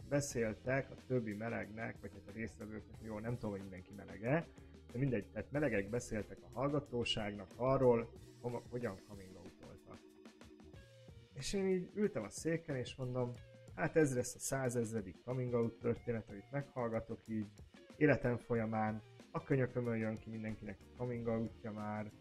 beszéltek 0.10 0.92
a 0.92 0.96
többi 1.08 1.34
melegnek, 1.34 1.96
vagy 2.02 2.12
hát 2.14 2.28
a 2.28 2.38
résztvevőknek, 2.38 3.00
jó, 3.02 3.20
nem 3.20 3.34
tudom, 3.34 3.52
hogy 3.52 3.62
mindenki 3.62 3.94
melege, 3.96 4.48
de 4.96 5.02
mindegy, 5.02 5.26
tehát 5.32 5.52
melegek 5.52 5.90
beszéltek 5.90 6.38
a 6.42 6.60
hallgatóságnak 6.60 7.52
arról, 7.56 8.10
hogyan 8.70 8.96
coming 9.08 9.36
out 9.36 9.54
voltak. 9.66 10.00
És 11.34 11.54
én 11.54 11.68
így 11.68 11.90
ültem 11.94 12.24
a 12.24 12.30
széken, 12.30 12.76
és 12.76 12.96
mondom, 12.96 13.32
Hát 13.76 13.96
ez 13.96 14.16
lesz 14.16 14.36
a 14.36 14.40
százezredik 14.40 15.16
coming 15.26 15.54
out 15.54 15.80
történet, 15.80 16.30
amit 16.30 16.52
meghallgatok 16.52 17.20
így 17.28 17.48
életem 17.98 18.38
folyamán. 18.38 19.02
A 19.32 19.44
könyökömön 19.44 19.98
jön 19.98 20.16
ki 20.16 20.30
mindenkinek 20.30 20.78
a 20.80 20.98
coming 20.98 21.28
outja 21.28 21.72
már. 21.72 22.12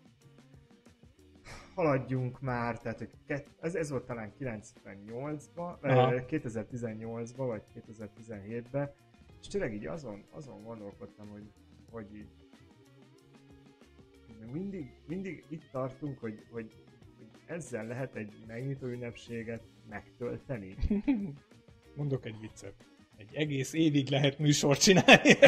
haladjunk 1.75 2.41
már, 2.41 2.79
tehát 2.79 2.99
hogy 2.99 3.11
kett, 3.27 3.47
ez, 3.61 3.75
ez 3.75 3.91
volt 3.91 4.07
talán 4.07 4.33
98-ban, 4.41 5.81
Aha. 5.81 6.13
2018-ban, 6.15 7.35
vagy 7.37 7.63
2017-ben, 7.75 8.93
és 9.41 9.47
tényleg 9.47 9.75
így 9.75 9.87
azon, 9.87 10.25
azon 10.31 10.63
gondolkodtam, 10.63 11.29
hogy, 11.29 11.53
hogy 11.91 12.15
így 12.15 12.44
mindig, 14.53 14.91
mindig 15.07 15.45
itt 15.49 15.69
tartunk, 15.73 16.19
hogy, 16.19 16.43
hogy, 16.51 16.71
hogy 17.19 17.27
ezzel 17.47 17.87
lehet 17.87 18.15
egy 18.15 18.33
megnyitó 18.47 18.87
ünnepséget 18.87 19.63
megtölteni. 19.89 20.77
Mondok 21.97 22.27
egy 22.27 22.41
viccet. 22.41 22.75
Egy 23.17 23.35
egész 23.35 23.73
évig 23.73 24.09
lehet 24.09 24.39
műsort 24.39 24.81
csinálni. 24.81 25.35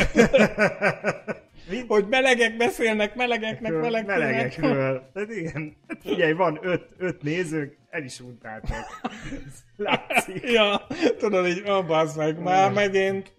Hogy 1.88 2.06
melegek 2.08 2.56
beszélnek 2.56 3.14
melegeknek, 3.14 3.72
melegeknek. 3.72 4.18
melegekről. 4.18 5.10
Tehát 5.12 5.30
igen, 5.30 5.76
hát 5.88 6.02
figyelj, 6.02 6.32
van 6.32 6.58
öt, 6.62 6.88
öt 6.98 7.22
nézőnk, 7.22 7.76
el 7.90 8.04
is 8.04 8.20
untáltak. 8.20 9.00
Látszik. 9.76 10.50
Ja, 10.50 10.86
tudod 11.18 11.46
így, 11.46 11.62
bazd 11.86 12.16
meg, 12.16 12.38
már 12.38 12.72
megint 12.72 13.32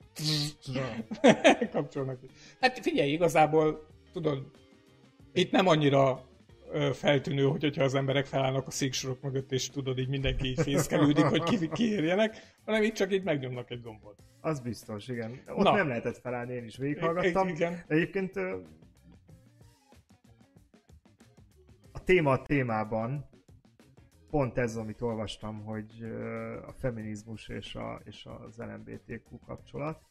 kapcsolnak. 1.72 2.20
Hát 2.60 2.80
figyelj, 2.80 3.12
igazából, 3.12 3.88
tudod, 4.14 4.52
itt 5.34 5.52
nem 5.52 5.68
annyira 5.68 6.26
feltűnő, 6.94 7.44
hogy 7.44 7.62
hogyha 7.62 7.84
az 7.84 7.96
emberek 7.96 8.26
felállnak 8.26 8.68
a 8.68 8.72
széksorok 8.72 9.22
mögött, 9.22 9.52
és 9.52 9.70
tudod, 9.70 10.00
így 10.00 10.08
mindenki 10.08 10.48
így 10.48 10.62
fészkelődik, 10.62 11.26
hogy 11.26 11.44
ki, 11.44 11.70
kiérjenek, 11.70 12.56
hanem 12.66 12.84
itt 12.84 12.94
csak 12.94 13.14
így 13.14 13.24
megnyomnak 13.24 13.70
egy 13.70 13.82
gombot. 13.82 14.16
Az 14.42 14.60
biztos, 14.60 15.08
igen. 15.08 15.42
Ott 15.48 15.64
Na. 15.64 15.76
nem 15.76 15.88
lehetett 15.88 16.18
felállni, 16.18 16.54
én 16.54 16.66
is 16.66 16.78
végighallgattam. 16.78 17.48
Igen. 17.48 17.84
Egyébként 17.88 18.36
a 21.92 22.04
téma 22.04 22.32
a 22.32 22.42
témában 22.42 23.30
pont 24.30 24.58
ez, 24.58 24.76
amit 24.76 25.02
olvastam, 25.02 25.64
hogy 25.64 26.04
a 26.68 26.72
feminizmus 26.72 27.48
és, 27.48 27.76
a, 27.76 28.02
és 28.06 28.28
az 28.48 28.58
LMBTQ 28.58 29.40
kapcsolat. 29.46 30.02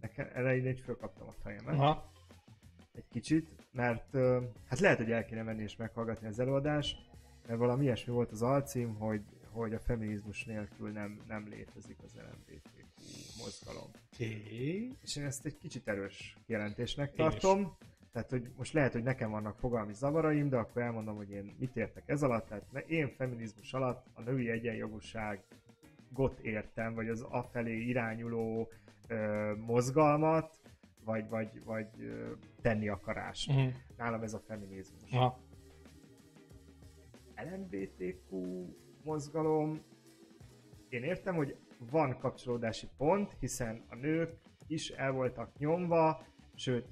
Nekem 0.00 0.28
elején 0.32 0.66
egy 0.66 0.80
fölkaptam 0.80 1.26
a 1.26 1.32
fejemet 1.42 1.74
Aha. 1.74 2.10
Egy 2.96 3.08
kicsit, 3.08 3.48
mert 3.72 4.16
hát 4.68 4.78
lehet, 4.78 4.98
hogy 4.98 5.10
el 5.10 5.24
kéne 5.24 5.42
menni 5.42 5.62
és 5.62 5.76
meghallgatni 5.76 6.26
az 6.26 6.38
előadást, 6.38 6.98
mert 7.46 7.58
valami 7.58 7.84
ilyesmi 7.84 8.12
volt 8.12 8.32
az 8.32 8.42
alcím, 8.42 8.94
hogy, 8.94 9.22
hogy 9.50 9.74
a 9.74 9.78
feminizmus 9.78 10.44
nélkül 10.44 10.90
nem, 10.90 11.20
nem 11.28 11.46
létezik 11.48 11.96
az 12.04 12.14
LMBTQ 12.14 12.76
mozgalom. 13.38 13.90
Oké. 14.12 14.88
És 15.02 15.16
én 15.16 15.24
ezt 15.24 15.46
egy 15.46 15.58
kicsit 15.58 15.88
erős 15.88 16.36
is. 17.08 17.16
tartom. 17.16 17.76
Tehát, 18.12 18.30
hogy 18.30 18.50
most 18.56 18.72
lehet, 18.72 18.92
hogy 18.92 19.02
nekem 19.02 19.30
vannak 19.30 19.58
fogalmi 19.58 19.94
zavaraim, 19.94 20.48
de 20.48 20.56
akkor 20.56 20.82
elmondom, 20.82 21.16
hogy 21.16 21.30
én 21.30 21.56
mit 21.58 21.76
értek 21.76 22.02
ez 22.06 22.22
alatt. 22.22 22.48
Tehát 22.48 22.88
én 22.88 23.08
feminizmus 23.08 23.72
alatt 23.72 24.06
a 24.12 24.22
női 24.22 24.50
egyenjogúságot 24.50 26.38
értem, 26.42 26.94
vagy 26.94 27.08
az 27.08 27.20
afelé 27.20 27.76
irányuló 27.80 28.68
ö, 29.08 29.52
mozgalmat, 29.56 30.58
vagy, 31.06 31.28
vagy, 31.28 31.64
vagy 31.64 31.88
tenni 32.62 32.88
akarást. 32.88 33.48
Mhm. 33.52 33.66
Nálam 33.96 34.22
ez 34.22 34.34
a 34.34 34.38
feminizmus. 34.46 35.12
Aha. 35.12 35.38
LMBTQ 37.36 38.36
mozgalom, 39.04 39.80
én 40.88 41.02
értem, 41.02 41.34
hogy 41.34 41.56
van 41.90 42.18
kapcsolódási 42.18 42.88
pont, 42.96 43.36
hiszen 43.40 43.82
a 43.88 43.94
nők 43.94 44.32
is 44.66 44.90
el 44.90 45.12
voltak 45.12 45.58
nyomva, 45.58 46.22
sőt, 46.54 46.86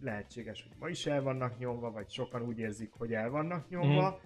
lehetséges, 0.00 0.62
hogy 0.62 0.76
ma 0.78 0.88
is 0.88 1.06
el 1.06 1.22
vannak 1.22 1.58
nyomva, 1.58 1.90
vagy 1.90 2.10
sokan 2.10 2.42
úgy 2.42 2.58
érzik, 2.58 2.92
hogy 2.92 3.12
el 3.12 3.30
vannak 3.30 3.68
nyomva, 3.68 4.08
Mhm. 4.10 4.20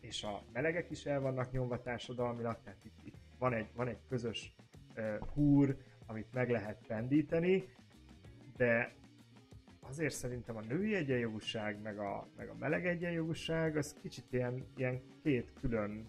és 0.00 0.24
a 0.24 0.42
melegek 0.52 0.90
is 0.90 1.04
el 1.06 1.20
vannak 1.20 1.50
nyomva 1.52 1.80
társadalmilag, 1.82 2.58
tehát 2.64 2.84
itt, 2.84 2.98
itt 3.04 3.16
van, 3.38 3.52
egy, 3.52 3.68
van 3.74 3.88
egy 3.88 3.98
közös 4.08 4.54
uh, 4.96 5.18
húr, 5.34 5.76
amit 6.06 6.32
meg 6.32 6.50
lehet 6.50 6.86
pendíteni, 6.86 7.64
de 8.58 8.94
azért 9.80 10.14
szerintem 10.14 10.56
a 10.56 10.60
női 10.60 10.94
egyenjogúság, 10.94 11.80
meg 11.82 11.98
a, 11.98 12.28
meg 12.36 12.48
a 12.48 12.54
meleg 12.54 12.86
egyenjogúság, 12.86 13.76
az 13.76 13.96
kicsit 14.02 14.32
ilyen, 14.32 14.66
ilyen 14.76 15.02
két 15.22 15.52
külön 15.60 16.08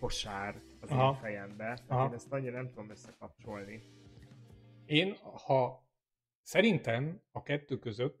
kosár 0.00 0.60
az 0.80 0.90
Aha. 0.90 1.12
én 1.12 1.20
fejembe. 1.20 1.64
Tehát 1.64 1.84
Aha. 1.88 2.06
én 2.06 2.14
ezt 2.14 2.32
annyira 2.32 2.56
nem 2.56 2.68
tudom 2.68 2.90
összekapcsolni. 2.90 3.82
Én, 4.86 5.14
ha 5.46 5.84
szerintem 6.42 7.20
a 7.32 7.42
kettő 7.42 7.78
között 7.78 8.18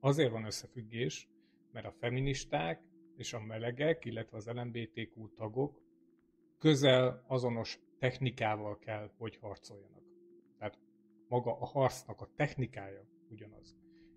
azért 0.00 0.30
van 0.30 0.44
összefüggés, 0.44 1.28
mert 1.72 1.86
a 1.86 1.92
feministák 1.92 2.82
és 3.16 3.32
a 3.32 3.40
melegek, 3.40 4.04
illetve 4.04 4.36
az 4.36 4.46
LMBTQ 4.46 5.34
tagok 5.34 5.82
közel 6.58 7.24
azonos 7.26 7.78
technikával 7.98 8.78
kell, 8.78 9.10
hogy 9.16 9.36
harcoljanak. 9.36 10.01
Maga 11.32 11.56
a 11.60 11.66
harcnak 11.66 12.20
a 12.20 12.28
technikája 12.36 13.06
ugyanaz. 13.30 13.76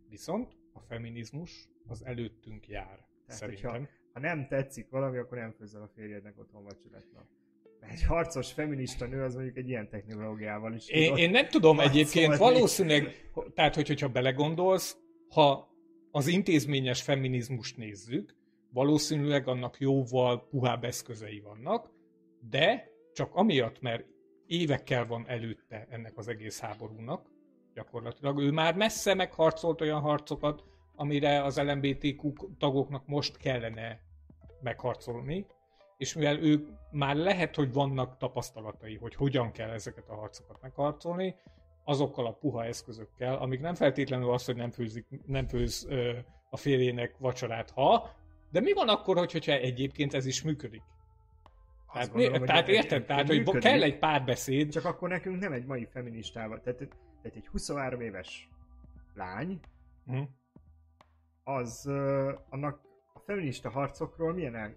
Viszont 0.09 0.55
a 0.73 0.79
feminizmus 0.79 1.69
az 1.87 2.05
előttünk 2.05 2.67
jár, 2.67 2.85
Tehát, 3.25 3.41
szerintem. 3.41 3.71
hogyha- 3.71 3.89
Ha 4.13 4.19
nem 4.19 4.47
tetszik 4.47 4.89
valami, 4.89 5.17
akkor 5.17 5.37
nem 5.37 5.51
főzzel 5.51 5.81
a 5.81 5.87
férjednek 5.95 6.39
otthon 6.39 6.63
vacsorát. 6.63 7.05
Na. 7.13 7.27
Mert 7.79 7.93
egy 7.93 8.03
harcos 8.03 8.51
feminista 8.53 9.05
nő 9.05 9.23
az 9.23 9.33
mondjuk 9.35 9.57
egy 9.57 9.69
ilyen 9.69 9.89
technológiával 9.89 10.73
is 10.73 10.87
Én, 10.89 11.15
én 11.15 11.29
nem 11.29 11.47
tudom 11.47 11.79
egyébként, 11.79 12.37
valószínűleg, 12.37 13.31
tehát 13.53 13.75
hogy, 13.75 13.87
hogyha 13.87 14.09
belegondolsz, 14.09 14.97
ha 15.29 15.69
az 16.11 16.27
intézményes 16.27 17.01
feminizmust 17.01 17.77
nézzük, 17.77 18.35
valószínűleg 18.69 19.47
annak 19.47 19.79
jóval 19.79 20.47
puhább 20.47 20.83
eszközei 20.83 21.39
vannak, 21.39 21.91
de 22.49 22.87
csak 23.13 23.35
amiatt, 23.35 23.79
mert 23.81 24.05
évekkel 24.47 25.05
van 25.05 25.25
előtte 25.27 25.87
ennek 25.89 26.17
az 26.17 26.27
egész 26.27 26.59
háborúnak, 26.59 27.27
gyakorlatilag 27.73 28.39
ő 28.39 28.51
már 28.51 28.75
messze 28.75 29.13
megharcolt 29.13 29.81
olyan 29.81 30.01
harcokat, 30.01 30.63
amire 30.95 31.43
az 31.43 31.59
LMBTQ 31.61 32.33
tagoknak 32.57 33.07
most 33.07 33.37
kellene 33.37 33.99
megharcolni, 34.61 35.45
és 35.97 36.13
mivel 36.13 36.39
ők 36.39 36.67
már 36.91 37.15
lehet, 37.15 37.55
hogy 37.55 37.73
vannak 37.73 38.17
tapasztalatai, 38.17 38.95
hogy 38.95 39.15
hogyan 39.15 39.51
kell 39.51 39.69
ezeket 39.69 40.09
a 40.09 40.15
harcokat 40.15 40.61
megharcolni, 40.61 41.35
azokkal 41.83 42.25
a 42.25 42.31
puha 42.31 42.65
eszközökkel, 42.65 43.35
amik 43.35 43.59
nem 43.59 43.75
feltétlenül 43.75 44.31
az, 44.31 44.45
hogy 44.45 44.55
nem, 44.55 44.71
főzik, 44.71 45.05
nem 45.25 45.47
főz 45.47 45.85
ö, 45.89 46.17
a 46.49 46.57
férjének 46.57 47.17
vacsorát, 47.17 47.69
ha, 47.69 48.09
de 48.51 48.59
mi 48.59 48.73
van 48.73 48.89
akkor, 48.89 49.17
hogy- 49.17 49.31
hogyha 49.31 49.51
egyébként 49.51 50.13
ez 50.13 50.25
is 50.25 50.41
működik? 50.43 50.81
Azt 51.95 52.11
Tehát, 52.11 52.11
gondolom, 52.11 52.41
mi, 52.41 52.47
tehát 52.47 52.67
érted? 52.67 53.05
Tehát, 53.05 53.27
hogy 53.27 53.37
működik, 53.37 53.61
kell 53.61 53.81
egy 53.83 53.99
párbeszéd, 53.99 54.71
Csak 54.71 54.85
akkor 54.85 55.09
nekünk 55.09 55.39
nem 55.39 55.51
egy 55.51 55.65
mai 55.65 55.87
feministával. 55.91 56.61
Tehát, 56.61 56.77
tehát 56.77 57.37
egy 57.37 57.47
23 57.47 58.01
éves 58.01 58.49
lány, 59.13 59.59
Hm. 60.05 60.21
az 61.43 61.83
uh, 61.87 62.29
annak 62.49 62.81
a 63.13 63.19
feminista 63.19 63.69
harcokról 63.69 64.33
milyen, 64.33 64.55
el, 64.55 64.75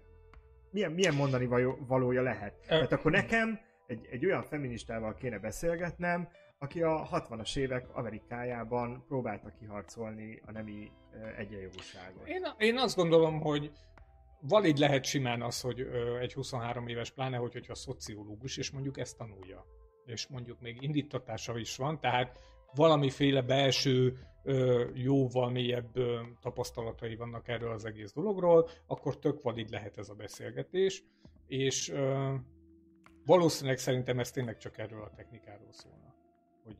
milyen, 0.71 0.91
milyen 0.91 1.15
mondani 1.15 1.45
való- 1.45 1.77
valója 1.87 2.21
lehet. 2.21 2.53
Tehát 2.67 2.91
akkor 2.91 3.11
nekem 3.11 3.59
egy, 3.87 4.07
egy 4.11 4.25
olyan 4.25 4.43
feministával 4.43 5.13
kéne 5.15 5.39
beszélgetnem, 5.39 6.29
aki 6.57 6.81
a 6.81 7.07
60-as 7.11 7.57
évek 7.57 7.95
Amerikájában 7.95 9.03
próbálta 9.07 9.51
kiharcolni 9.59 10.41
a 10.45 10.51
nemi 10.51 10.91
egyenjogúságot. 11.37 12.27
Én, 12.27 12.41
én 12.57 12.77
azt 12.77 12.95
gondolom, 12.95 13.39
hogy 13.41 13.71
valid 14.41 14.77
lehet 14.77 15.03
simán 15.03 15.41
az, 15.41 15.61
hogy 15.61 15.87
egy 16.21 16.33
23 16.33 16.87
éves, 16.87 17.11
pláne, 17.11 17.37
hogy, 17.37 17.53
hogyha 17.53 17.75
szociológus, 17.75 18.57
és 18.57 18.71
mondjuk 18.71 18.97
ezt 18.97 19.17
tanulja. 19.17 19.65
És 20.05 20.27
mondjuk 20.27 20.59
még 20.59 20.81
indítatása 20.81 21.57
is 21.57 21.75
van, 21.75 21.99
tehát 21.99 22.39
valamiféle 22.73 23.41
belső, 23.41 24.17
jóval 24.93 25.49
mélyebb 25.49 25.91
tapasztalatai 26.41 27.15
vannak 27.15 27.47
erről 27.47 27.71
az 27.71 27.85
egész 27.85 28.13
dologról, 28.13 28.69
akkor 28.87 29.19
tök 29.19 29.41
valid 29.41 29.69
lehet 29.69 29.97
ez 29.97 30.09
a 30.09 30.13
beszélgetés, 30.13 31.03
és 31.47 31.93
valószínűleg 33.25 33.77
szerintem 33.77 34.19
ez 34.19 34.31
tényleg 34.31 34.57
csak 34.57 34.77
erről 34.77 35.03
a 35.03 35.11
technikáról 35.15 35.71
szólna. 35.71 36.15
Hogy 36.63 36.77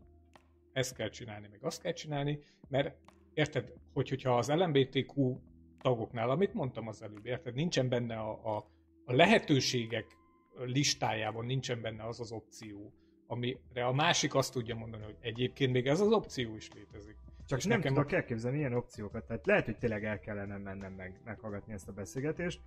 ezt 0.73 0.95
kell 0.95 1.09
csinálni, 1.09 1.47
meg 1.47 1.63
azt 1.63 1.81
kell 1.81 1.93
csinálni, 1.93 2.39
mert 2.67 2.95
érted, 3.33 3.73
hogy, 3.93 4.09
hogyha 4.09 4.37
az 4.37 4.49
LMBTQ 4.49 5.39
tagoknál, 5.81 6.29
amit 6.29 6.53
mondtam 6.53 6.87
az 6.87 7.01
előbb, 7.01 7.25
érted, 7.25 7.53
nincsen 7.53 7.89
benne 7.89 8.15
a, 8.15 8.55
a, 8.55 8.65
a 9.05 9.13
lehetőségek 9.13 10.17
listájában 10.55 11.45
nincsen 11.45 11.81
benne 11.81 12.03
az 12.03 12.19
az 12.19 12.31
opció, 12.31 12.93
amire 13.27 13.85
a 13.85 13.93
másik 13.93 14.35
azt 14.35 14.53
tudja 14.53 14.75
mondani, 14.75 15.03
hogy 15.03 15.17
egyébként 15.19 15.71
még 15.71 15.87
ez 15.87 15.99
az 15.99 16.11
opció 16.11 16.55
is 16.55 16.71
létezik. 16.73 17.15
Csak 17.45 17.57
És 17.57 17.65
nem 17.65 17.77
nekem 17.77 17.93
tudok 17.93 18.11
elképzelni 18.11 18.57
ilyen 18.57 18.73
opciókat. 18.73 19.25
Tehát 19.25 19.45
lehet, 19.45 19.65
hogy 19.65 19.77
tényleg 19.77 20.05
el 20.05 20.19
kellene 20.19 20.57
mennem 20.57 20.93
meg, 20.93 21.21
meghallgatni 21.23 21.73
ezt 21.73 21.87
a 21.87 21.91
beszélgetést, 21.91 22.61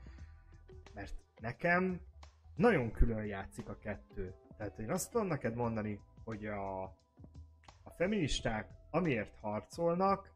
mert 0.94 1.14
nekem 1.40 2.00
nagyon 2.56 2.90
külön 2.90 3.24
játszik 3.24 3.68
a 3.68 3.78
kettő. 3.78 4.34
Tehát 4.56 4.78
én 4.78 4.90
azt 4.90 5.10
tudom 5.10 5.26
neked 5.26 5.54
mondani, 5.54 6.00
hogy 6.24 6.46
a, 6.46 6.82
a 7.82 7.90
feministák 7.96 8.70
amiért 8.90 9.38
harcolnak, 9.40 10.32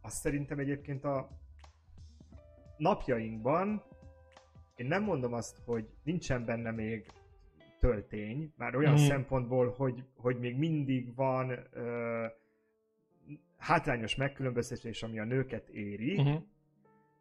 az 0.00 0.12
szerintem 0.12 0.58
egyébként 0.58 1.04
a 1.04 1.28
napjainkban 2.76 3.82
én 4.76 4.86
nem 4.86 5.02
mondom 5.02 5.32
azt, 5.32 5.58
hogy 5.64 5.88
nincsen 6.02 6.44
benne 6.44 6.70
még 6.70 7.06
töltény, 7.78 8.52
már 8.56 8.76
olyan 8.76 8.92
mm. 8.92 9.06
szempontból, 9.06 9.70
hogy, 9.76 10.04
hogy 10.16 10.38
még 10.38 10.56
mindig 10.56 11.14
van 11.14 11.58
ö, 11.72 12.26
hátrányos 13.56 14.16
megkülönböztetés, 14.16 15.02
ami 15.02 15.18
a 15.18 15.24
nőket 15.24 15.68
éri, 15.68 16.16
uh-huh. 16.16 16.42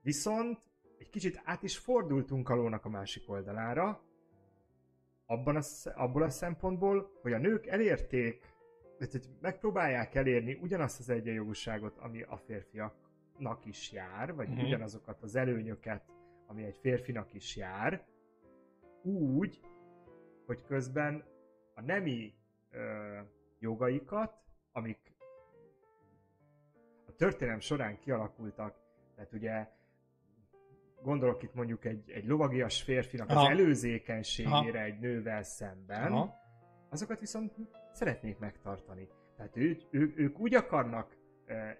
viszont 0.01 0.59
egy 0.97 1.09
kicsit 1.09 1.41
át 1.43 1.63
is 1.63 1.77
fordultunk 1.77 2.49
a 2.49 2.55
lónak 2.55 2.85
a 2.85 2.89
másik 2.89 3.29
oldalára, 3.29 4.03
abban 5.25 5.55
a, 5.55 5.61
abból 5.95 6.23
a 6.23 6.29
szempontból, 6.29 7.11
hogy 7.21 7.33
a 7.33 7.37
nők 7.37 7.65
elérték, 7.67 8.55
hogy 8.97 9.21
megpróbálják 9.41 10.15
elérni 10.15 10.57
ugyanazt 10.61 10.99
az 10.99 11.09
egyenjogúságot, 11.09 11.97
ami 11.97 12.21
a 12.21 12.41
férfiaknak 13.41 13.65
is 13.65 13.91
jár, 13.91 14.35
vagy 14.35 14.49
uh-huh. 14.49 14.65
ugyanazokat 14.65 15.21
az 15.21 15.35
előnyöket, 15.35 16.03
ami 16.47 16.63
egy 16.63 16.77
férfinak 16.77 17.33
is 17.33 17.55
jár, 17.55 18.05
úgy, 19.01 19.61
hogy 20.45 20.63
közben 20.63 21.23
a 21.75 21.81
nemi 21.81 22.33
ö, 22.71 23.19
jogaikat, 23.59 24.33
amik 24.71 25.15
a 27.07 27.15
történelem 27.15 27.59
során 27.59 27.99
kialakultak, 27.99 28.75
tehát 29.15 29.33
ugye 29.33 29.67
gondolok 31.01 31.43
itt 31.43 31.53
mondjuk 31.53 31.85
egy, 31.85 32.11
egy 32.11 32.25
lovagias 32.25 32.81
férfinak 32.81 33.29
Aha. 33.29 33.41
az 33.41 33.49
előzékenységére 33.49 34.79
Aha. 34.79 34.87
egy 34.87 34.99
nővel 34.99 35.43
szemben, 35.43 36.11
Aha. 36.11 36.35
azokat 36.89 37.19
viszont 37.19 37.53
szeretnék 37.91 38.39
megtartani. 38.39 39.07
Tehát 39.35 39.57
ő, 39.57 39.77
ő, 39.89 40.13
ők 40.15 40.39
úgy 40.39 40.55
akarnak 40.55 41.20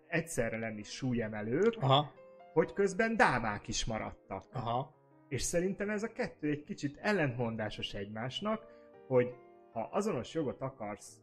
egyszerre 0.07 0.57
lenni 0.57 0.84
súlyemelők, 0.84 1.76
Aha. 1.80 2.11
hogy 2.53 2.74
közben 2.74 3.15
dámák 3.15 3.67
is 3.67 3.86
maradtak. 3.86 4.45
Aha. 4.53 4.93
És 5.28 5.41
szerintem 5.41 5.89
ez 5.89 6.03
a 6.03 6.11
kettő 6.11 6.49
egy 6.49 6.63
kicsit 6.63 6.97
ellentmondásos 6.97 7.93
egymásnak, 7.93 8.67
hogy 9.07 9.36
ha 9.74 9.89
azonos 9.91 10.34
jogot 10.34 10.61
akarsz 10.61 11.22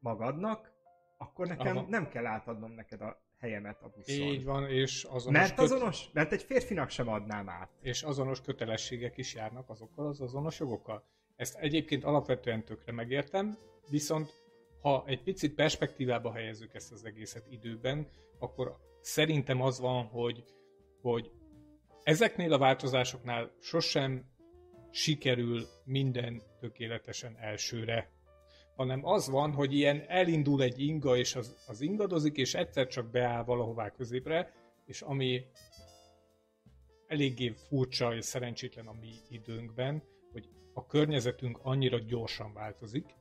magadnak, 0.00 0.72
akkor 1.18 1.46
nekem 1.46 1.76
Aha. 1.76 1.86
nem 1.88 2.08
kell 2.08 2.26
átadnom 2.26 2.72
neked 2.72 3.00
a 3.00 3.20
helyemet 3.38 3.82
a 3.82 3.88
buszon. 3.88 4.26
Így 4.26 4.44
van, 4.44 4.68
és 4.68 5.04
azonos... 5.04 5.38
Mert 5.38 5.58
azonos, 5.58 6.04
köt... 6.04 6.14
mert 6.14 6.32
egy 6.32 6.42
férfinak 6.42 6.90
sem 6.90 7.08
adnám 7.08 7.48
át. 7.48 7.70
És 7.80 8.02
azonos 8.02 8.40
kötelességek 8.40 9.16
is 9.16 9.34
járnak 9.34 9.68
azokkal 9.68 10.06
az 10.06 10.20
azonos 10.20 10.58
jogokkal. 10.58 11.04
Ezt 11.36 11.54
egyébként 11.54 12.04
alapvetően 12.04 12.64
tökre 12.64 12.92
megértem, 12.92 13.56
viszont 13.90 14.41
ha 14.82 15.04
egy 15.06 15.22
picit 15.22 15.54
perspektívába 15.54 16.32
helyezzük 16.32 16.74
ezt 16.74 16.92
az 16.92 17.04
egészet 17.04 17.46
időben, 17.50 18.08
akkor 18.38 18.76
szerintem 19.00 19.60
az 19.62 19.80
van, 19.80 20.04
hogy, 20.04 20.44
hogy 21.00 21.30
ezeknél 22.02 22.52
a 22.52 22.58
változásoknál 22.58 23.50
sosem 23.60 24.30
sikerül 24.90 25.66
minden 25.84 26.42
tökéletesen 26.60 27.36
elsőre 27.40 28.10
hanem 28.76 29.04
az 29.04 29.28
van, 29.28 29.52
hogy 29.52 29.74
ilyen 29.74 30.04
elindul 30.08 30.62
egy 30.62 30.80
inga, 30.80 31.16
és 31.16 31.34
az, 31.34 31.64
az 31.66 31.80
ingadozik, 31.80 32.36
és 32.36 32.54
egyszer 32.54 32.86
csak 32.86 33.10
beáll 33.10 33.44
valahová 33.44 33.90
középre, 33.90 34.52
és 34.84 35.02
ami 35.02 35.44
eléggé 37.06 37.54
furcsa 37.68 38.14
és 38.14 38.24
szerencsétlen 38.24 38.86
a 38.86 38.92
mi 39.00 39.12
időnkben, 39.28 40.02
hogy 40.32 40.48
a 40.74 40.86
környezetünk 40.86 41.58
annyira 41.62 41.98
gyorsan 41.98 42.52
változik, 42.52 43.14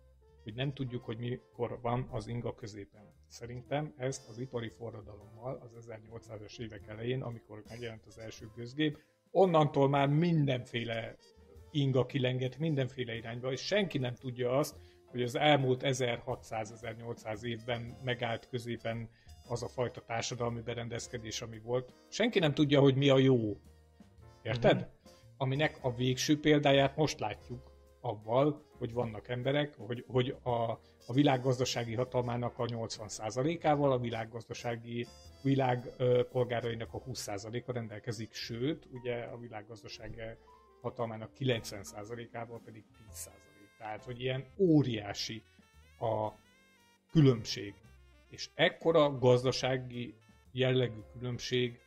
hogy 0.44 0.54
nem 0.54 0.74
tudjuk, 0.74 1.06
hogy 1.06 1.18
mikor 1.18 1.80
van 1.82 2.08
az 2.12 2.28
inga 2.28 2.56
középen. 2.56 3.14
Szerintem 3.28 3.94
ezt 3.98 4.30
az 4.30 4.40
ipari 4.40 4.70
forradalommal 4.70 5.62
az 5.64 5.88
1800-as 5.88 6.60
évek 6.60 6.88
elején, 6.88 7.22
amikor 7.22 7.64
megjelent 7.70 8.06
az 8.06 8.18
első 8.18 8.50
gőzgép, 8.56 8.98
onnantól 9.32 9.90
már 9.90 10.08
mindenféle 10.08 11.16
inga 11.72 12.06
kilengett 12.06 12.58
mindenféle 12.58 13.16
irányba, 13.16 13.52
és 13.52 13.62
senki 13.62 13.98
nem 13.98 14.16
tudja 14.16 14.58
azt, 14.58 14.76
hogy 15.12 15.22
az 15.22 15.36
elmúlt 15.36 15.82
1600-1800 15.86 17.44
évben 17.44 17.98
megállt 18.04 18.48
középen 18.50 19.10
az 19.48 19.64
a 19.64 19.68
fajta 19.68 20.02
társadalmi 20.02 20.62
berendezkedés, 20.62 21.42
ami 21.42 21.60
volt. 21.60 21.94
Senki 22.10 22.40
nem 22.40 22.54
tudja, 22.54 22.80
hogy 22.80 22.96
mi 22.96 23.10
a 23.10 23.18
jó. 23.18 23.58
Érted? 24.42 24.76
Mm-hmm. 24.76 24.88
Aminek 25.38 25.78
a 25.82 25.96
végső 25.96 26.40
példáját 26.40 26.96
most 26.96 27.20
látjuk 27.20 27.71
avval, 28.02 28.66
hogy 28.78 28.94
vannak 28.94 29.28
emberek, 29.28 29.76
hogy, 29.78 30.06
hogy 30.08 30.36
a, 30.44 30.72
a 31.08 31.14
világgazdasági 31.14 31.96
hatalmának 31.96 32.60
a 32.60 32.66
80%-ával 32.66 33.92
a 33.92 34.00
világgazdasági 34.00 35.08
világ 35.42 35.94
a 36.94 37.04
20%-a 37.04 37.72
rendelkezik, 37.72 38.34
sőt, 38.34 38.88
ugye 38.92 39.24
a 39.24 39.38
világgazdasági 39.38 40.20
hatalmának 40.82 41.32
90%-ával 41.40 42.62
pedig 42.66 42.84
10%. 43.14 43.30
Tehát, 43.78 44.04
hogy 44.04 44.22
ilyen 44.22 44.46
óriási 44.58 45.44
a 46.00 46.32
különbség. 47.12 47.74
És 48.30 48.50
ekkora 48.56 49.18
gazdasági 49.18 50.16
jellegű 50.52 51.00
különbség 51.18 51.80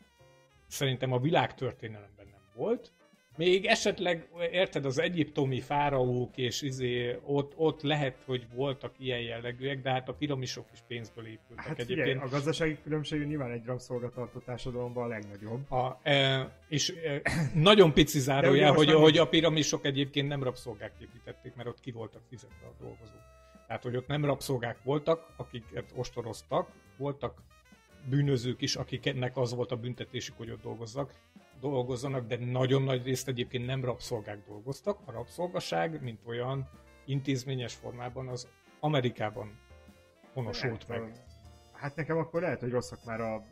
szerintem 0.67 1.13
a 1.13 1.19
világtörténelemben 1.19 2.27
nem 2.27 2.43
volt, 2.55 2.93
még 3.37 3.65
esetleg, 3.65 4.29
érted, 4.53 4.85
az 4.85 4.99
egyiptomi 4.99 5.61
fáraók, 5.61 6.37
és 6.37 6.63
izé, 6.63 7.19
ott, 7.25 7.53
ott 7.57 7.83
lehet, 7.83 8.23
hogy 8.27 8.47
voltak 8.55 8.95
ilyen 8.99 9.21
jellegűek, 9.21 9.83
de 9.83 9.91
hát 9.91 10.09
a 10.09 10.13
piramisok 10.13 10.67
is 10.73 10.79
pénzből 10.89 11.27
épültek 11.27 11.67
hát 11.67 11.79
egyébként. 11.79 12.09
Figyelj, 12.09 12.27
a 12.27 12.29
gazdasági 12.29 12.79
különbség 12.83 13.27
nyilván 13.27 13.51
egy 13.51 13.65
rabszolgatartó 13.65 14.39
társadalomban 14.39 15.05
a 15.05 15.07
legnagyobb. 15.07 15.71
A, 15.71 16.01
e, 16.03 16.49
és 16.69 16.95
e, 17.05 17.23
nagyon 17.55 17.93
pici 17.93 18.19
zárójel, 18.19 18.73
hogy, 18.73 18.87
nem... 18.87 19.01
hogy 19.01 19.19
a 19.19 19.29
piramisok 19.29 19.85
egyébként 19.85 20.29
nem 20.29 20.43
rabszolgák 20.43 20.93
építették, 21.01 21.55
mert 21.55 21.69
ott 21.69 21.81
ki 21.81 21.91
voltak 21.91 22.23
fizetve 22.29 22.67
a 22.67 22.83
dolgozók. 22.83 23.23
Tehát, 23.67 23.83
hogy 23.83 23.97
ott 23.97 24.07
nem 24.07 24.25
rabszolgák 24.25 24.83
voltak, 24.83 25.27
akiket 25.37 25.93
ostoroztak, 25.95 26.69
voltak 26.97 27.43
bűnözők 28.09 28.63
is, 28.63 28.77
akiknek 28.77 29.37
az 29.37 29.55
volt 29.55 29.73
a 29.73 29.77
büntetésük, 29.77 30.37
hogy 30.37 30.51
ott 30.51 30.63
dolgozzak, 30.63 31.13
dolgozzanak, 31.71 32.27
de 32.27 32.37
nagyon 32.45 32.83
nagy 32.83 33.05
részt 33.05 33.29
egyébként 33.29 33.67
nem 33.67 33.85
rabszolgák 33.85 34.45
dolgoztak. 34.47 34.99
A 35.05 35.13
rabszolgaság, 35.13 36.03
mint 36.03 36.21
olyan 36.27 36.69
intézményes 37.05 37.75
formában 37.75 38.29
az 38.29 38.49
Amerikában 38.81 39.59
honosult 40.33 40.89
meg. 40.89 41.13
Hát 41.73 41.97
nekem 41.97 42.17
akkor 42.17 42.41
lehet, 42.41 42.61
hogy 42.61 42.71
rosszak 42.71 43.05
már 43.05 43.21
a, 43.21 43.43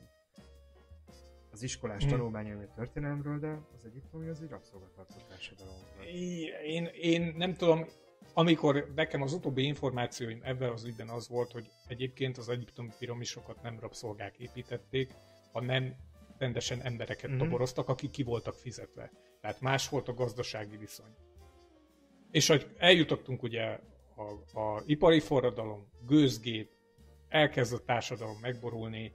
az 1.52 1.62
iskolás 1.62 2.02
hmm. 2.02 2.10
tanulmányai 2.10 2.66
történelemről, 2.74 3.38
de 3.38 3.58
az 3.74 3.84
egyiptomi 3.84 4.28
az 4.28 4.42
egy 4.42 4.50
rabszolgatartó 4.50 5.14
társadalom. 5.28 5.74
Én, 6.64 6.84
én 7.00 7.34
nem 7.36 7.54
tudom, 7.54 7.84
amikor 8.34 8.92
nekem 8.94 9.22
az 9.22 9.32
utóbbi 9.32 9.62
információim 9.64 10.40
ebben 10.42 10.70
az 10.70 10.84
ügyben 10.84 11.08
az 11.08 11.28
volt, 11.28 11.52
hogy 11.52 11.70
egyébként 11.88 12.38
az 12.38 12.48
egyiptomi 12.48 12.90
piramisokat 12.98 13.62
nem 13.62 13.80
rabszolgák 13.80 14.38
építették, 14.38 15.14
hanem 15.52 15.94
rendesen 16.42 16.80
embereket 16.80 17.30
mm-hmm. 17.30 17.38
toboroztak, 17.38 17.88
akik 17.88 18.10
ki 18.10 18.22
voltak 18.22 18.54
fizetve. 18.54 19.10
Tehát 19.40 19.60
más 19.60 19.88
volt 19.88 20.08
a 20.08 20.14
gazdasági 20.14 20.76
viszony. 20.76 21.14
És 22.30 22.46
hogy 22.46 22.66
eljutottunk 22.76 23.42
ugye 23.42 23.78
a, 24.16 24.58
a 24.60 24.82
ipari 24.86 25.20
forradalom, 25.20 25.90
gőzgép, 26.06 26.70
elkezd 27.28 27.72
a 27.72 27.84
társadalom 27.84 28.38
megborulni, 28.40 29.12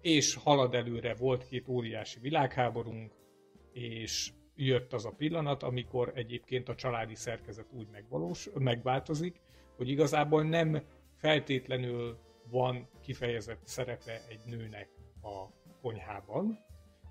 és 0.00 0.34
halad 0.34 0.74
előre, 0.74 1.14
volt 1.14 1.48
két 1.48 1.68
óriási 1.68 2.20
világháborunk, 2.20 3.12
és 3.72 4.32
jött 4.54 4.92
az 4.92 5.04
a 5.04 5.14
pillanat, 5.16 5.62
amikor 5.62 6.12
egyébként 6.14 6.68
a 6.68 6.74
családi 6.74 7.14
szerkezet 7.14 7.72
úgy 7.72 7.88
megvalós, 7.90 8.48
megváltozik, 8.54 9.40
hogy 9.76 9.88
igazából 9.88 10.42
nem 10.42 10.82
feltétlenül 11.16 12.18
van 12.50 12.88
kifejezett 13.02 13.66
szerepe 13.66 14.20
egy 14.28 14.40
nőnek 14.44 14.88
a 15.22 15.48
konyhában, 15.84 16.58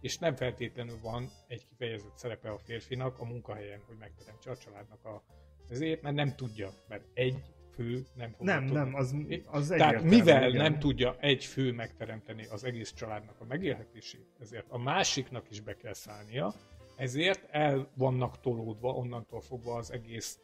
és 0.01 0.17
nem 0.17 0.35
feltétlenül 0.35 0.99
van 1.01 1.29
egy 1.47 1.67
kifejezett 1.67 2.17
szerepe 2.17 2.49
a 2.49 2.57
férfinak 2.57 3.19
a 3.19 3.25
munkahelyen, 3.25 3.81
hogy 3.87 3.95
megteremtse 3.99 4.51
a 4.51 4.57
családnak 4.57 5.05
a 5.05 5.23
ezért, 5.69 6.01
mert 6.01 6.15
nem 6.15 6.35
tudja, 6.35 6.69
mert 6.87 7.03
egy 7.13 7.41
fő 7.73 8.05
nem 8.15 8.31
fog 8.31 8.45
Nem, 8.45 8.65
tudni. 8.65 8.73
nem, 8.73 8.95
az, 8.95 9.15
az 9.45 9.67
Tehát 9.67 10.03
mivel 10.03 10.49
igen. 10.49 10.61
nem 10.61 10.79
tudja 10.79 11.15
egy 11.19 11.45
fő 11.45 11.71
megteremteni 11.71 12.45
az 12.45 12.63
egész 12.63 12.93
családnak 12.93 13.35
a 13.39 13.45
megélhetését, 13.45 14.27
ezért 14.39 14.65
a 14.69 14.77
másiknak 14.77 15.49
is 15.49 15.59
be 15.59 15.75
kell 15.75 15.93
szállnia, 15.93 16.53
ezért 16.95 17.47
el 17.51 17.89
vannak 17.95 18.39
tolódva 18.39 18.89
onnantól 18.89 19.41
fogva 19.41 19.75
az 19.75 19.91
egész 19.91 20.39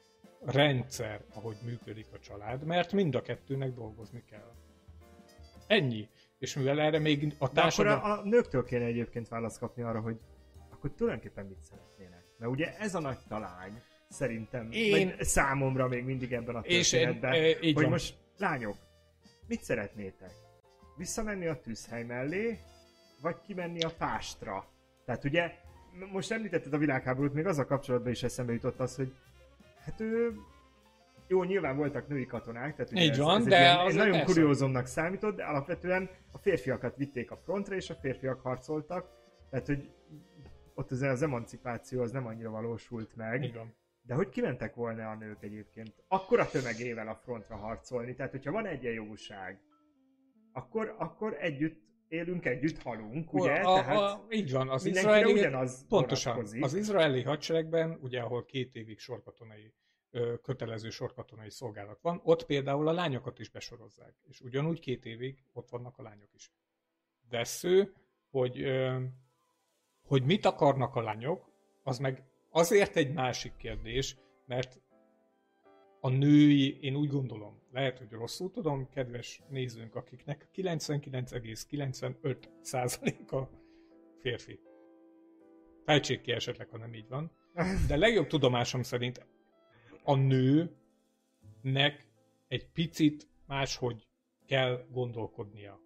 rendszer, 0.45 1.21
ahogy 1.33 1.57
működik 1.65 2.07
a 2.13 2.19
család, 2.19 2.63
mert 2.63 2.91
mind 2.91 3.15
a 3.15 3.21
kettőnek 3.21 3.73
dolgozni 3.73 4.23
kell. 4.29 4.53
Ennyi. 5.67 6.09
És 6.39 6.55
mivel 6.55 6.81
erre 6.81 6.99
még 6.99 7.35
a 7.37 7.51
társadalom... 7.51 7.99
akkor 7.99 8.09
a, 8.09 8.19
a 8.19 8.23
nőktől 8.23 8.63
kéne 8.63 8.85
egyébként 8.85 9.27
választ 9.27 9.59
kapni 9.59 9.83
arra, 9.83 9.99
hogy 9.99 10.19
akkor 10.69 10.91
tulajdonképpen 10.91 11.45
mit 11.45 11.61
szeretnének. 11.61 12.23
Mert 12.37 12.51
ugye 12.51 12.77
ez 12.77 12.95
a 12.95 12.99
nagy 12.99 13.17
talány, 13.27 13.81
szerintem, 14.09 14.67
én... 14.71 15.15
számomra 15.19 15.87
még 15.87 16.03
mindig 16.03 16.33
ebben 16.33 16.55
a 16.55 16.61
történetben, 16.61 17.33
és 17.33 17.59
én, 17.61 17.73
hogy 17.73 17.83
van. 17.83 17.91
most 17.91 18.17
lányok, 18.37 18.77
mit 19.47 19.63
szeretnétek? 19.63 20.31
Visszamenni 20.97 21.47
a 21.47 21.59
tűzhely 21.59 22.03
mellé, 22.03 22.59
vagy 23.21 23.35
kimenni 23.45 23.81
a 23.81 23.91
pástra? 23.97 24.65
Tehát 25.05 25.23
ugye, 25.23 25.51
most 26.11 26.31
említetted 26.31 26.73
a 26.73 26.77
világháborút, 26.77 27.33
még 27.33 27.45
az 27.45 27.57
a 27.57 27.65
kapcsolatban 27.65 28.11
is 28.11 28.23
eszembe 28.23 28.53
jutott 28.53 28.79
az, 28.79 28.95
hogy 28.95 29.13
hát 29.85 29.99
ő 29.99 30.33
jó, 31.29 31.43
nyilván 31.43 31.77
voltak 31.77 32.07
női 32.07 32.25
katonák, 32.25 32.75
tehát 32.75 32.91
ugye 32.91 33.01
Így 33.01 33.09
ez, 33.09 33.17
van, 33.17 33.37
ez 33.39 33.45
de 33.45 33.55
egy, 33.55 33.61
ilyen, 33.61 33.77
az 33.85 33.91
egy 33.91 33.97
nagyon 33.97 34.11
persze. 34.11 34.25
kuriózumnak 34.25 34.85
számított, 34.85 35.35
de 35.35 35.43
alapvetően 35.43 36.09
a 36.31 36.37
férfiakat 36.37 36.95
vitték 36.95 37.31
a 37.31 37.37
frontra, 37.37 37.75
és 37.75 37.89
a 37.89 37.95
férfiak 37.95 38.41
harcoltak, 38.41 39.09
tehát 39.49 39.65
hogy 39.65 39.89
ott 40.73 40.91
azért 40.91 41.11
az 41.11 41.21
emancipáció 41.21 42.01
az 42.01 42.11
nem 42.11 42.25
annyira 42.25 42.49
valósult 42.49 43.15
meg. 43.15 43.43
Így 43.43 43.53
van. 43.53 43.75
De 44.01 44.13
hogy 44.13 44.29
kimentek 44.29 44.75
volna 44.75 45.09
a 45.09 45.15
nők 45.15 45.43
egyébként 45.43 45.93
akkora 46.07 46.47
tömegével 46.47 47.07
a 47.07 47.15
frontra 47.23 47.55
harcolni? 47.55 48.15
Tehát, 48.15 48.31
hogyha 48.31 48.51
van 48.51 48.65
egyenjogúság, 48.65 49.59
akkor, 50.51 50.95
akkor 50.97 51.37
együtt 51.39 51.81
élünk, 52.07 52.45
együtt 52.45 52.81
halunk, 52.81 53.33
ugye? 53.33 53.53
a, 53.53 53.73
Tehát 53.73 53.97
a, 53.97 54.25
így 54.29 54.51
van, 54.51 54.69
az 54.69 54.85
izraeli, 54.85 55.31
ugyanaz 55.31 55.85
pontosan, 55.87 56.45
az 56.61 56.73
izraeli 56.73 57.23
hadseregben, 57.23 57.97
ugye 58.01 58.21
ahol 58.21 58.45
két 58.45 58.75
évig 58.75 58.99
sorkatonai, 58.99 59.73
kötelező 60.41 60.89
sorkatonai 60.89 61.49
szolgálat 61.49 62.01
van, 62.01 62.21
ott 62.23 62.45
például 62.45 62.87
a 62.87 62.91
lányokat 62.91 63.39
is 63.39 63.49
besorozzák, 63.49 64.15
és 64.23 64.41
ugyanúgy 64.41 64.79
két 64.79 65.05
évig 65.05 65.43
ott 65.53 65.69
vannak 65.69 65.97
a 65.97 66.01
lányok 66.01 66.33
is. 66.33 66.51
Vesző, 67.29 67.93
hogy, 68.29 68.65
hogy 70.03 70.23
mit 70.23 70.45
akarnak 70.45 70.95
a 70.95 71.01
lányok, 71.01 71.49
az 71.83 71.99
meg 71.99 72.23
azért 72.49 72.95
egy 72.95 73.13
másik 73.13 73.55
kérdés, 73.55 74.17
mert 74.45 74.81
a 76.01 76.09
női, 76.09 76.79
én 76.81 76.95
úgy 76.95 77.09
gondolom, 77.09 77.61
lehet, 77.71 77.97
hogy 77.97 78.11
rosszul 78.11 78.51
tudom, 78.51 78.89
kedves 78.89 79.41
nézőnk, 79.49 79.95
akiknek 79.95 80.47
99,95%-a 80.55 83.43
férfi. 84.19 84.59
Fejtsék 85.83 86.21
ki 86.21 86.31
esetleg, 86.31 86.69
ha 86.69 86.77
nem 86.77 86.93
így 86.93 87.07
van. 87.07 87.31
De 87.87 87.95
legjobb 87.95 88.27
tudomásom 88.27 88.83
szerint 88.83 89.25
a 90.03 90.15
nőnek 90.15 92.07
egy 92.47 92.69
picit 92.73 93.27
máshogy 93.47 94.07
kell 94.45 94.85
gondolkodnia. 94.91 95.79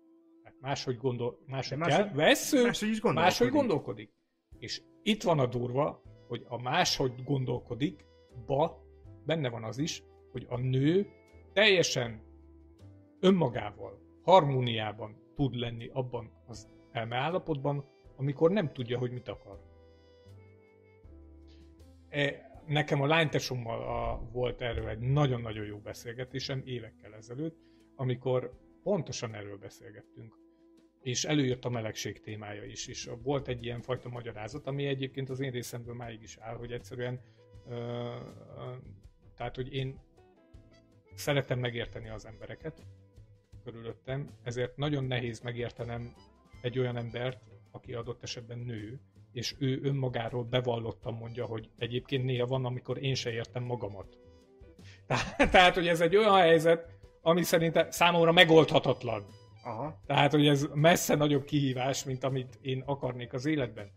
Tehát 0.44 0.60
máshogy, 0.62 0.98
gondol, 0.98 1.40
máshogy 1.46 1.78
De 1.78 1.86
kell. 1.86 1.98
máshogy- 1.98 2.16
Vesző, 2.18 2.64
máshogy 2.64 2.90
is 2.90 3.00
gondolkodik. 3.02 3.30
máshogy 3.40 3.50
gondolkodik. 3.52 4.12
És 4.58 4.82
itt 5.04 5.24
van 5.24 5.40
a 5.40 5.46
durva, 5.46 6.02
hogy 6.28 6.46
a 6.48 6.62
máshogy 6.62 7.24
gondolkodik, 7.24 8.06
ba 8.46 8.84
benne 9.26 9.50
van 9.50 9.64
az 9.64 9.78
is, 9.78 10.04
hogy 10.32 10.46
a 10.50 10.58
nő 10.58 11.08
teljesen 11.54 12.22
önmagával, 13.20 14.00
harmóniában 14.24 15.22
tud 15.36 15.56
lenni 15.56 15.90
abban 15.94 16.32
az 16.48 16.70
elmeállapotban, 16.92 17.86
amikor 18.16 18.52
nem 18.52 18.72
tudja, 18.74 18.98
hogy 18.98 19.12
mit 19.12 19.28
akar. 19.28 19.60
E, 22.10 22.52
nekem 22.68 23.02
a 23.02 23.08
lánytesommal 23.08 23.82
a, 23.82 24.30
volt 24.32 24.62
erről 24.62 24.90
egy 24.90 25.00
nagyon-nagyon 25.00 25.66
jó 25.66 25.78
beszélgetésem 25.78 26.62
évekkel 26.66 27.14
ezelőtt, 27.16 27.58
amikor 27.96 28.52
pontosan 28.84 29.36
erről 29.36 29.58
beszélgettünk. 29.58 30.42
És 31.02 31.24
előjött 31.24 31.66
a 31.66 31.70
melegség 31.70 32.22
témája 32.22 32.64
is, 32.64 32.88
és 32.88 33.10
volt 33.24 33.48
egy 33.48 33.64
ilyen 33.64 33.82
fajta 33.82 34.10
magyarázat, 34.10 34.68
ami 34.68 34.86
egyébként 34.86 35.30
az 35.30 35.40
én 35.40 35.52
részemből 35.52 35.96
máig 35.96 36.22
is 36.22 36.38
áll, 36.38 36.56
hogy 36.56 36.72
egyszerűen 36.72 37.22
ö, 37.70 37.74
ö, 37.76 38.16
tehát, 39.36 39.56
hogy 39.56 39.74
én 39.74 40.00
szeretem 41.16 41.60
megérteni 41.60 42.10
az 42.10 42.26
embereket 42.26 42.86
körülöttem, 43.64 44.30
ezért 44.44 44.78
nagyon 44.78 45.04
nehéz 45.04 45.40
megértenem 45.40 46.14
egy 46.62 46.80
olyan 46.80 46.98
embert, 46.98 47.44
aki 47.72 47.94
adott 47.94 48.24
esetben 48.24 48.60
nő, 48.60 49.02
és 49.34 49.56
ő 49.60 49.80
önmagáról 49.84 50.44
bevallottan 50.44 51.14
mondja, 51.14 51.46
hogy 51.46 51.70
egyébként 51.78 52.24
néha 52.24 52.46
van, 52.46 52.66
amikor 52.66 53.04
én 53.04 53.16
se 53.16 53.32
értem 53.32 53.64
magamat. 53.64 54.18
Tehát, 55.52 55.74
hogy 55.74 55.88
ez 55.88 56.02
egy 56.02 56.16
olyan 56.16 56.36
helyzet, 56.36 56.88
ami 57.22 57.44
szerintem 57.44 57.92
számomra 57.92 58.32
megoldhatatlan. 58.32 59.26
Aha. 59.64 60.02
Tehát, 60.06 60.32
hogy 60.32 60.48
ez 60.48 60.68
messze 60.74 61.16
nagyobb 61.16 61.44
kihívás, 61.44 62.04
mint 62.04 62.24
amit 62.24 62.60
én 62.62 62.84
akarnék 62.86 63.34
az 63.34 63.46
életben. 63.46 63.92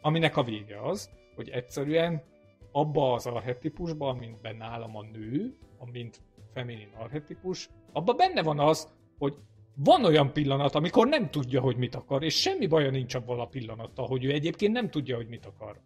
Aminek 0.00 0.36
a 0.36 0.42
vége 0.42 0.80
az, 0.82 1.10
hogy 1.34 1.48
egyszerűen 1.48 2.22
abba 2.72 3.12
az 3.12 3.26
arhetipusba, 3.26 4.08
amint 4.08 4.40
benne 4.40 4.68
nálam 4.68 4.96
a 4.96 5.02
nő, 5.02 5.56
amint 5.78 6.20
feminin 6.52 6.92
arhetipus, 6.98 7.68
abba 7.92 8.12
benne 8.12 8.42
van 8.42 8.58
az, 8.58 8.92
hogy 9.18 9.36
van 9.74 10.04
olyan 10.04 10.32
pillanat, 10.32 10.74
amikor 10.74 11.08
nem 11.08 11.30
tudja, 11.30 11.60
hogy 11.60 11.76
mit 11.76 11.94
akar, 11.94 12.22
és 12.22 12.40
semmi 12.40 12.66
baja 12.66 12.90
nincs 12.90 13.14
abban 13.14 13.40
a 13.40 13.46
pillanattal, 13.46 14.06
hogy 14.06 14.24
ő 14.24 14.30
egyébként 14.32 14.72
nem 14.72 14.90
tudja, 14.90 15.16
hogy 15.16 15.28
mit 15.28 15.46
akar. 15.46 15.80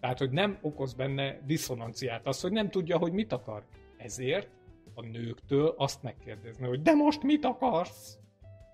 Tehát, 0.00 0.18
hogy 0.18 0.30
nem 0.30 0.58
okoz 0.60 0.94
benne 0.94 1.40
diszonanciát 1.46 2.26
az, 2.26 2.40
hogy 2.40 2.52
nem 2.52 2.70
tudja, 2.70 2.98
hogy 2.98 3.12
mit 3.12 3.32
akar. 3.32 3.64
Ezért 3.96 4.48
a 4.94 5.06
nőktől 5.06 5.74
azt 5.76 6.02
megkérdezni, 6.02 6.66
hogy 6.66 6.82
de 6.82 6.92
most 6.94 7.22
mit 7.22 7.44
akarsz? 7.44 8.18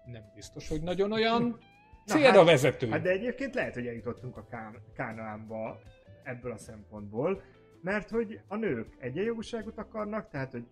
Nem 0.07 0.23
biztos, 0.35 0.69
hogy 0.69 0.83
nagyon 0.83 1.13
olyan 1.13 1.43
Na 2.05 2.15
célra 2.15 2.37
hát- 2.39 2.45
vezető. 2.47 2.89
Hát 2.89 3.03
de 3.03 3.11
egyébként 3.11 3.55
lehet, 3.55 3.75
hogy 3.75 3.87
eljutottunk 3.87 4.37
a 4.37 4.47
Ká- 4.51 4.81
Kánaánba 4.95 5.81
ebből 6.23 6.53
a 6.53 6.59
szempontból, 6.59 7.43
mert 7.83 8.11
hogy 8.11 8.41
a 8.49 8.57
nők 8.57 8.97
egyenjogúságot 8.99 9.79
akarnak, 9.79 10.29
tehát 10.31 10.53
hogy 10.53 10.67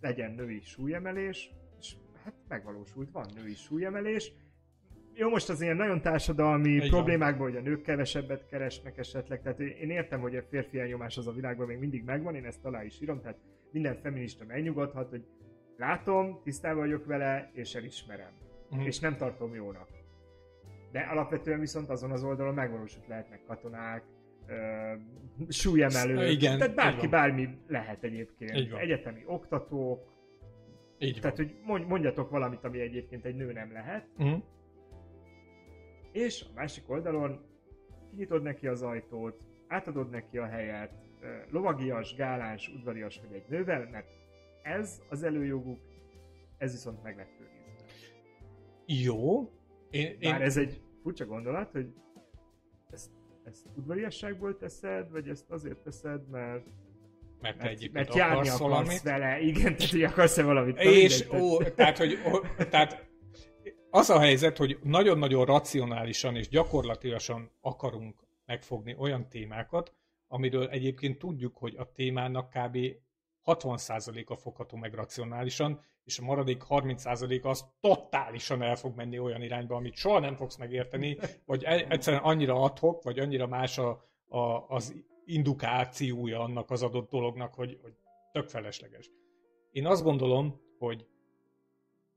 legyen 0.00 0.30
női 0.30 0.60
súlyemelés, 0.60 1.36
és 1.36 1.59
hát 2.24 2.34
megvalósult, 2.48 3.10
van 3.10 3.26
női 3.34 3.54
súlyemelés. 3.54 4.32
Jó, 5.14 5.28
most 5.28 5.48
az 5.48 5.60
ilyen 5.60 5.76
nagyon 5.76 6.00
társadalmi 6.00 6.78
van. 6.78 6.88
problémákban, 6.88 7.48
hogy 7.48 7.56
a 7.56 7.60
nők 7.60 7.82
kevesebbet 7.82 8.46
keresnek 8.46 8.98
esetleg, 8.98 9.42
tehát 9.42 9.60
én 9.60 9.90
értem, 9.90 10.20
hogy 10.20 10.36
a 10.36 10.42
férfi 10.42 10.78
elnyomás 10.78 11.16
az 11.16 11.26
a 11.26 11.32
világban 11.32 11.66
még 11.66 11.78
mindig 11.78 12.04
megvan, 12.04 12.34
én 12.34 12.44
ezt 12.44 12.64
alá 12.64 12.84
is 12.84 13.00
írom, 13.00 13.20
tehát 13.20 13.38
minden 13.72 13.96
feminista 14.02 14.44
megnyugodhat, 14.44 15.10
hogy 15.10 15.24
látom, 15.76 16.40
tisztában 16.42 16.78
vagyok 16.78 17.06
vele, 17.06 17.50
és 17.52 17.74
elismerem. 17.74 18.32
Mhm. 18.70 18.80
És 18.80 18.98
nem 18.98 19.16
tartom 19.16 19.54
jónak. 19.54 19.88
De 20.92 21.00
alapvetően 21.00 21.60
viszont 21.60 21.88
azon 21.88 22.10
az 22.10 22.24
oldalon 22.24 22.54
megvalósult 22.54 23.06
lehetnek 23.06 23.42
katonák, 23.46 24.04
ö, 24.46 24.92
súlyemelők, 25.48 26.30
Igen, 26.30 26.58
tehát 26.58 26.74
bárki 26.74 27.00
van. 27.00 27.10
bármi 27.10 27.48
lehet 27.66 28.04
egyébként. 28.04 28.70
Van. 28.70 28.80
Egyetemi 28.80 29.22
oktatók, 29.26 30.09
Így 31.02 31.12
van. 31.12 31.20
tehát 31.20 31.36
hogy 31.36 31.56
mondj- 31.64 31.88
mondjatok 31.88 32.30
valamit, 32.30 32.64
ami 32.64 32.80
egyébként 32.80 33.24
egy 33.24 33.34
nő 33.34 33.52
nem 33.52 33.72
lehet, 33.72 34.06
Mhm. 34.16 34.34
és 36.12 36.44
a 36.48 36.52
másik 36.54 36.90
oldalon 36.90 37.40
kinyitod 38.10 38.42
neki 38.42 38.66
az 38.66 38.82
ajtót, 38.82 39.40
átadod 39.68 40.10
neki 40.10 40.38
a 40.38 40.46
helyet, 40.46 40.92
lovagias, 41.50 42.14
gáláns, 42.14 42.68
udvarias 42.68 43.20
vagy 43.20 43.32
egy 43.36 43.44
nővel, 43.48 43.88
mert 43.90 44.06
ez 44.62 45.02
az 45.08 45.22
előjoguk, 45.22 45.78
ez 46.58 46.70
viszont 46.72 47.02
meg 47.02 47.16
lett 47.16 47.40
őrizve. 47.40 47.74
Jó. 48.86 49.50
Én, 49.90 50.16
én, 50.18 50.30
Bár 50.30 50.42
ez 50.42 50.56
egy 50.56 50.82
furcsa 51.02 51.26
gondolat, 51.26 51.70
hogy 51.72 51.94
ezt, 52.90 53.10
ezt 53.44 53.66
udvariasságból 53.76 54.56
teszed, 54.56 55.10
vagy 55.10 55.28
ezt 55.28 55.50
azért 55.50 55.78
teszed, 55.78 56.28
mert, 56.28 56.66
mert 57.40 57.56
te 57.56 57.62
mert, 57.62 57.74
egyébként 57.74 57.92
mert 57.92 58.14
járni 58.14 58.34
akarsz 58.34 58.54
akarsz 58.54 58.70
valamit. 58.70 59.02
vele, 59.02 59.40
igen, 59.40 59.76
tehát 59.76 59.90
hogy 59.90 60.02
akarsz-e 60.02 60.42
valamit. 60.42 60.78
És, 60.78 61.18
mindegy, 61.18 61.42
ó, 61.42 61.62
tehát, 61.62 61.98
hogy, 61.98 62.18
ó, 62.32 62.38
tehát 62.70 63.08
az 63.90 64.10
a 64.10 64.18
helyzet, 64.18 64.56
hogy 64.56 64.78
nagyon-nagyon 64.82 65.44
racionálisan 65.44 66.36
és 66.36 66.48
gyakorlatilag 66.48 67.20
akarunk 67.60 68.26
megfogni 68.46 68.94
olyan 68.98 69.28
témákat, 69.28 69.94
amiről 70.28 70.68
egyébként 70.68 71.18
tudjuk, 71.18 71.56
hogy 71.56 71.74
a 71.76 71.92
témának 71.92 72.50
kb. 72.50 72.78
60%-a 73.44 74.36
fogható 74.36 74.76
meg 74.76 74.94
racionálisan, 74.94 75.80
és 76.04 76.18
a 76.18 76.24
maradék 76.24 76.62
30%-a 76.68 77.48
az 77.48 77.64
totálisan 77.80 78.62
el 78.62 78.76
fog 78.76 78.96
menni 78.96 79.18
olyan 79.18 79.42
irányba, 79.42 79.76
amit 79.76 79.94
soha 79.94 80.18
nem 80.18 80.36
fogsz 80.36 80.56
megérteni, 80.56 81.18
vagy 81.46 81.64
e- 81.64 81.86
egyszerűen 81.88 82.22
annyira 82.22 82.62
adhok, 82.62 83.02
vagy 83.02 83.18
annyira 83.18 83.46
más 83.46 83.78
a, 83.78 84.04
a, 84.28 84.38
az 84.68 84.94
indukációja 85.24 86.40
annak 86.40 86.70
az 86.70 86.82
adott 86.82 87.10
dolognak, 87.10 87.54
hogy, 87.54 87.78
hogy 87.82 87.94
tök 88.32 88.48
felesleges. 88.48 89.10
Én 89.70 89.86
azt 89.86 90.02
gondolom, 90.02 90.60
hogy 90.78 91.06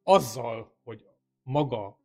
azzal, 0.03 0.75
hogy 0.83 1.05
maga 1.43 1.99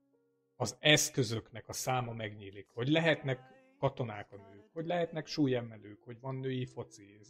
az 0.56 0.76
eszközöknek 0.80 1.68
a 1.68 1.72
száma 1.72 2.12
megnyílik, 2.12 2.68
hogy 2.74 2.88
lehetnek 2.88 3.40
katonák 3.78 4.32
a 4.32 4.36
nők, 4.36 4.70
hogy 4.72 4.86
lehetnek 4.86 5.26
súlyemelők, 5.26 6.02
hogy 6.02 6.20
van 6.20 6.34
női 6.34 6.64
foci, 6.64 7.20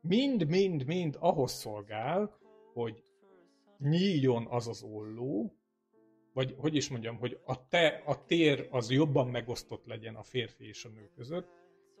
mind-mind-mind 0.00 1.16
ahhoz 1.20 1.52
szolgál, 1.52 2.38
hogy 2.72 3.02
nyíljon 3.78 4.46
az 4.46 4.68
az 4.68 4.82
olló, 4.82 5.56
vagy 6.32 6.54
hogy 6.58 6.74
is 6.74 6.88
mondjam, 6.88 7.16
hogy 7.18 7.40
a, 7.44 7.68
te, 7.68 8.02
a 8.06 8.24
tér 8.24 8.68
az 8.70 8.90
jobban 8.90 9.28
megosztott 9.28 9.86
legyen 9.86 10.14
a 10.14 10.22
férfi 10.22 10.66
és 10.66 10.84
a 10.84 10.88
nő 10.88 11.10
között, 11.14 11.48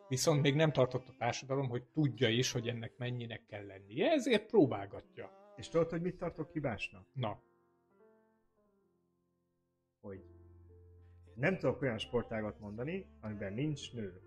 viszont 0.08 0.42
még 0.42 0.54
nem 0.54 0.72
tartott 0.72 1.08
a 1.08 1.14
társadalom, 1.18 1.68
hogy 1.68 1.84
tudja 1.84 2.28
is, 2.28 2.52
hogy 2.52 2.68
ennek 2.68 2.96
mennyinek 2.96 3.46
kell 3.46 3.66
lennie, 3.66 4.10
ezért 4.10 4.46
próbálgatja. 4.46 5.30
És 5.56 5.68
tudod, 5.68 5.90
hogy 5.90 6.00
mit 6.00 6.16
tartok 6.16 6.50
hibásnak? 6.50 7.06
Na, 7.12 7.42
Hogy 10.00 10.24
Nem 11.34 11.58
tudok 11.58 11.82
olyan 11.82 11.98
sportágat 11.98 12.60
mondani, 12.60 13.06
amiben 13.20 13.52
nincs 13.52 13.92
nő. 13.92 14.20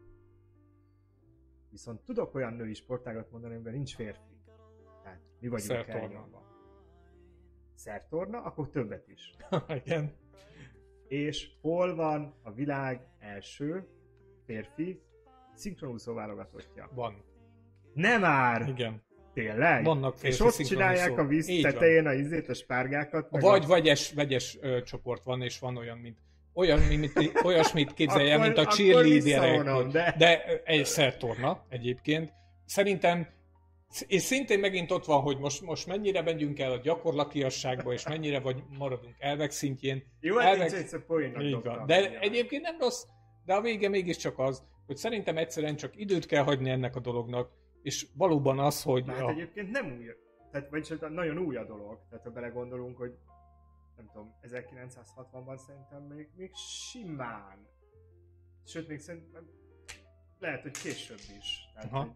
Viszont 1.69 2.01
tudok 2.01 2.35
olyan 2.35 2.53
női 2.53 2.73
sportágat 2.73 3.31
mondani, 3.31 3.53
amiben 3.53 3.73
nincs 3.73 3.95
férfi. 3.95 4.41
Tehát 5.03 5.21
mi 5.39 5.47
vagyunk 5.47 5.87
elnyomva. 5.87 6.47
Szertorna, 7.73 8.41
akkor 8.41 8.69
többet 8.69 9.07
is. 9.07 9.33
Igen. 9.83 10.15
És 11.07 11.51
hol 11.61 11.95
van 11.95 12.33
a 12.41 12.51
világ 12.51 13.07
első 13.19 13.87
férfi 14.45 15.01
szinkronúszó 15.59 16.13
válogatottja? 16.13 16.89
Van. 16.95 17.23
Nem 17.93 18.21
már! 18.21 18.67
Igen. 18.67 19.03
Tényleg? 19.33 19.83
Vannak 19.83 20.23
És 20.23 20.39
ott 20.39 20.55
csinálják 20.55 21.17
a 21.17 21.25
víz 21.25 21.47
Így 21.47 21.61
van. 21.61 21.71
tetején 21.71 22.05
a 22.05 22.13
izét, 22.13 22.49
a 22.49 22.53
spárgákat. 22.53 23.27
Vagy 23.29 23.63
a... 23.63 23.67
vegyes, 23.67 24.13
vegyes 24.13 24.57
ö, 24.61 24.81
csoport 24.83 25.23
van, 25.23 25.41
és 25.41 25.59
van 25.59 25.77
olyan, 25.77 25.97
mint 25.97 26.17
olyan, 26.53 26.79
mint, 26.79 27.11
olyasmit 27.43 27.93
képzelje, 27.93 28.33
Akkor- 28.33 28.45
mint 28.45 28.57
a 28.57 28.65
cheerleaderek. 28.65 29.87
de- 29.87 30.15
de 30.17 30.61
egy 30.63 30.85
szertorna 30.85 31.65
egyébként. 31.69 32.31
Szerintem 32.65 33.27
és 34.07 34.21
szintén 34.21 34.59
megint 34.59 34.91
ott 34.91 35.05
van, 35.05 35.21
hogy 35.21 35.37
most, 35.39 35.61
most 35.61 35.87
mennyire 35.87 36.21
megyünk 36.21 36.59
el 36.59 36.71
a 36.71 36.77
gyakorlatiasságba, 36.77 37.93
és 37.93 38.07
mennyire 38.07 38.39
vagy 38.39 38.63
maradunk 38.77 39.15
elvek 39.19 39.51
szintjén. 39.51 40.03
Jó, 40.19 40.35
hát 40.37 40.45
elvek- 40.47 40.69
nincs 40.69 40.81
egyszer 40.81 40.99
poénnak 41.05 41.63
van. 41.65 41.85
De 41.85 42.19
egyébként 42.19 42.61
nem 42.61 42.77
rossz, 42.79 43.03
de 43.45 43.53
a 43.53 43.61
vége 43.61 43.89
mégiscsak 43.89 44.39
az, 44.39 44.63
hogy 44.89 44.97
szerintem 44.97 45.37
egyszerűen 45.37 45.75
csak 45.75 45.95
időt 45.95 46.25
kell 46.25 46.43
hagyni 46.43 46.69
ennek 46.69 46.95
a 46.95 46.99
dolognak, 46.99 47.51
és 47.81 48.07
valóban 48.13 48.59
az, 48.59 48.83
hogy... 48.83 49.07
Hát 49.07 49.21
a- 49.21 49.29
egyébként 49.29 49.71
nem 49.71 49.85
új, 49.85 50.05
tehát 50.51 50.69
vagyis 50.69 50.93
nagyon 51.09 51.37
új 51.37 51.55
a 51.55 51.65
dolog, 51.65 51.99
tehát 52.09 52.25
ha 52.25 52.31
belegondolunk, 52.31 52.97
hogy 52.97 53.17
nem 53.95 54.09
tudom, 54.13 54.35
1960-ban 54.41 55.57
szerintem 55.57 56.03
még, 56.03 56.29
még 56.35 56.53
simán, 56.55 57.67
sőt 58.65 58.87
még 58.87 58.99
szerintem 58.99 59.49
lehet, 60.39 60.61
hogy 60.61 60.71
később 60.71 61.37
is. 61.39 61.69
Tehát, 61.73 61.91
Aha. 61.91 62.01
hogy... 62.01 62.11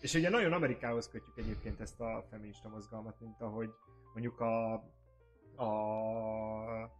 És 0.00 0.14
ugye 0.14 0.28
nagyon 0.28 0.52
Amerikához 0.52 1.08
kötjük 1.08 1.38
egyébként 1.38 1.80
ezt 1.80 2.00
a 2.00 2.26
feminista 2.30 2.68
mozgalmat, 2.68 3.20
mint 3.20 3.40
ahogy 3.40 3.70
mondjuk 4.12 4.40
a, 4.40 4.72
a 5.56 6.90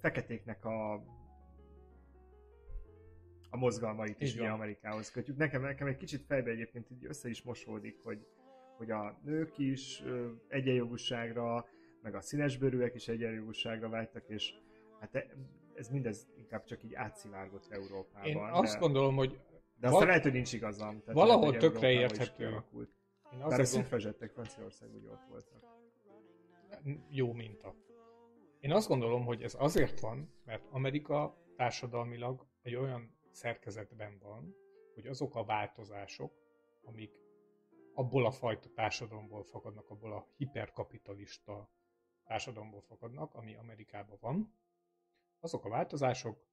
feketéknek 0.00 0.64
a 0.64 1.02
a 3.56 3.58
mozgalmait 3.58 4.20
is 4.20 4.34
ugye. 4.34 4.48
Amerikához 4.48 5.10
kötjük. 5.10 5.36
Nekem, 5.36 5.62
nekem 5.62 5.86
egy 5.86 5.96
kicsit 5.96 6.24
fejbe 6.26 6.50
egyébként 6.50 6.90
így 6.90 7.04
össze 7.04 7.28
is 7.28 7.42
mosódik, 7.42 7.98
hogy, 8.02 8.26
hogy 8.76 8.90
a 8.90 9.18
nők 9.24 9.58
is 9.58 10.02
egyenjogúságra, 10.48 11.68
meg 12.02 12.14
a 12.14 12.20
színesbőrűek 12.20 12.94
is 12.94 13.08
egyenjogúságra 13.08 13.88
vágytak, 13.88 14.28
és 14.28 14.54
hát 15.00 15.14
e- 15.14 15.26
ez 15.74 15.88
mindez 15.88 16.28
inkább 16.36 16.64
csak 16.64 16.82
így 16.82 16.94
átszivárgott 16.94 17.66
Európában. 17.70 18.28
Én 18.28 18.36
de, 18.36 18.50
azt 18.50 18.78
gondolom, 18.78 19.16
hogy 19.16 19.30
de 19.30 19.86
aztán 19.86 19.92
val- 19.92 20.06
lehet, 20.06 20.22
hogy 20.22 20.32
nincs 20.32 20.52
igazam. 20.52 21.00
Tehát 21.00 21.14
valahol 21.14 21.46
lehet, 21.46 21.60
tökre 21.60 21.90
érthető. 21.90 22.44
én 23.32 23.38
Bár 23.38 23.60
a 23.60 23.62
azt 23.62 23.72
szüfrezsettek 23.72 24.30
Franciaországban 24.30 25.00
ugye 25.00 25.10
ott 25.10 25.26
voltak. 25.28 25.62
jó 27.08 27.32
minta. 27.32 27.74
Én 28.60 28.72
azt 28.72 28.88
gondolom, 28.88 29.24
hogy 29.24 29.42
ez 29.42 29.54
azért 29.58 30.00
van, 30.00 30.32
mert 30.44 30.62
Amerika 30.70 31.36
társadalmilag 31.56 32.46
egy 32.62 32.74
olyan 32.74 33.15
szerkezetben 33.36 34.18
van, 34.18 34.54
hogy 34.94 35.06
azok 35.06 35.34
a 35.34 35.44
változások, 35.44 36.32
amik 36.82 37.12
abból 37.94 38.26
a 38.26 38.30
fajta 38.30 38.68
társadalomból 38.68 39.44
fakadnak, 39.44 39.90
abból 39.90 40.12
a 40.12 40.26
hiperkapitalista 40.36 41.70
társadalomból 42.24 42.80
fakadnak, 42.80 43.34
ami 43.34 43.56
Amerikában 43.56 44.18
van, 44.20 44.54
azok 45.40 45.64
a 45.64 45.68
változások 45.68 46.44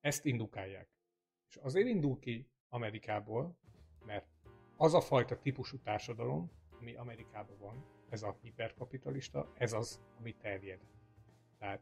ezt 0.00 0.24
indukálják. 0.24 0.88
És 1.48 1.56
azért 1.56 1.86
indul 1.86 2.18
ki 2.18 2.50
Amerikából, 2.68 3.58
mert 4.04 4.26
az 4.76 4.94
a 4.94 5.00
fajta 5.00 5.38
típusú 5.38 5.78
társadalom, 5.78 6.50
ami 6.80 6.94
Amerikában 6.94 7.58
van, 7.58 7.84
ez 8.08 8.22
a 8.22 8.38
hiperkapitalista, 8.42 9.52
ez 9.54 9.72
az, 9.72 10.02
ami 10.18 10.34
terjed. 10.34 10.80
Tehát 11.58 11.80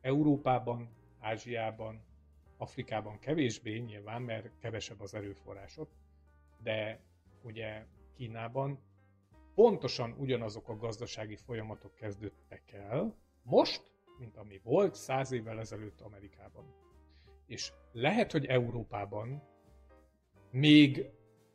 Európában, 0.00 0.90
Ázsiában, 1.18 2.07
Afrikában 2.58 3.18
kevésbé 3.18 3.78
nyilván, 3.78 4.22
mert 4.22 4.58
kevesebb 4.58 5.00
az 5.00 5.14
erőforrásot, 5.14 5.90
de 6.62 7.00
ugye 7.42 7.84
Kínában 8.16 8.78
pontosan 9.54 10.14
ugyanazok 10.18 10.68
a 10.68 10.76
gazdasági 10.76 11.36
folyamatok 11.36 11.94
kezdődtek 11.94 12.72
el 12.72 13.16
most, 13.42 13.92
mint 14.18 14.36
ami 14.36 14.60
volt 14.62 14.94
száz 14.94 15.32
évvel 15.32 15.58
ezelőtt 15.58 16.00
Amerikában. 16.00 16.74
És 17.46 17.72
lehet, 17.92 18.32
hogy 18.32 18.46
Európában 18.46 19.42
még 20.50 21.10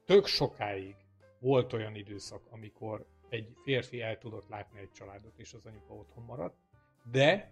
tök 0.05 0.25
sokáig 0.25 0.95
volt 1.39 1.73
olyan 1.73 1.95
időszak, 1.95 2.47
amikor 2.49 3.05
egy 3.29 3.53
férfi 3.63 4.01
el 4.01 4.17
tudott 4.17 4.47
látni 4.47 4.79
egy 4.79 4.91
családot, 4.91 5.39
és 5.39 5.53
az 5.53 5.65
anyuka 5.65 5.93
otthon 5.93 6.23
maradt, 6.23 6.57
de 7.11 7.51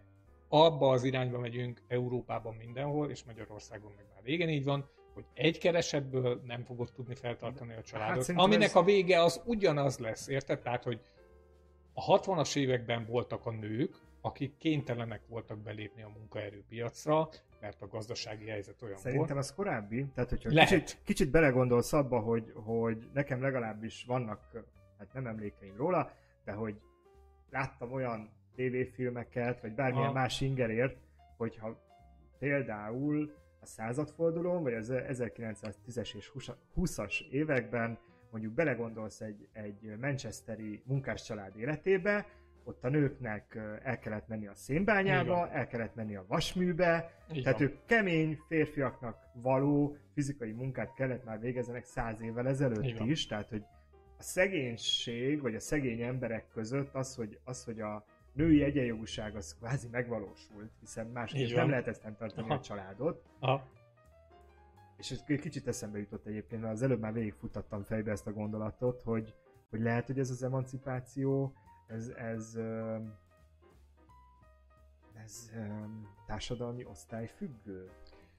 abba 0.54 0.90
az 0.90 1.04
irányba 1.04 1.40
megyünk 1.40 1.82
Európában 1.88 2.56
mindenhol, 2.56 3.10
és 3.10 3.24
Magyarországon 3.24 3.92
meg 3.96 4.06
már 4.14 4.24
régen 4.24 4.50
így 4.50 4.64
van, 4.64 4.90
hogy 5.14 5.26
egy 5.34 5.58
keresetből 5.58 6.42
nem 6.46 6.64
fogod 6.64 6.92
tudni 6.94 7.16
feltartani 7.16 7.74
a 7.74 7.82
családot, 7.82 8.26
hát 8.26 8.38
aminek 8.38 8.68
ez- 8.68 8.76
a 8.76 8.84
vége 8.84 9.22
az 9.24 9.42
ugyanaz 9.46 9.98
lesz, 9.98 10.28
érted? 10.28 10.60
Tehát, 10.60 10.84
hogy 10.84 11.00
a 11.94 12.20
60-as 12.20 12.56
években 12.56 13.06
voltak 13.06 13.46
a 13.46 13.52
nők, 13.52 13.96
akik 14.22 14.58
kénytelenek 14.58 15.22
voltak 15.28 15.58
belépni 15.58 16.02
a 16.02 16.12
munkaerőpiacra, 16.18 17.30
mert 17.60 17.82
a 17.82 17.88
gazdasági 17.88 18.48
helyzet 18.48 18.82
olyan 18.82 18.98
Szerintem 18.98 19.28
volt. 19.28 19.40
az 19.40 19.54
korábbi, 19.54 20.06
tehát 20.16 20.30
hogyha 20.30 20.50
Lehet. 20.54 20.70
kicsit, 20.70 21.02
kicsit 21.04 21.32
belegondolsz 21.32 21.94
abba, 21.94 22.20
hogy, 22.20 22.52
hogy 22.56 23.10
nekem 23.14 23.42
legalábbis 23.42 24.04
vannak, 24.08 24.66
hát 24.98 25.14
nem 25.14 25.28
emlékeim 25.28 25.76
róla, 25.78 26.12
de 26.46 26.52
hogy 26.52 26.76
láttam 27.50 27.92
olyan 27.92 28.32
tévéfilmeket, 28.56 29.62
vagy 29.62 29.74
bármilyen 29.74 30.06
Aha. 30.06 30.14
más 30.14 30.42
ingerért, 30.42 30.98
hogyha 31.38 31.82
például 32.40 33.34
a 33.60 33.66
századfordulón, 33.66 34.64
vagy 34.64 34.74
az 34.74 34.90
1910-es 34.94 36.16
és 36.16 36.32
20-as 36.76 37.30
években 37.30 38.00
mondjuk 38.32 38.54
belegondolsz 38.54 39.22
egy, 39.22 39.48
egy 39.54 39.98
manchesteri 40.00 40.82
munkáscsalád 40.86 41.58
életébe, 41.58 42.26
ott 42.64 42.84
a 42.84 42.90
nőknek 42.90 43.56
el 43.84 44.00
kellett 44.00 44.28
menni 44.28 44.48
a 44.48 44.56
szénbányába, 44.56 45.50
el 45.50 45.68
kellett 45.68 45.96
menni 45.96 46.16
a 46.16 46.26
vasműbe, 46.28 47.12
Így 47.34 47.44
tehát 47.44 47.62
ők 47.62 47.86
kemény 47.86 48.40
férfiaknak 48.48 49.18
való 49.34 49.98
fizikai 50.14 50.52
munkát 50.52 50.94
kellett 50.94 51.24
már 51.24 51.40
végezzenek 51.40 51.86
száz 51.86 52.22
évvel 52.22 52.48
ezelőtt 52.48 52.98
van. 52.98 53.10
is, 53.10 53.28
tehát 53.28 53.50
hogy 53.50 53.64
a 54.18 54.24
szegénység, 54.24 55.42
vagy 55.42 55.56
a 55.56 55.60
szegény 55.60 56.02
emberek 56.02 56.48
között 56.54 56.94
az, 56.94 57.16
hogy, 57.16 57.40
az, 57.44 57.64
hogy 57.64 57.80
a 57.80 58.06
női 58.34 58.64
egyenjogúság 58.64 59.36
az 59.36 59.56
kvázi 59.56 59.88
megvalósult, 59.92 60.72
hiszen 60.80 61.08
másképp 61.08 61.48
nem 61.48 61.56
van. 61.56 61.70
lehetett 61.70 61.98
fenntartani 61.98 62.48
Aha. 62.48 62.54
a 62.54 62.62
családot, 62.62 63.26
Aha. 63.40 63.68
és 64.98 65.12
ez 65.12 65.24
kicsit 65.24 65.68
eszembe 65.68 65.98
jutott 65.98 66.26
egyébként, 66.26 66.62
mert 66.62 66.74
az 66.74 66.82
előbb 66.82 67.00
már 67.00 67.14
végigfutattam 67.14 67.84
fejbe 67.84 68.12
ezt 68.12 68.28
a 68.28 68.34
gondolatot, 68.34 69.02
hogy, 69.02 69.36
hogy 69.70 69.82
lehet, 69.82 70.06
hogy 70.06 70.20
ez 70.20 70.30
az 70.30 70.44
emancipáció, 70.44 71.54
ez, 71.88 72.08
ez, 72.08 72.58
ez 75.14 75.52
öm, 75.56 76.08
társadalmi 76.26 76.86
osztály 76.86 77.28
függő. 77.28 77.90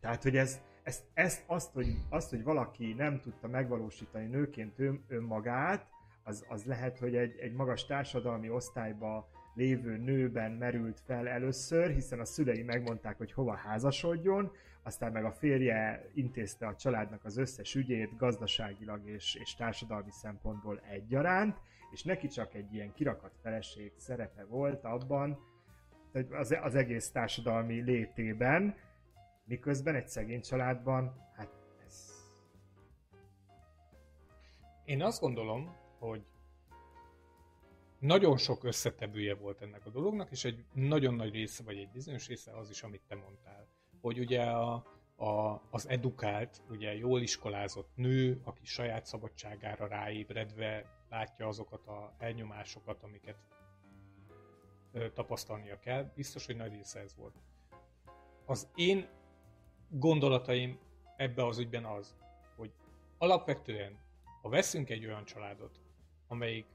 Tehát, 0.01 0.23
hogy 0.23 0.37
ez, 0.37 0.61
ezt, 0.83 1.05
ezt 1.15 1.45
azt, 1.47 1.73
hogy, 1.73 1.87
azt, 2.09 2.31
hogy 2.31 2.43
valaki 2.43 2.93
nem 2.93 3.21
tudta 3.21 3.49
megvalósítani 3.49 4.27
nőként 4.27 4.79
ön, 4.79 5.05
önmagát, 5.09 5.87
az, 6.25 6.45
az 6.49 6.65
lehet, 6.65 6.99
hogy 6.99 7.17
egy, 7.17 7.39
egy 7.39 7.53
magas 7.53 7.87
társadalmi 7.87 8.51
osztályba 8.51 9.29
lévő 9.55 9.97
nőben 9.97 10.53
merült 10.53 11.01
fel 11.01 11.29
először, 11.29 11.91
hiszen 11.91 12.21
a 12.21 12.25
szülei 12.25 12.63
megmondták, 12.63 13.19
hogy 13.19 13.33
hova 13.33 13.55
házasodjon, 13.55 14.53
aztán 14.83 15.13
meg 15.13 15.25
a 15.25 15.33
férje 15.33 16.11
intézte 16.15 16.67
a 16.67 16.77
családnak 16.77 17.25
az 17.25 17.37
összes 17.37 17.75
ügyét 17.75 18.17
gazdaságilag 18.17 19.09
és, 19.09 19.35
és 19.35 19.55
társadalmi 19.55 20.11
szempontból 20.11 20.81
egyaránt, 20.91 21.61
és 21.91 22.03
neki 22.03 22.29
csak 22.29 22.55
egy 22.55 22.75
ilyen 22.75 22.93
kirakat 22.93 23.33
feleség 23.43 23.93
szerepe 23.97 24.45
volt 24.45 24.85
abban, 24.85 25.39
az, 26.31 26.57
az 26.63 26.75
egész 26.75 27.11
társadalmi 27.11 27.81
létében, 27.81 28.77
miközben 29.45 29.95
egy 29.95 30.09
szegény 30.09 30.41
családban, 30.41 31.15
hát 31.37 31.51
ez... 31.87 32.11
Én 34.85 35.03
azt 35.03 35.21
gondolom, 35.21 35.77
hogy 35.99 36.25
nagyon 38.03 38.37
sok 38.37 38.65
összetevője 38.65 39.35
volt 39.35 39.63
ennek 39.63 39.87
a 39.87 39.91
dolognak, 39.91 40.31
és 40.31 40.45
egy 40.45 40.65
nagyon 40.73 41.15
nagy 41.15 41.33
része, 41.33 41.63
vagy 41.63 41.77
egy 41.77 41.89
bizonyos 41.89 42.29
része 42.29 42.57
az 42.57 42.71
is, 42.71 42.83
amit 42.83 43.03
te 43.09 43.15
mondtál. 43.15 43.69
Hogy 44.01 44.19
ugye 44.19 44.43
a, 44.43 44.73
a, 45.17 45.63
az 45.71 45.89
edukált, 45.89 46.63
ugye 46.69 46.97
jól 46.97 47.21
iskolázott 47.21 47.91
nő, 47.95 48.41
aki 48.45 48.65
saját 48.65 49.07
szabadságára 49.07 49.87
ráébredve 49.87 50.85
látja 51.09 51.47
azokat 51.47 51.87
a 51.87 52.15
elnyomásokat, 52.19 53.03
amiket 53.03 53.37
ö, 54.93 55.11
tapasztalnia 55.11 55.79
kell, 55.79 56.13
biztos, 56.15 56.47
hogy 56.47 56.57
nagy 56.57 56.73
része 56.73 57.01
ez 57.01 57.17
volt. 57.17 57.35
az 58.47 58.69
én 58.75 59.09
gondolataim 59.89 60.79
ebbe 61.17 61.47
az 61.47 61.59
ügyben 61.59 61.85
az, 61.85 62.17
hogy 62.57 62.73
alapvetően, 63.19 63.99
ha 64.43 64.49
veszünk 64.49 64.91
egy 64.91 65.07
olyan 65.07 65.25
családot, 65.25 65.81
amelyik 66.27 66.67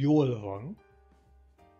jól 0.00 0.40
van, 0.40 0.78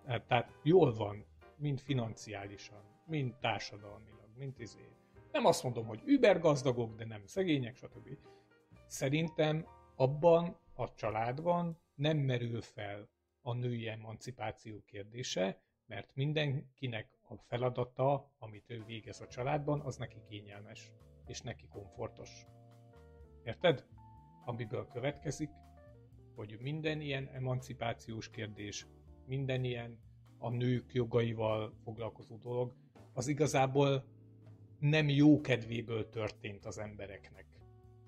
hát, 0.06 0.26
tehát 0.26 0.58
jól 0.62 0.94
van, 0.94 1.24
mind 1.56 1.80
financiálisan, 1.80 2.82
mind 3.06 3.34
társadalmilag, 3.40 4.28
mind 4.36 4.60
izé. 4.60 4.88
Nem 5.32 5.44
azt 5.44 5.62
mondom, 5.62 5.86
hogy 5.86 6.02
über 6.04 6.40
gazdagok, 6.40 6.96
de 6.96 7.04
nem 7.04 7.26
szegények, 7.26 7.76
stb. 7.76 8.18
Szerintem 8.86 9.66
abban 9.96 10.56
a 10.74 10.94
családban 10.94 11.78
nem 11.94 12.16
merül 12.16 12.60
fel 12.60 13.08
a 13.42 13.52
női 13.52 13.88
emancipáció 13.88 14.82
kérdése, 14.86 15.60
mert 15.86 16.14
mindenkinek 16.14 17.18
a 17.28 17.36
feladata, 17.36 18.30
amit 18.38 18.70
ő 18.70 18.84
végez 18.84 19.20
a 19.20 19.26
családban, 19.26 19.80
az 19.80 19.96
neki 19.96 20.22
kényelmes, 20.28 20.92
és 21.26 21.40
neki 21.40 21.66
komfortos. 21.68 22.46
Érted? 23.44 23.86
Amiből 24.44 24.86
következik, 24.86 25.50
hogy 26.36 26.58
minden 26.60 27.00
ilyen 27.00 27.28
emancipációs 27.32 28.30
kérdés, 28.30 28.86
minden 29.26 29.64
ilyen 29.64 29.98
a 30.38 30.50
nők 30.50 30.92
jogaival 30.94 31.74
foglalkozó 31.84 32.36
dolog, 32.36 32.72
az 33.12 33.28
igazából 33.28 34.04
nem 34.78 35.08
jó 35.08 35.40
kedvéből 35.40 36.08
történt 36.08 36.66
az 36.66 36.78
embereknek. 36.78 37.46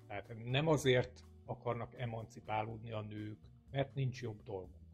Tehát 0.07 0.33
nem 0.45 0.67
azért 0.67 1.23
akarnak 1.45 1.93
emancipálódni 1.97 2.91
a 2.91 3.01
nők, 3.01 3.39
mert 3.71 3.95
nincs 3.95 4.21
jobb 4.21 4.43
dolguk 4.43 4.88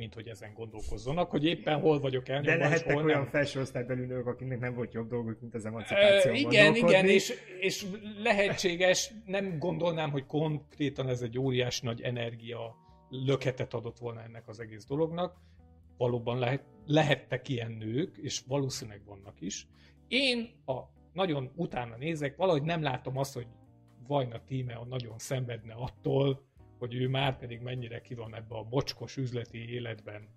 mint 0.00 0.14
hogy 0.14 0.28
ezen 0.28 0.54
gondolkozzanak, 0.54 1.30
hogy 1.30 1.44
éppen 1.44 1.80
hol 1.80 2.00
vagyok 2.00 2.28
elnyomva, 2.28 2.50
De 2.50 2.56
lehettek 2.56 2.94
hol 2.94 3.04
olyan 3.04 3.20
nem. 3.20 3.28
felső 3.28 3.60
osztálybeli 3.60 4.04
nők, 4.04 4.26
akiknek 4.26 4.58
nem 4.60 4.74
volt 4.74 4.92
jobb 4.92 5.08
dolguk, 5.08 5.40
mint 5.40 5.54
az 5.54 5.66
emancipáció. 5.66 6.30
Ö, 6.30 6.34
igen, 6.34 6.74
igen, 6.74 7.06
és, 7.06 7.32
és 7.60 7.86
lehetséges, 8.22 9.12
nem 9.24 9.58
gondolnám, 9.58 10.10
hogy 10.10 10.26
konkrétan 10.26 11.08
ez 11.08 11.22
egy 11.22 11.38
óriás 11.38 11.80
nagy 11.80 12.00
energia 12.00 12.76
löketet 13.08 13.74
adott 13.74 13.98
volna 13.98 14.22
ennek 14.22 14.48
az 14.48 14.60
egész 14.60 14.84
dolognak. 14.84 15.36
Valóban 15.96 16.38
lehet, 16.38 16.64
lehettek 16.86 17.48
ilyen 17.48 17.72
nők, 17.72 18.16
és 18.16 18.42
valószínűleg 18.46 19.04
vannak 19.04 19.40
is. 19.40 19.66
Én 20.08 20.50
a 20.66 20.78
nagyon 21.12 21.50
utána 21.56 21.96
nézek, 21.96 22.36
valahogy 22.36 22.62
nem 22.62 22.82
látom 22.82 23.16
azt, 23.16 23.34
hogy 23.34 23.46
Vajna 24.06 24.44
tíme 24.46 24.80
nagyon 24.88 25.18
szenvedne 25.18 25.74
attól, 25.74 26.48
hogy 26.80 26.94
ő 26.94 27.08
már 27.08 27.38
pedig 27.38 27.60
mennyire 27.60 28.00
ki 28.00 28.14
van 28.14 28.34
ebbe 28.34 28.54
a 28.54 28.66
mocskos 28.70 29.16
üzleti 29.16 29.72
életben. 29.72 30.28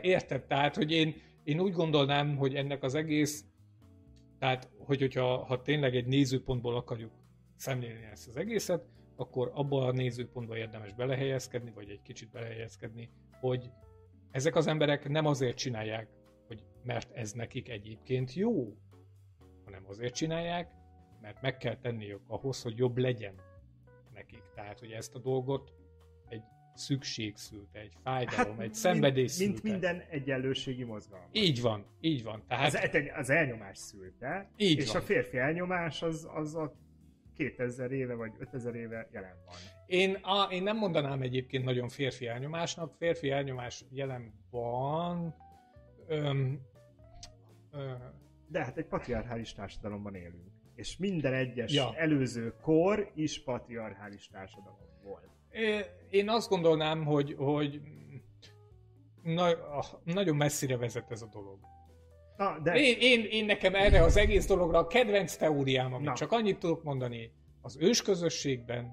Érted? 0.00 0.44
Tehát, 0.46 0.76
hogy 0.76 0.92
én, 0.92 1.14
én 1.44 1.60
úgy 1.60 1.72
gondolnám, 1.72 2.36
hogy 2.36 2.54
ennek 2.54 2.82
az 2.82 2.94
egész, 2.94 3.44
tehát, 4.38 4.70
hogy 4.78 5.00
hogyha 5.00 5.44
ha 5.44 5.62
tényleg 5.62 5.96
egy 5.96 6.06
nézőpontból 6.06 6.76
akarjuk 6.76 7.12
szemlélni 7.56 8.04
ezt 8.04 8.28
az 8.28 8.36
egészet, 8.36 8.84
akkor 9.16 9.50
abban 9.54 9.88
a 9.88 9.92
nézőpontban 9.92 10.56
érdemes 10.56 10.92
belehelyezkedni, 10.92 11.70
vagy 11.74 11.88
egy 11.90 12.02
kicsit 12.02 12.30
belehelyezkedni, 12.30 13.10
hogy 13.40 13.70
ezek 14.30 14.56
az 14.56 14.66
emberek 14.66 15.08
nem 15.08 15.26
azért 15.26 15.56
csinálják, 15.56 16.08
hogy 16.46 16.64
mert 16.82 17.12
ez 17.12 17.32
nekik 17.32 17.68
egyébként 17.68 18.34
jó, 18.34 18.76
hanem 19.64 19.84
azért 19.86 20.14
csinálják, 20.14 20.70
mert 21.20 21.42
meg 21.42 21.56
kell 21.56 21.76
tenniük 21.76 22.20
ahhoz, 22.26 22.62
hogy 22.62 22.76
jobb 22.76 22.96
legyen 22.96 23.34
nekik. 24.14 24.42
Tehát, 24.54 24.78
hogy 24.78 24.90
ezt 24.90 25.14
a 25.14 25.18
dolgot 25.18 25.72
egy 26.28 26.42
szükség 26.74 27.36
szülte, 27.36 27.78
egy 27.78 27.96
fájdalom, 28.02 28.56
hát, 28.56 28.64
egy 28.64 28.74
szenvedés 28.74 29.30
szülte. 29.30 29.52
Mint 29.52 29.62
minden 29.62 30.00
egyenlőségi 30.10 30.84
mozgalom. 30.84 31.28
Így 31.32 31.60
van, 31.60 31.86
így 32.00 32.22
van. 32.22 32.42
Tehát... 32.48 32.74
Az, 32.74 32.90
az 33.16 33.30
elnyomás 33.30 33.78
szülte, 33.78 34.50
így 34.56 34.78
és 34.78 34.92
van. 34.92 35.02
a 35.02 35.04
férfi 35.04 35.36
elnyomás 35.36 36.02
az, 36.02 36.28
az 36.34 36.54
a 36.54 36.74
2000 37.36 37.92
éve 37.92 38.14
vagy 38.14 38.32
5000 38.38 38.74
éve 38.74 39.08
jelen 39.12 39.36
van. 39.46 39.54
Én, 39.86 40.14
a, 40.14 40.48
én 40.50 40.62
nem 40.62 40.76
mondanám 40.76 41.22
egyébként 41.22 41.64
nagyon 41.64 41.88
férfi 41.88 42.26
elnyomásnak. 42.26 42.94
Férfi 42.98 43.30
elnyomás 43.30 43.84
jelen 43.90 44.34
van. 44.50 45.34
Öm, 46.06 46.60
ö, 47.70 47.92
De 48.48 48.64
hát 48.64 48.76
egy 48.76 48.86
patriarchális 48.86 49.52
társadalomban 49.52 50.14
élünk 50.14 50.53
és 50.74 50.96
minden 50.96 51.32
egyes 51.32 51.72
ja. 51.72 51.94
előző 51.96 52.54
kor 52.62 53.10
is 53.14 53.42
patriarchális 53.42 54.28
társadalom 54.28 54.78
volt. 55.02 55.28
Én 56.10 56.28
azt 56.28 56.48
gondolnám, 56.48 57.04
hogy, 57.04 57.34
hogy 57.38 57.80
na, 59.22 59.48
nagyon 60.04 60.36
messzire 60.36 60.76
vezet 60.76 61.10
ez 61.10 61.22
a 61.22 61.28
dolog. 61.32 61.58
Na, 62.36 62.58
de... 62.62 62.74
én, 62.76 62.96
én, 63.00 63.26
én 63.30 63.44
nekem 63.44 63.74
erre 63.74 64.02
az 64.02 64.16
egész 64.16 64.46
dologra 64.46 64.78
a 64.78 64.86
kedvenc 64.86 65.36
teóriám, 65.36 65.94
amit 65.94 66.06
Na. 66.06 66.14
csak 66.14 66.32
annyit 66.32 66.58
tudok 66.58 66.82
mondani, 66.82 67.32
az 67.60 67.76
ősközösségben, 67.80 68.92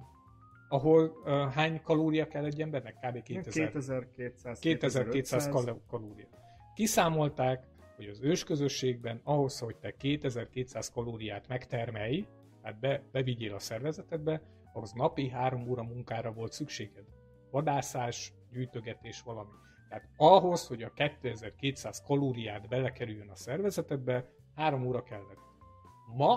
ahol 0.69 1.21
uh, 1.23 1.53
hány 1.53 1.81
kalória 1.81 2.27
kell 2.27 2.45
egy 2.45 2.61
embernek? 2.61 2.93
Kb. 2.93 3.23
2000, 3.23 4.07
2200, 4.15 4.59
2200 4.59 5.49
kalória. 5.87 6.27
Kiszámolták, 6.75 7.63
hogy 8.01 8.09
az 8.09 8.21
ősközösségben 8.21 9.21
ahhoz, 9.23 9.59
hogy 9.59 9.75
te 9.75 9.91
2200 9.97 10.91
kalóriát 10.91 11.47
megtermelj, 11.47 12.27
hát 12.61 12.79
be, 12.79 13.03
bevigyél 13.11 13.53
a 13.53 13.59
szervezetedbe, 13.59 14.41
ahhoz 14.73 14.91
napi 14.91 15.29
három 15.29 15.69
óra 15.69 15.83
munkára 15.83 16.31
volt 16.31 16.51
szükséged. 16.51 17.05
Vadászás, 17.51 18.33
gyűjtögetés, 18.51 19.21
valami. 19.21 19.51
Tehát 19.89 20.09
ahhoz, 20.17 20.67
hogy 20.67 20.83
a 20.83 20.93
2200 20.93 22.01
kalóriát 22.01 22.67
belekerüljön 22.67 23.29
a 23.29 23.35
szervezetedbe, 23.35 24.29
három 24.55 24.85
óra 24.85 25.03
kellett. 25.03 25.39
Ma 26.15 26.33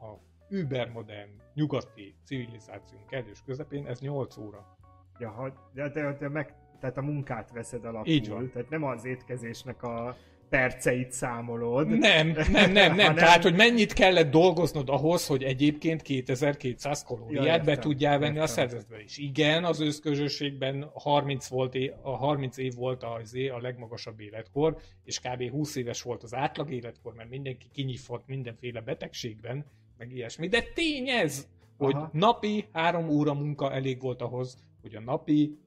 a 0.00 0.18
übermodern 0.48 1.30
nyugati 1.54 2.14
civilizációnk 2.24 3.06
kellős 3.06 3.42
közepén 3.42 3.86
ez 3.86 4.00
8 4.00 4.36
óra. 4.36 4.76
Ja, 5.18 5.54
de, 5.72 5.88
de, 5.88 6.16
de 6.16 6.28
meg, 6.28 6.54
tehát 6.80 6.96
a 6.96 7.02
munkát 7.02 7.50
veszed 7.50 7.84
alapul, 7.84 8.12
Így 8.12 8.28
van. 8.28 8.50
tehát 8.50 8.68
nem 8.68 8.84
az 8.84 9.04
étkezésnek 9.04 9.82
a 9.82 10.16
perceit 10.48 11.12
számolod. 11.12 11.88
Nem, 11.88 12.36
nem, 12.50 12.72
nem, 12.72 12.94
nem. 12.94 13.14
Tehát, 13.24 13.42
hogy 13.42 13.54
mennyit 13.54 13.92
kellett 13.92 14.30
dolgoznod 14.30 14.88
ahhoz, 14.88 15.26
hogy 15.26 15.42
egyébként 15.42 16.02
2200 16.02 17.04
kalóriát 17.04 17.44
ja, 17.44 17.52
értem, 17.52 17.64
be 17.64 17.78
tudjál 17.78 18.18
venni 18.18 18.30
értem. 18.30 18.42
a 18.42 18.46
szervezetbe 18.46 19.02
is. 19.02 19.18
Igen, 19.18 19.64
az 19.64 19.80
őszközösségben 19.80 20.90
30, 20.94 21.46
volt, 21.46 21.76
a 22.02 22.16
30 22.16 22.56
év 22.56 22.74
volt 22.74 23.02
az 23.02 23.36
a 23.54 23.60
legmagasabb 23.60 24.20
életkor, 24.20 24.76
és 25.04 25.20
kb. 25.20 25.50
20 25.50 25.76
éves 25.76 26.02
volt 26.02 26.22
az 26.22 26.34
átlag 26.34 26.72
életkor, 26.72 27.14
mert 27.14 27.28
mindenki 27.28 27.66
kinyifott 27.72 28.26
mindenféle 28.26 28.80
betegségben, 28.80 29.64
meg 29.98 30.12
ilyesmi. 30.12 30.48
De 30.48 30.62
tény 30.74 31.08
ez, 31.08 31.46
hogy 31.76 31.94
Aha. 31.94 32.10
napi 32.12 32.68
három 32.72 33.08
óra 33.08 33.34
munka 33.34 33.72
elég 33.72 34.00
volt 34.00 34.22
ahhoz, 34.22 34.56
hogy 34.80 34.94
a 34.94 35.00
napi 35.00 35.58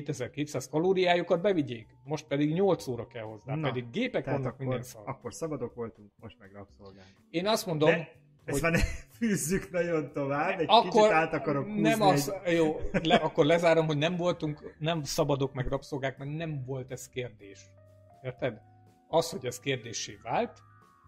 2200 0.00 0.68
kalóriájukat 0.68 1.40
bevigyék, 1.40 1.96
most 2.04 2.26
pedig 2.26 2.52
8 2.52 2.86
óra 2.86 3.06
kell 3.06 3.22
hozzá, 3.22 3.54
Na, 3.54 3.68
pedig 3.68 3.90
gépek 3.90 4.24
vannak 4.24 4.46
akkor, 4.46 4.58
minden 4.58 4.82
szar. 4.82 5.02
Akkor 5.06 5.34
szabadok 5.34 5.74
voltunk, 5.74 6.10
most 6.16 6.38
meg 6.38 6.52
rabszolgák. 6.52 7.06
Én 7.30 7.46
azt 7.46 7.66
mondom, 7.66 7.90
De 7.90 8.12
ezt 8.44 8.60
hogy... 8.60 8.70
már 8.70 8.80
fűzzük 9.18 9.70
nagyon 9.70 10.12
tovább, 10.12 10.60
egy 10.60 10.66
akkor 10.68 10.90
kicsit 10.90 11.10
át 11.10 11.32
akarok 11.32 11.64
húzni 11.64 11.80
nem 11.80 12.02
az, 12.02 12.34
egy... 12.44 12.56
Jó, 12.56 12.80
le, 13.02 13.14
akkor 13.14 13.44
lezárom, 13.44 13.86
hogy 13.86 13.98
nem 13.98 14.16
voltunk, 14.16 14.76
nem 14.78 15.02
szabadok 15.02 15.52
meg 15.52 15.66
rabszolgák, 15.66 16.18
mert 16.18 16.36
nem 16.36 16.64
volt 16.66 16.90
ez 16.90 17.08
kérdés. 17.08 17.70
Érted? 18.22 18.60
Az, 19.08 19.30
hogy 19.30 19.44
ez 19.46 19.60
kérdésé 19.60 20.18
vált, 20.22 20.58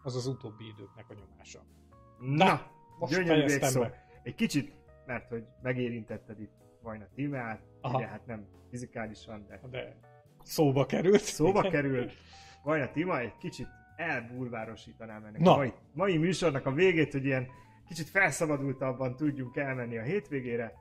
az 0.02 0.16
az 0.16 0.26
utóbbi 0.26 0.64
időknek 0.66 1.04
a 1.08 1.14
nyomása. 1.14 1.66
Na, 2.18 2.44
Na 2.44 2.70
most 2.98 3.12
gyönyörű 3.12 3.44
végszó. 3.44 3.84
Egy 4.22 4.34
kicsit, 4.34 4.72
mert 5.06 5.28
hogy 5.28 5.44
megérintetted 5.62 6.40
itt 6.40 6.52
Vajna 6.82 7.06
Tímeát, 7.14 7.62
ugye 7.84 8.06
hát 8.06 8.26
nem 8.26 8.46
fizikálisan, 8.70 9.46
de... 9.46 9.60
De 9.70 9.96
szóba 10.42 10.86
került. 10.86 11.20
Szóba 11.20 11.58
igen. 11.58 11.70
került. 11.70 12.12
Vajna 12.62 12.90
Tima 12.90 13.18
egy 13.18 13.36
kicsit 13.36 13.68
elbulvárosítanám 13.96 15.24
ennek 15.24 15.40
Na. 15.40 15.52
a 15.52 15.56
mai, 15.56 15.72
mai 15.92 16.16
műsornak 16.16 16.66
a 16.66 16.72
végét, 16.72 17.12
hogy 17.12 17.24
ilyen 17.24 17.48
kicsit 17.88 18.08
felszabadultabban 18.08 19.16
tudjunk 19.16 19.56
elmenni 19.56 19.96
a 19.98 20.02
hétvégére. 20.02 20.72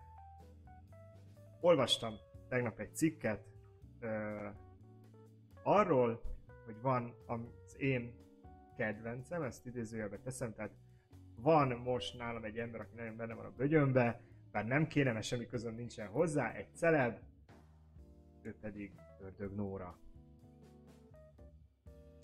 Olvastam 1.61 2.13
tegnap 2.49 2.79
egy 2.79 2.95
cikket 2.95 3.43
uh, 4.01 4.09
arról, 5.63 6.21
hogy 6.65 6.75
van 6.81 7.15
az 7.25 7.75
én 7.77 8.13
kedvencem, 8.77 9.41
ezt 9.41 9.65
idézőjelbe 9.65 10.17
teszem, 10.17 10.53
tehát 10.53 10.71
van 11.35 11.67
most 11.67 12.17
nálam 12.17 12.43
egy 12.43 12.57
ember, 12.57 12.81
aki 12.81 12.95
nagyon 12.95 13.15
benne 13.17 13.33
van 13.33 13.45
a 13.45 13.53
bögyönbe, 13.57 14.21
bár 14.53 14.65
nem 14.65 14.87
kéne, 14.87 15.11
mert 15.11 15.25
semmi 15.25 15.45
közön 15.45 15.73
nincsen 15.73 16.07
hozzá, 16.07 16.51
egy 16.51 16.67
celeb, 16.75 17.17
ő 18.41 18.55
pedig 18.61 18.91
Ördög 19.21 19.55
Nóra. 19.55 19.97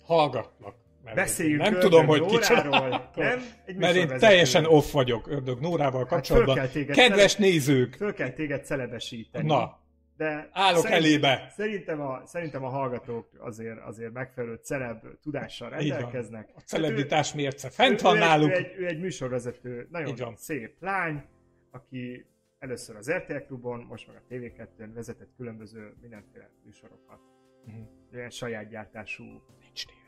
Hallgatlak. 0.04 0.74
Mert 1.04 1.16
Beszéljünk 1.16 1.62
nem 1.62 1.78
tudom, 1.78 2.06
hogy 2.06 2.26
kicsoda. 2.26 2.88
Nem, 3.14 3.42
egy 3.64 3.76
mert 3.76 3.94
én 3.94 4.18
teljesen 4.18 4.64
off 4.64 4.92
vagyok 4.92 5.26
Ördög 5.28 5.60
Nórával 5.60 6.00
hát 6.00 6.08
kapcsolatban. 6.08 6.58
Hát 6.58 6.72
Kedves 6.72 7.34
celeb... 7.34 7.50
nézők! 7.50 7.94
Föl 7.94 8.14
kell 8.14 8.30
téged 8.30 8.64
celebesíteni. 8.64 9.46
Na. 9.46 9.80
de 10.16 10.48
Állok 10.52 10.90
elébe. 10.90 11.52
Szerintem 11.56 12.00
a, 12.00 12.22
szerintem 12.24 12.64
a 12.64 12.68
hallgatók 12.68 13.28
azért, 13.38 13.78
azért 13.78 14.12
megfelelő 14.12 14.60
celeb 14.62 15.04
tudással 15.22 15.70
rendelkeznek. 15.70 16.48
A 16.54 16.60
celebritás 16.60 17.34
mérce 17.34 17.66
ő, 17.66 17.70
fent 17.70 18.00
van 18.00 18.16
ő, 18.16 18.18
náluk. 18.18 18.50
Ő 18.50 18.54
egy, 18.54 18.74
ő 18.76 18.86
egy 18.86 19.00
műsorvezető, 19.00 19.88
nagyon 19.90 20.36
szép 20.36 20.76
lány, 20.80 21.24
aki 21.70 22.24
először 22.58 22.96
az 22.96 23.10
RTL 23.12 23.36
klubon, 23.46 23.80
most 23.80 24.06
meg 24.06 24.16
a 24.16 24.34
TV2-n 24.34 24.90
vezetett 24.94 25.30
különböző 25.36 25.94
mindenféle 26.00 26.50
műsorokat. 26.64 27.20
Mhm. 27.64 27.76
Ilyen 28.12 28.30
saját 28.30 28.68
gyártású, 28.68 29.24
Nincs 29.24 29.84
tévé. 29.86 29.98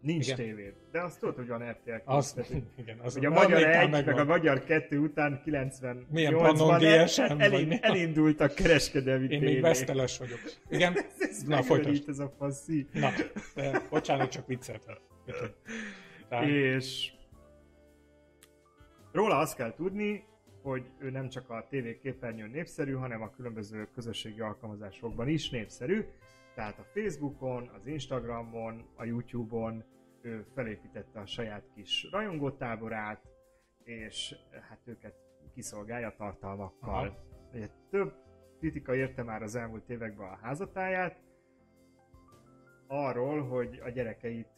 nincs 0.00 0.24
Igen. 0.24 0.36
tévéd, 0.36 0.74
de 0.92 1.00
azt 1.02 1.20
tudod, 1.20 1.34
hogy 1.36 1.48
van 1.48 1.70
RTL 1.70 1.90
klub. 1.90 2.02
Az, 2.04 2.32
tehát, 2.32 2.50
hogy- 2.50 2.62
igen, 2.82 2.98
az 2.98 3.16
Ugye 3.16 3.26
a 3.28 3.30
Magyar 3.30 3.58
után 3.60 3.80
1, 3.80 3.90
meg 3.90 4.18
a 4.18 4.24
Magyar 4.24 4.64
2 4.64 4.98
után 4.98 5.40
90 5.44 6.06
Milyen 6.10 6.36
Pannon 6.36 6.78
GSM, 6.78 7.20
el, 7.22 7.50
mi? 7.50 7.78
elindult 7.80 8.40
a 8.40 8.48
kereskedelmi 8.48 9.22
Én 9.28 9.38
még 9.40 9.48
tévé. 9.48 9.60
veszteles 9.60 10.18
vagyok. 10.18 10.38
Igen? 10.68 10.96
Ez 11.18 11.42
Na, 11.42 11.56
Na, 11.56 11.62
folytasd. 11.62 12.08
ez 12.08 12.18
a 12.18 12.28
faszi. 12.38 12.86
Na, 12.92 13.10
de 13.54 13.82
bocsánat, 13.90 14.30
csak 14.30 14.46
vicceltem. 14.46 14.96
És 16.46 17.12
róla 19.12 19.38
azt 19.38 19.56
kell 19.56 19.74
tudni, 19.74 20.24
hogy 20.62 20.90
ő 20.98 21.10
nem 21.10 21.28
csak 21.28 21.50
a 21.50 21.66
TV 21.68 22.00
képernyőn 22.02 22.50
népszerű, 22.50 22.92
hanem 22.92 23.22
a 23.22 23.30
különböző 23.30 23.88
közösségi 23.94 24.40
alkalmazásokban 24.40 25.28
is 25.28 25.50
népszerű. 25.50 26.04
Tehát 26.54 26.78
a 26.78 26.82
Facebookon, 26.82 27.68
az 27.68 27.86
Instagramon, 27.86 28.84
a 28.96 29.04
YouTube-on 29.04 29.84
ő 30.22 30.46
felépítette 30.54 31.20
a 31.20 31.26
saját 31.26 31.64
kis 31.74 32.08
rajongótáborát, 32.10 33.22
és 33.84 34.34
hát 34.68 34.80
őket 34.84 35.14
kiszolgálja 35.54 36.14
tartalmakkal. 36.16 37.06
Aha. 37.06 37.16
Ugye, 37.52 37.68
több 37.90 38.14
kritika 38.58 38.94
érte 38.94 39.22
már 39.22 39.42
az 39.42 39.54
elmúlt 39.54 39.90
években 39.90 40.28
a 40.28 40.38
házatáját, 40.42 41.20
arról, 42.86 43.42
hogy 43.42 43.80
a 43.84 43.88
gyerekeit 43.88 44.48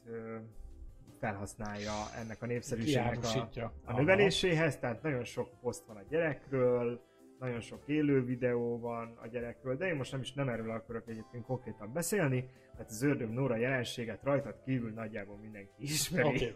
felhasználja 1.22 1.92
ennek 2.20 2.42
a 2.42 2.46
népszerűségnek 2.46 3.24
a, 3.54 3.72
a 3.84 3.96
növeléséhez, 3.96 4.78
tehát 4.78 5.02
nagyon 5.02 5.24
sok 5.24 5.60
poszt 5.60 5.86
van 5.86 5.96
a 5.96 6.02
gyerekről, 6.08 7.00
nagyon 7.38 7.60
sok 7.60 7.82
élő 7.86 8.24
videó 8.24 8.78
van 8.78 9.18
a 9.22 9.26
gyerekről, 9.26 9.76
de 9.76 9.86
én 9.86 9.94
most 9.94 10.12
nem 10.12 10.20
is 10.20 10.32
nem 10.32 10.48
erről 10.48 10.70
akarok 10.70 11.08
egyébként 11.08 11.44
konkrétan 11.44 11.92
beszélni, 11.92 12.48
mert 12.76 12.88
az 12.88 13.02
ördög 13.02 13.30
Nóra 13.30 13.56
jelenséget 13.56 14.22
rajtad 14.22 14.54
kívül 14.64 14.90
nagyjából 14.90 15.36
mindenki 15.36 15.72
ismeri. 15.78 16.28
Oké. 16.28 16.54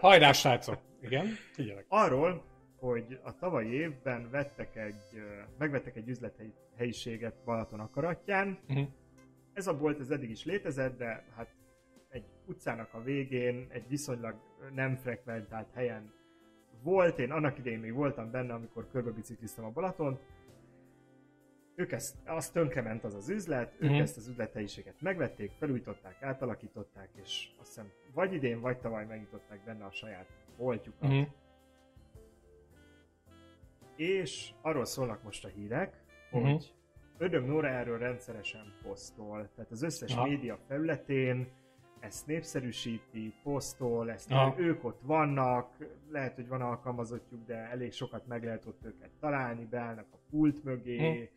Hajrá, 0.00 0.32
srácok! 0.32 0.78
Igen, 1.00 1.26
figyelek. 1.52 1.84
Arról, 1.88 2.44
hogy 2.76 3.18
a 3.22 3.36
tavalyi 3.36 3.72
évben 3.72 4.30
vettek 4.30 4.76
egy, 4.76 5.22
megvettek 5.58 5.96
egy 5.96 6.08
üzlethelyiséget 6.08 7.34
Balaton 7.44 7.80
akaratján. 7.80 8.58
Mhm. 8.68 8.82
Ez 9.52 9.66
a 9.66 9.76
bolt 9.76 10.00
ez 10.00 10.10
eddig 10.10 10.30
is 10.30 10.44
létezett, 10.44 10.98
de 10.98 11.24
hát 11.36 11.55
utcának 12.48 12.94
a 12.94 13.02
végén, 13.02 13.66
egy 13.70 13.88
viszonylag 13.88 14.34
nem 14.74 14.94
frekventált 14.96 15.70
helyen 15.74 16.12
volt. 16.82 17.18
Én 17.18 17.30
annak 17.30 17.58
idején 17.58 17.78
még 17.78 17.92
voltam 17.92 18.30
benne, 18.30 18.54
amikor 18.54 18.88
körbebicikliztem 18.90 19.64
a 19.64 19.70
Balatont. 19.70 20.20
Ők 21.74 21.92
ezt, 21.92 22.16
az 22.26 22.50
tönkrement 22.50 23.04
az 23.04 23.14
az 23.14 23.28
üzlet, 23.28 23.74
ők 23.78 23.90
Mhm. 23.90 24.00
ezt 24.00 24.16
az 24.16 24.28
üzlethelyiséget 24.28 25.00
megvették, 25.00 25.50
felújították, 25.50 26.22
átalakították, 26.22 27.08
és 27.22 27.48
azt 27.60 27.68
hiszem 27.68 27.90
vagy 28.14 28.32
idén, 28.32 28.60
vagy 28.60 28.78
tavaly 28.78 29.06
megnyitották 29.06 29.64
benne 29.64 29.84
a 29.84 29.90
saját 29.90 30.26
boltjukat. 30.56 31.08
Mhm. 31.08 31.22
És 33.96 34.50
arról 34.62 34.84
szólnak 34.84 35.22
most 35.22 35.44
a 35.44 35.48
hírek, 35.48 36.02
hogy 36.30 36.42
Mhm. 36.42 36.54
Ödög 37.18 37.44
Nóra 37.44 37.68
erről 37.68 37.98
rendszeresen 37.98 38.74
posztol. 38.82 39.48
Tehát 39.54 39.70
az 39.70 39.82
összes 39.82 40.12
Aha. 40.14 40.26
média 40.26 40.58
felületén 40.68 41.48
ezt 42.06 42.26
népszerűsíti, 42.26 43.32
posztol, 43.42 44.10
ezt 44.10 44.30
Aha. 44.32 44.54
ők 44.60 44.84
ott 44.84 45.00
vannak, 45.02 45.76
lehet, 46.10 46.34
hogy 46.34 46.48
van 46.48 46.60
alkalmazottjuk, 46.60 47.46
de 47.46 47.54
elég 47.56 47.92
sokat 47.92 48.26
meg 48.26 48.44
lehet 48.44 48.66
ott 48.66 48.84
őket 48.84 49.10
találni, 49.20 49.64
beállnak 49.70 50.06
a 50.12 50.16
pult 50.30 50.64
mögé, 50.64 51.30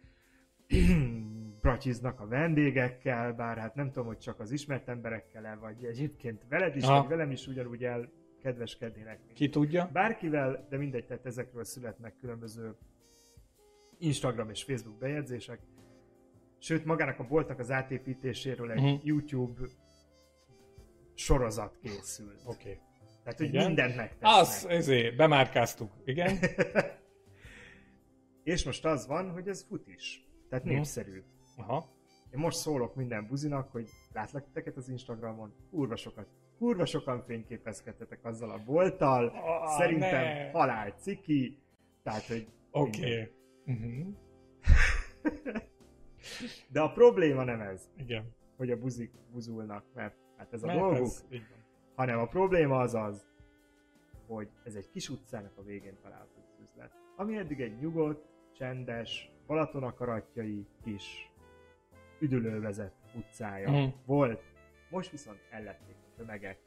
bratyiznak 1.62 2.20
a 2.20 2.28
vendégekkel, 2.28 3.34
bár 3.34 3.58
hát 3.58 3.76
nem 3.76 3.92
tudom, 3.92 4.08
hogy 4.08 4.18
csak 4.18 4.40
az 4.40 4.52
ismert 4.52 4.88
emberekkel, 4.90 5.58
vagy 5.60 5.84
egyébként 5.86 6.46
veled 6.50 6.76
is, 6.76 6.84
Aha. 6.84 7.00
vagy 7.00 7.10
velem 7.10 7.32
is 7.32 7.48
ugyanúgy 7.48 7.84
elkedveskednének. 7.84 9.20
mint 9.26 9.34
Ki 9.38 9.50
tudja? 9.50 9.90
bárkivel, 9.94 10.68
de 10.70 10.78
mindegy, 10.78 11.06
tehát 11.06 11.26
ezekről 11.26 11.64
születnek 11.64 12.16
különböző 12.20 12.76
Instagram 13.98 14.50
és 14.50 14.64
Facebook 14.64 14.98
bejegyzések. 14.98 15.60
Sőt, 16.58 16.86
magának 16.86 17.20
a 17.20 17.28
boltnak 17.28 17.60
az 17.60 17.72
átépítéséről 17.72 18.72
egy 18.72 18.82
Mhm. 18.82 18.96
YouTube 19.04 19.62
sorozat 21.20 21.78
készült. 21.82 22.42
Oké. 22.46 22.70
Okay. 22.72 22.82
Tehát, 23.24 23.40
hogy 23.40 23.48
Igen. 23.48 23.66
mindent 23.66 23.96
megtesznek. 23.96 24.40
Az, 24.42 24.66
ezért, 24.70 25.16
bemárkáztuk. 25.16 25.92
Igen? 26.06 26.38
és 28.44 28.66
most 28.66 28.86
az 28.86 29.08
van, 29.08 29.32
hogy 29.32 29.48
ez 29.48 29.64
fut 29.64 29.88
is. 29.88 30.28
Tehát 30.50 30.66
Mhm. 30.66 30.74
népszerű. 30.74 31.24
Aha. 31.58 31.98
Én 32.34 32.40
most 32.40 32.58
szólok 32.58 32.96
minden 32.96 33.28
buzinak, 33.28 33.72
hogy 33.72 33.90
látlak 34.14 34.46
titeket 34.46 34.78
az 34.78 34.90
Instagramon, 34.90 35.54
kurva 35.70 35.96
sokat, 35.96 36.28
kurva 36.58 36.86
sokan 36.86 37.24
fényképezkedtetek 37.26 38.26
azzal 38.26 38.52
a 38.52 38.64
bolttal, 38.66 39.28
Ah, 39.28 39.78
szerintem 39.78 40.24
ne. 40.24 40.52
halál 40.52 40.92
ciki, 40.92 41.60
tehát, 42.04 42.24
hogy 42.26 42.48
Oké. 42.72 43.00
Okay. 43.00 43.32
Uh-huh. 43.76 44.08
De 46.72 46.82
a 46.82 46.92
probléma 46.92 47.44
nem 47.44 47.62
ez, 47.62 47.90
Igen. 47.98 48.36
hogy 48.58 48.72
a 48.72 48.78
buzik 48.78 49.12
buzulnak, 49.32 49.86
mert 49.94 50.16
hát 50.40 50.54
ez 50.54 50.64
a 50.64 50.66
Mert 50.66 50.80
dolguk, 50.80 51.02
ez, 51.02 51.24
hanem 51.96 52.20
a 52.20 52.26
probléma 52.26 52.80
az 52.80 52.94
az, 52.96 53.28
hogy 54.28 54.50
ez 54.64 54.76
egy 54.76 54.90
kis 54.90 55.10
utcának 55.10 55.52
a 55.58 55.64
végén 55.64 55.98
található 56.02 56.42
üzlet. 56.70 56.92
Ami 57.16 57.38
eddig 57.38 57.62
egy 57.62 57.80
nyugodt, 57.80 58.28
csendes, 58.54 59.32
Balatonakaratjai 59.48 60.68
kis 60.84 61.32
üdülővezet 62.20 62.94
utcája 63.16 63.70
Mhm. 63.70 63.88
volt, 64.06 64.44
most 64.90 65.12
viszont 65.12 65.40
ellették 65.50 65.96
a 65.96 66.16
tömegek. 66.18 66.60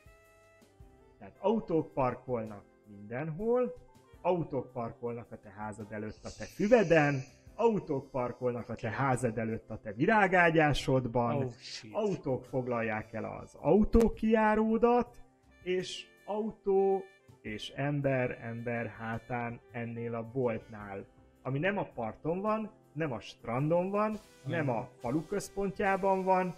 Tehát 1.19 1.37
autók 1.41 1.93
parkolnak 1.93 2.65
mindenhol, 2.87 3.75
autók 4.21 4.73
parkolnak 4.73 5.33
a 5.33 5.39
te 5.39 5.51
házad 5.51 5.93
előtt 5.93 6.25
a 6.25 6.31
te 6.39 6.45
füveden, 6.45 7.21
autók 7.55 8.11
parkolnak 8.11 8.69
a 8.69 8.75
te 8.75 8.91
házad 8.91 9.39
előtt 9.39 9.71
a 9.71 9.79
te 9.79 9.93
virágágyásodban, 9.93 11.37
Oh, 11.37 11.51
shit. 11.51 11.95
autók 11.95 12.45
foglalják 12.45 13.13
el 13.13 13.25
az 13.25 13.55
autókijáródat, 13.61 15.17
és 15.63 16.07
autó 16.25 17.05
és 17.41 17.69
ember 17.71 18.39
ember 18.41 18.87
hátán 18.87 19.61
ennél 19.71 20.15
a 20.15 20.31
boltnál, 20.33 21.07
ami 21.43 21.59
nem 21.59 21.79
a 21.79 21.85
parton 21.95 22.41
van, 22.41 22.71
nem 22.93 23.13
a 23.13 23.21
strandon 23.21 23.91
van, 23.91 24.19
nem 24.45 24.69
a 24.69 24.89
falu 25.01 25.27
központjában 25.27 26.25
van, 26.25 26.55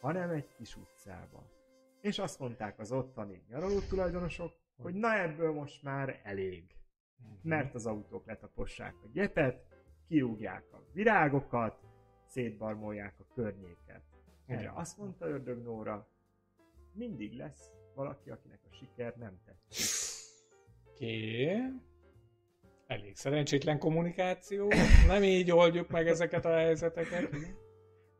hanem 0.00 0.30
egy 0.30 0.48
kis 0.56 0.76
utcában. 0.76 1.42
És 2.00 2.18
azt 2.18 2.38
mondták 2.38 2.78
az 2.78 2.92
ottani 2.92 3.42
nyaraló 3.48 3.78
tulajdonosok, 3.88 4.52
hogy 4.82 4.94
na 4.94 5.18
ebből 5.18 5.52
most 5.52 5.82
már 5.82 6.20
elég. 6.22 6.64
Mert 7.42 7.74
az 7.74 7.86
autók 7.86 8.26
letapossák 8.26 8.94
a 9.02 9.06
gyepet, 9.12 9.73
kirúgják 10.08 10.64
a 10.72 10.82
virágokat, 10.92 11.78
szétbarmolják 12.26 13.14
a 13.18 13.34
környéket. 13.34 14.02
Erre 14.46 14.60
Igen. 14.60 14.74
azt 14.74 14.98
mondta 14.98 15.26
Ördög 15.26 15.62
Nóra, 15.62 16.08
mindig 16.92 17.32
lesz 17.32 17.70
valaki, 17.94 18.30
akinek 18.30 18.60
a 18.70 18.74
siker 18.74 19.14
nem 19.16 19.40
tetszik. 19.44 20.02
Oké. 20.90 21.58
Elég 22.86 23.16
szerencsétlen 23.16 23.78
kommunikáció. 23.78 24.72
Nem 25.06 25.22
így 25.22 25.50
oldjuk 25.50 25.88
meg 25.88 26.08
ezeket 26.08 26.44
a 26.44 26.52
helyzeteket. 26.52 27.36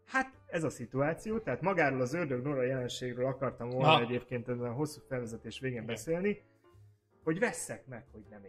Hát 0.04 0.34
ez 0.46 0.64
a 0.64 0.70
szituáció, 0.70 1.38
tehát 1.38 1.60
magáról 1.60 2.00
az 2.00 2.14
Ördög 2.14 2.42
Nóra 2.42 2.62
jelenségről 2.62 3.26
akartam 3.26 3.68
volna 3.68 3.98
Na. 3.98 4.00
egyébként 4.00 4.48
ezen 4.48 4.66
a 4.66 4.72
hosszú 4.72 5.00
felvezetés 5.08 5.58
végén 5.58 5.76
Igen. 5.76 5.86
beszélni, 5.86 6.42
hogy 7.24 7.38
vesszek 7.38 7.86
meg, 7.86 8.04
hogy 8.12 8.24
nem 8.30 8.44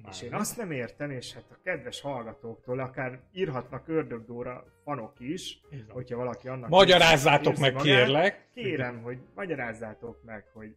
értem. 0.00 0.12
És 0.12 0.22
én 0.22 0.34
azt 0.34 0.56
nem 0.56 0.70
értem, 0.70 1.10
és 1.10 1.34
hát 1.34 1.50
a 1.50 1.58
kedves 1.62 2.00
hallgatóktól 2.00 2.78
akár 2.78 3.20
írhatnak 3.32 3.88
ördögdóra 3.88 4.64
fanok 4.84 5.20
is, 5.20 5.60
van. 5.70 5.84
hogyha 5.88 6.16
valaki 6.16 6.48
annak 6.48 6.68
Magyarázzátok 6.68 7.56
meg, 7.56 7.72
magát. 7.72 7.86
kérlek. 7.86 8.48
Kérem, 8.54 9.02
hogy 9.02 9.18
magyarázzátok 9.34 10.22
meg, 10.24 10.44
hogy 10.52 10.76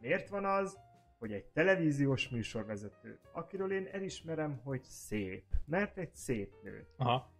miért 0.00 0.28
van 0.28 0.44
az, 0.44 0.78
hogy 1.18 1.32
egy 1.32 1.44
televíziós 1.44 2.28
műsorvezető, 2.28 3.18
akiről 3.32 3.72
én 3.72 3.88
elismerem, 3.92 4.60
hogy 4.64 4.82
szép, 4.82 5.44
mert 5.66 5.98
egy 5.98 6.14
szép 6.14 6.50
nő. 6.62 6.86
Aha. 6.96 7.30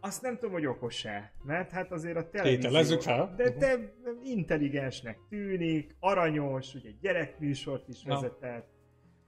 Azt 0.00 0.22
nem 0.22 0.34
tudom, 0.34 0.52
hogy 0.52 0.66
okos-e, 0.66 1.32
mert 1.42 1.70
hát 1.70 1.92
azért 1.92 2.16
a 2.16 2.30
televízió... 2.30 2.60
Tételezzük 2.60 3.00
fel. 3.00 3.34
De 3.36 3.52
te 3.52 3.94
intelligensnek 4.22 5.18
tűnik, 5.28 5.96
aranyos, 6.00 6.74
ugye 6.74 6.90
gyerekműsort 7.00 7.88
is 7.88 8.04
vezetett 8.04 8.77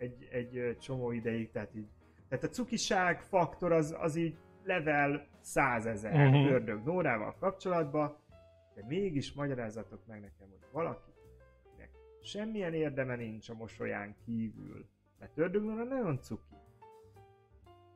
egy, 0.00 0.28
egy 0.30 0.76
csomó 0.80 1.12
ideig, 1.12 1.50
tehát 1.50 1.74
így 1.74 1.88
Tehát 2.28 2.44
a 2.44 2.48
cukiság 2.48 3.20
faktor 3.20 3.72
az, 3.72 3.96
az 3.98 4.16
így 4.16 4.36
level 4.64 5.26
100 5.40 5.86
ezer 5.86 6.12
Mhm. 6.12 6.34
uh-huh. 6.34 6.52
ördög 6.52 6.84
Nórával 6.84 7.34
kapcsolatban, 7.38 8.16
de 8.74 8.84
mégis 8.88 9.32
magyarázatok 9.32 10.06
meg 10.06 10.20
nekem, 10.20 10.48
hogy 10.48 10.68
valakinek 10.72 11.90
semmilyen 12.22 12.74
érdeme 12.74 13.16
nincs 13.16 13.48
a 13.48 13.54
mosolyán 13.54 14.16
kívül. 14.24 14.86
Mert 15.18 15.38
ördög 15.38 15.64
Nóra 15.64 15.84
nagyon 15.84 16.20
cuki. 16.20 16.54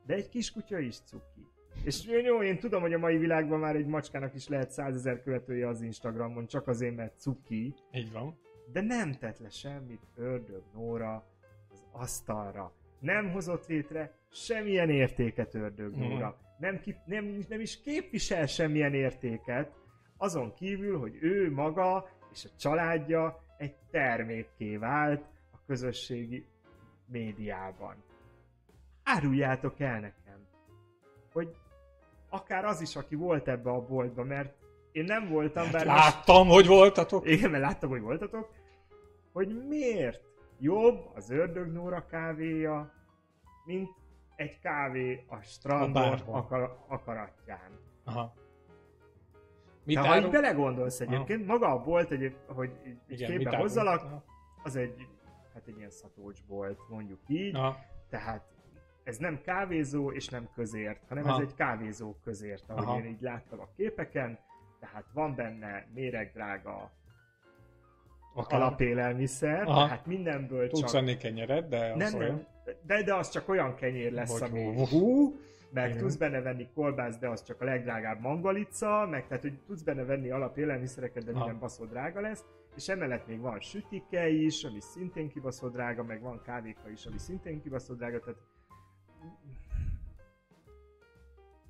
De 0.05 0.13
egy 0.13 0.29
kiskutya 0.29 0.79
is 0.79 0.99
cuki. 0.99 1.47
És 1.83 2.05
jó, 2.05 2.43
én 2.43 2.59
tudom, 2.59 2.81
hogy 2.81 2.93
a 2.93 2.97
mai 2.97 3.17
világban 3.17 3.59
már 3.59 3.75
egy 3.75 3.85
macskának 3.85 4.33
is 4.33 4.47
lehet 4.47 4.71
100 4.71 4.95
ezer 4.95 5.21
követője 5.21 5.67
az 5.67 5.81
Instagramon, 5.81 6.47
csak 6.47 6.67
azért, 6.67 6.95
mert 6.95 7.19
cuki. 7.19 7.73
Így 7.91 8.11
van. 8.11 8.37
De 8.71 8.81
nem 8.81 9.13
tett 9.13 9.39
le 9.39 9.49
semmit 9.49 10.01
ördög 10.15 10.63
Nóra 10.73 11.25
asztalra. 11.99 12.71
Nem 12.99 13.31
hozott 13.31 13.67
létre 13.67 14.13
semmilyen 14.31 14.89
értéket 14.89 15.55
ördög 15.55 15.91
Mhm. 15.95 16.01
Nóra. 16.09 16.37
Nem, 16.59 16.79
ki, 16.79 16.95
nem, 17.05 17.39
nem 17.49 17.59
is 17.59 17.81
képvisel 17.81 18.45
semmilyen 18.45 18.93
értéket, 18.93 19.71
azon 20.17 20.53
kívül, 20.53 20.99
hogy 20.99 21.17
ő 21.21 21.51
maga 21.51 22.09
és 22.33 22.45
a 22.45 22.49
családja 22.59 23.43
egy 23.57 23.75
termékké 23.91 24.77
vált 24.77 25.21
a 25.51 25.57
közösségi 25.67 26.45
médiában. 27.07 27.95
Áruljátok 29.03 29.79
el 29.79 29.99
nekem, 29.99 30.47
hogy 31.33 31.55
akár 32.29 32.65
az 32.65 32.81
is, 32.81 32.95
aki 32.95 33.15
volt 33.15 33.47
ebbe 33.47 33.69
a 33.69 33.81
boltba, 33.85 34.23
mert 34.23 34.53
én 34.91 35.03
nem 35.03 35.27
voltam, 35.29 35.71
bár 35.71 35.85
most- 35.85 35.97
Láttam, 35.97 36.47
hogy 36.47 36.67
voltatok. 36.67 37.27
igen, 37.29 37.49
mert 37.51 37.63
láttam, 37.63 37.89
hogy 37.89 38.01
voltatok, 38.01 38.49
hogy 39.33 39.65
miért 39.67 40.21
jobb 40.59 41.11
az 41.15 41.29
ördög 41.29 41.71
Nóra 41.71 42.05
kávéja, 42.05 42.93
mint 43.65 43.89
egy 44.35 44.59
kávé 44.59 45.25
a 45.27 45.35
A 45.35 45.41
strandon 45.41 45.93
bárban. 45.93 46.35
akar, 46.35 46.77
akaratján. 46.87 47.79
Aha. 48.03 48.33
Mit 49.83 49.95
De 49.95 50.07
ha 50.07 50.17
így 50.17 50.29
belegondolsz 50.29 50.99
egyébként, 50.99 51.45
maga 51.45 51.67
a 51.67 51.83
bolt, 51.83 52.11
egy, 52.11 52.35
hogy 52.47 52.71
így, 52.85 52.97
így 53.07 53.21
Igen, 53.21 53.37
képbe 53.37 53.57
hozzalak, 53.57 54.03
Aha. 54.03 54.23
az 54.63 54.75
egy, 54.75 55.07
hát 55.53 55.67
egy 55.67 55.77
ilyen 55.77 55.89
szatócs 55.89 56.43
bolt, 56.47 56.79
mondjuk 56.89 57.19
így, 57.27 57.55
Aha. 57.55 57.77
tehát 58.09 58.53
ez 59.03 59.17
nem 59.17 59.41
kávézó 59.41 60.11
és 60.11 60.27
nem 60.27 60.49
közért, 60.55 61.03
hanem 61.07 61.23
Aha. 61.25 61.41
ez 61.41 61.47
egy 61.47 61.53
kávézó 61.55 62.15
közért, 62.23 62.69
ahogy 62.69 62.83
Aha. 62.83 62.97
én 62.97 63.05
így 63.05 63.21
láttam 63.21 63.59
a 63.59 63.67
képeken, 63.75 64.39
tehát 64.79 65.05
van 65.13 65.35
benne 65.35 65.87
méregdrága 65.93 66.91
Akár. 68.35 68.61
alapélelmiszer, 68.61 69.61
Aha. 69.67 69.85
tehát 69.85 70.05
mindenből 70.05 70.67
Tudsz 70.67 70.81
csak... 70.81 70.91
venni 70.91 71.17
kenyeret, 71.17 71.67
de 71.67 71.91
az 71.91 71.97
Nem, 71.97 72.19
olyan. 72.19 72.35
nem, 72.35 72.75
de, 72.85 73.03
de 73.03 73.15
az 73.15 73.29
csak 73.29 73.49
olyan 73.49 73.75
kenyér 73.75 74.11
lesz, 74.11 74.39
Hogy 74.39 74.49
ami 74.49 74.63
hú. 74.63 74.85
hú, 74.85 75.35
meg 75.69 75.89
Igen. 75.89 75.97
tudsz 76.01 76.15
benne 76.15 76.41
venni 76.41 76.69
kolbász, 76.73 77.17
de 77.17 77.29
az 77.29 77.43
csak 77.43 77.61
a 77.61 77.65
legdrágább 77.65 78.19
mangalica, 78.21 79.07
meg 79.09 79.27
tehát, 79.27 79.43
hogy 79.43 79.59
tudsz 79.67 79.81
benne 79.81 80.03
venni 80.03 80.29
alapélelmiszereket, 80.29 81.23
de 81.23 81.31
minden 81.31 81.59
baszó 81.59 81.85
drága 81.85 82.21
lesz, 82.21 82.43
és 82.75 82.89
emellett 82.89 83.27
még 83.27 83.39
van 83.39 83.59
sütike 83.59 84.27
is, 84.29 84.63
ami 84.63 84.79
szintén 84.79 85.29
kibaszott 85.29 85.73
drága, 85.73 86.03
meg 86.03 86.21
van 86.21 86.41
kávéka 86.41 86.89
is, 86.89 87.05
ami 87.05 87.17
szintén 87.17 87.61
kibaszott 87.61 87.97
drága, 87.97 88.19
tehát 88.19 88.39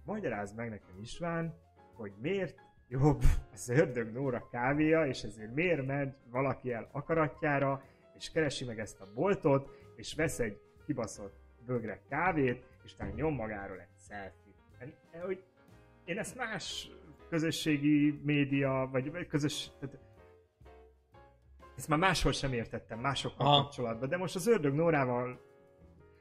magyarázd 0.05 0.55
meg 0.55 0.69
nekem 0.69 0.99
István, 1.01 1.53
hogy 1.93 2.11
miért 2.21 2.64
jobb 2.87 3.21
az 3.53 3.69
ördög 3.69 4.11
Nóra 4.11 4.47
kávéja, 4.51 5.05
és 5.05 5.23
ezért 5.23 5.53
miért 5.53 5.85
ment 5.85 6.15
valaki 6.29 6.71
el 6.73 6.89
akaratjára, 6.91 7.83
és 8.17 8.31
keresi 8.31 8.65
meg 8.65 8.79
ezt 8.79 9.01
a 9.01 9.07
boltot, 9.13 9.69
és 9.95 10.13
vesz 10.13 10.39
egy 10.39 10.59
kibaszott 10.85 11.35
bögre 11.65 12.01
kávét, 12.09 12.63
és 12.83 12.93
utána 12.93 13.13
nyom 13.13 13.33
magáról 13.33 13.79
egy 13.79 13.87
selfie. 14.07 14.53
En- 14.79 14.93
en- 15.11 15.21
Hogy 15.21 15.43
én 16.05 16.17
ezt 16.17 16.35
más 16.35 16.89
közösségi 17.29 18.21
média, 18.23 18.89
vagy 18.91 19.11
vagy 19.11 19.27
közös... 19.27 19.71
Tehát 19.79 19.99
ezt 21.77 21.87
már 21.87 21.99
máshol 21.99 22.31
sem 22.31 22.53
értettem, 22.53 22.99
másokkal 22.99 23.45
Aha. 23.45 23.61
kapcsolatban, 23.61 24.09
de 24.09 24.17
most 24.17 24.35
az 24.35 24.47
ördög 24.47 24.73
Nórával 24.73 25.41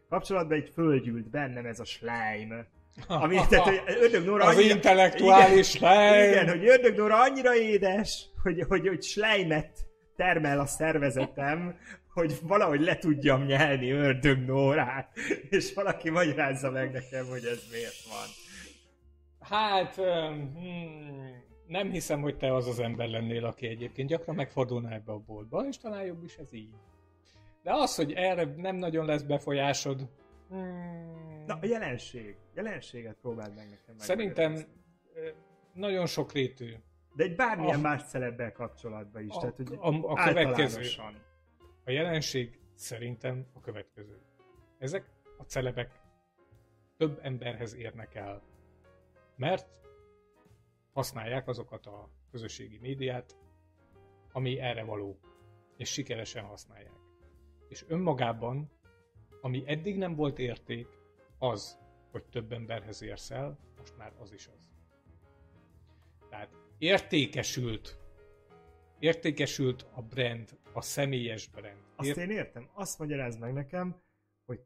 kapcsolatban 0.08 0.56
egy 0.58 0.68
fölgyűlt 0.68 1.30
bennem 1.30 1.66
ez 1.66 1.80
a 1.80 1.84
slime. 1.84 2.66
Ami, 3.06 3.38
tehát, 3.48 3.64
hogy 3.64 3.82
ördög 4.00 4.24
Nóra 4.24 4.44
Az 4.44 4.56
annyira- 4.56 4.74
intellektuális 4.74 5.74
igen, 5.74 5.90
slime. 5.94 6.28
igen, 6.28 6.48
hogy 6.48 6.66
ördög 6.66 6.96
Nóra 6.96 7.20
annyira 7.20 7.56
édes, 7.56 8.26
hogy, 8.42 8.64
hogy, 8.68 8.88
hogy 8.88 9.02
slime-et 9.02 9.78
termel 10.16 10.60
a 10.60 10.66
szervezetem, 10.66 11.78
hogy 12.12 12.34
valahogy 12.42 12.80
le 12.80 12.96
tudjam 12.98 13.44
nyelni 13.44 13.90
ördög 13.90 14.38
Nórát, 14.38 15.12
és 15.50 15.74
valaki 15.74 16.10
magyarázza 16.10 16.70
meg 16.70 16.92
nekem, 16.92 17.26
hogy 17.26 17.44
ez 17.44 17.62
miért 17.70 18.04
van. 18.08 18.26
Hát, 19.40 19.94
hmm, 19.94 21.42
nem 21.66 21.90
hiszem, 21.90 22.20
hogy 22.20 22.36
te 22.36 22.54
az 22.54 22.66
az 22.68 22.78
ember 22.78 23.08
lennél, 23.08 23.44
aki 23.44 23.66
egyébként 23.66 24.08
gyakran 24.08 24.34
megfordulna 24.34 24.90
ebbe 24.92 25.12
a 25.12 25.18
boltba, 25.26 25.66
és 25.68 25.76
talán 25.78 26.04
jobb 26.04 26.24
is 26.24 26.36
ez 26.36 26.52
így. 26.54 26.74
De 27.62 27.72
az, 27.72 27.94
hogy 27.94 28.12
erre 28.12 28.54
nem 28.56 28.76
nagyon 28.76 29.06
lesz 29.06 29.22
befolyásod, 29.22 30.00
Na, 31.46 31.54
a 31.60 31.66
jelenség. 31.66 32.36
Jelenséget 32.54 33.16
próbáld 33.20 33.54
meg 33.54 33.68
nekem 33.68 33.98
szerintem 33.98 34.56
nagyon 35.72 36.06
sok 36.06 36.32
rétű. 36.32 36.74
De 37.14 37.24
egy 37.24 37.34
bármilyen 37.36 37.78
a- 37.78 37.82
más 37.82 38.04
celebbel 38.04 38.52
kapcsolatban 38.52 39.22
is. 39.22 39.34
A, 39.34 39.38
tehát, 39.38 39.56
hogy 39.56 39.72
a, 39.80 40.10
a 40.10 40.14
következő, 40.14 41.02
a 41.84 41.90
jelenség 41.90 42.60
szerintem 42.74 43.46
a 43.52 43.60
következő. 43.60 44.20
Ezek 44.78 45.10
a 45.38 45.42
celebek 45.42 46.00
több 46.96 47.18
emberhez 47.22 47.74
érnek 47.74 48.14
el, 48.14 48.42
mert 49.36 49.80
használják 50.92 51.48
azokat 51.48 51.86
a 51.86 52.08
közösségi 52.30 52.78
médiát, 52.78 53.36
ami 54.32 54.58
erre 54.60 54.84
való, 54.84 55.18
és 55.76 55.92
sikeresen 55.92 56.44
használják. 56.44 56.92
És 57.68 57.84
önmagában, 57.88 58.70
ami 59.44 59.62
eddig 59.66 59.96
nem 59.96 60.14
volt 60.14 60.38
érték, 60.38 60.88
az, 61.38 61.78
hogy 62.10 62.24
több 62.24 62.52
emberhez 62.52 63.02
érsz 63.02 63.30
el, 63.30 63.58
most 63.78 63.96
már 63.96 64.12
az 64.18 64.32
is 64.32 64.48
az. 64.56 64.70
Tehát 66.28 66.48
értékesült, 66.78 67.98
értékesült 68.98 69.86
a 69.94 70.02
brand, 70.02 70.58
a 70.72 70.80
személyes 70.80 71.48
brand. 71.48 71.76
Azt 71.96 72.08
Ért- 72.08 72.18
én 72.18 72.30
értem. 72.30 72.68
Azt 72.74 72.98
magyarázd 72.98 73.40
meg 73.40 73.52
nekem, 73.52 73.96
hogy 74.44 74.60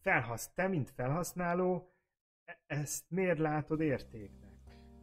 felhasz, 0.00 0.52
te, 0.54 0.68
mint 0.68 0.90
felhasználó, 0.90 1.92
e- 2.44 2.60
ezt 2.66 3.04
miért 3.08 3.38
látod 3.38 3.80
értéknek? 3.80 4.50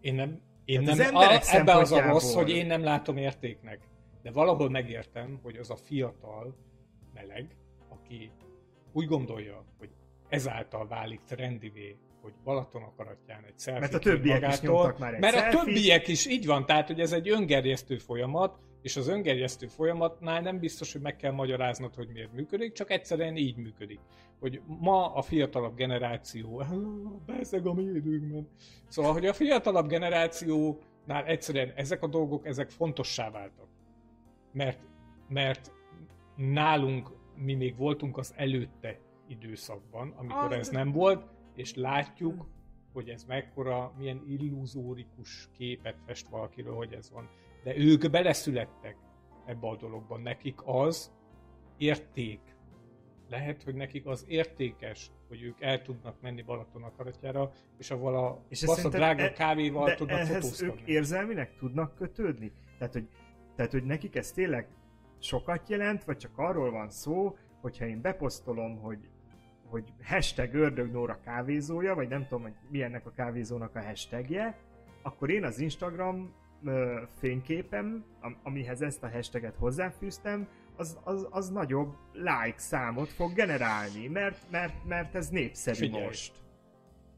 Én 0.01 0.13
nem, 0.13 0.41
én 0.65 0.83
Tehát 0.83 0.97
nem 0.97 1.15
az 1.15 1.47
a, 1.47 1.55
ebbe 1.55 1.73
az 1.73 1.91
a 1.91 2.01
rossz, 2.01 2.33
hogy 2.33 2.49
én 2.49 2.65
nem 2.65 2.83
látom 2.83 3.17
értéknek. 3.17 3.87
De 4.21 4.31
valahol 4.31 4.69
megértem, 4.69 5.39
hogy 5.41 5.57
az 5.57 5.69
a 5.69 5.75
fiatal 5.75 6.55
meleg, 7.13 7.55
aki 7.89 8.31
úgy 8.91 9.05
gondolja, 9.05 9.65
hogy 9.77 9.89
ezáltal 10.29 10.87
válik 10.87 11.21
trendivé, 11.25 11.97
hogy 12.21 12.33
Balaton 12.43 12.81
akaratján 12.81 13.43
egy 13.43 13.53
selfie 13.57 13.79
Mert 13.79 13.93
a 13.93 13.99
többiek 13.99 14.47
is 14.47 14.61
nyomtak 14.61 14.99
már 14.99 15.13
egy 15.13 15.19
Mert 15.19 15.35
a 15.35 15.39
selfie-t. 15.39 15.63
többiek 15.65 16.07
is 16.07 16.27
így 16.27 16.45
van, 16.45 16.65
tehát 16.65 16.87
hogy 16.87 16.99
ez 16.99 17.11
egy 17.11 17.29
öngerjesztő 17.29 17.97
folyamat, 17.97 18.59
és 18.81 18.95
az 18.95 19.07
öngerjesztő 19.07 19.67
folyamatnál 19.67 20.41
nem 20.41 20.59
biztos, 20.59 20.91
hogy 20.91 21.01
meg 21.01 21.15
kell 21.15 21.31
magyaráznod, 21.31 21.95
hogy 21.95 22.07
miért 22.07 22.33
működik, 22.33 22.73
csak 22.73 22.91
egyszerűen 22.91 23.35
így 23.35 23.57
működik. 23.57 23.99
Hogy 24.39 24.61
ma 24.65 25.13
a 25.13 25.21
fiatalabb 25.21 25.75
generáció, 25.75 26.63
bezeg 27.25 27.67
a 27.67 27.73
mi 27.73 27.83
időnkben. 27.83 28.49
Szóval, 28.87 29.13
hogy 29.13 29.25
a 29.25 29.33
fiatalabb 29.33 29.87
generációnál 29.87 31.25
egyszerűen 31.25 31.71
ezek 31.75 32.03
a 32.03 32.07
dolgok, 32.07 32.45
ezek 32.45 32.69
fontossá 32.69 33.29
váltak. 33.29 33.67
Mert, 34.51 34.79
mert 35.27 35.71
nálunk 36.35 37.18
mi 37.39 37.53
még 37.53 37.75
voltunk 37.75 38.17
az 38.17 38.33
előtte 38.35 38.99
időszakban, 39.27 40.13
amikor 40.17 40.53
ez 40.53 40.69
nem 40.69 40.91
volt, 40.91 41.27
és 41.55 41.75
látjuk, 41.75 42.47
hogy 42.93 43.09
ez 43.09 43.23
mekkora, 43.23 43.93
milyen 43.97 44.23
illuzórikus 44.27 45.49
képet 45.57 45.95
fest 46.05 46.27
valakiről, 46.27 46.75
hogy 46.75 46.93
ez 46.93 47.11
van. 47.11 47.29
De 47.63 47.77
ők 47.77 48.09
beleszülettek 48.09 48.97
ebbe 49.45 49.67
a 49.67 49.75
dologban. 49.75 50.21
Nekik 50.21 50.59
az 50.65 51.11
érték. 51.77 52.39
Lehet, 53.29 53.63
hogy 53.63 53.75
nekik 53.75 54.05
az 54.05 54.25
értékes, 54.27 55.11
hogy 55.27 55.41
ők 55.41 55.61
el 55.61 55.81
tudnak 55.81 56.21
menni 56.21 56.41
Balaton 56.41 56.83
akaratjára, 56.83 57.51
és 57.77 57.91
avval 57.91 58.15
a 58.25 58.43
És 58.47 58.61
és 58.61 58.67
szerinted 58.69 58.99
drága 58.99 59.23
e- 59.23 59.31
kávéval 59.31 59.85
De 59.85 59.95
tudnak 59.95 60.19
ehhez 60.19 60.35
fotózkodni. 60.35 60.81
ők 60.81 60.87
érzelmileg 60.87 61.55
tudnak 61.55 61.95
kötődni? 61.95 62.51
Tehát 62.77 62.93
hogy, 62.93 63.07
tehát, 63.55 63.71
hogy 63.71 63.83
nekik 63.83 64.15
ez 64.15 64.31
tényleg 64.31 64.67
sokat 65.19 65.69
jelent, 65.69 66.03
vagy 66.03 66.17
csak 66.17 66.31
arról 66.35 66.71
van 66.71 66.89
szó, 66.89 67.37
hogyha 67.61 67.85
én 67.85 68.01
beposztolom, 68.01 68.81
hogy 68.81 69.09
hogy 69.69 69.93
hashtag 70.03 70.53
ördög 70.53 70.91
Nóra 70.91 71.19
kávézója, 71.23 71.95
vagy 71.95 72.07
nem 72.07 72.27
tudom, 72.27 72.41
hogy 72.41 72.53
mi 72.69 72.81
ennek 72.81 73.05
a 73.05 73.11
kávézónak 73.11 73.75
a 73.75 73.81
hashtagje, 73.81 74.57
akkor 75.01 75.29
én 75.29 75.43
az 75.43 75.59
Instagram 75.59 76.33
ö, 76.63 77.01
fényképem, 77.19 78.05
am- 78.21 78.37
amihez 78.43 78.81
ezt 78.81 79.03
a 79.03 79.09
hashtaget 79.09 79.55
hozzáfűztem, 79.55 80.47
az, 80.75 80.99
az, 81.03 81.27
az 81.29 81.49
nagyobb 81.49 81.95
like 82.13 82.57
számot 82.57 83.09
fog 83.09 83.33
generálni, 83.33 84.07
mert, 84.07 84.51
mert, 84.51 84.85
mert 84.85 85.15
ez 85.15 85.29
népszerű 85.29 85.77
Figyelj. 85.77 86.05
most. 86.05 86.37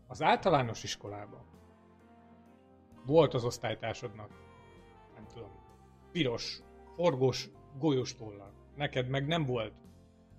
Az 0.08 0.22
általános 0.22 0.84
iskolában 0.84 1.46
volt 3.06 3.34
az 3.34 3.44
osztálytársadnak, 3.44 4.30
nem 5.16 5.26
tudom, 5.34 5.50
piros, 6.12 6.60
forgós, 6.96 7.50
golyós 7.80 8.16
tollal. 8.16 8.54
Neked 8.76 9.10
meg 9.10 9.28
nem 9.28 9.46
volt. 9.46 9.74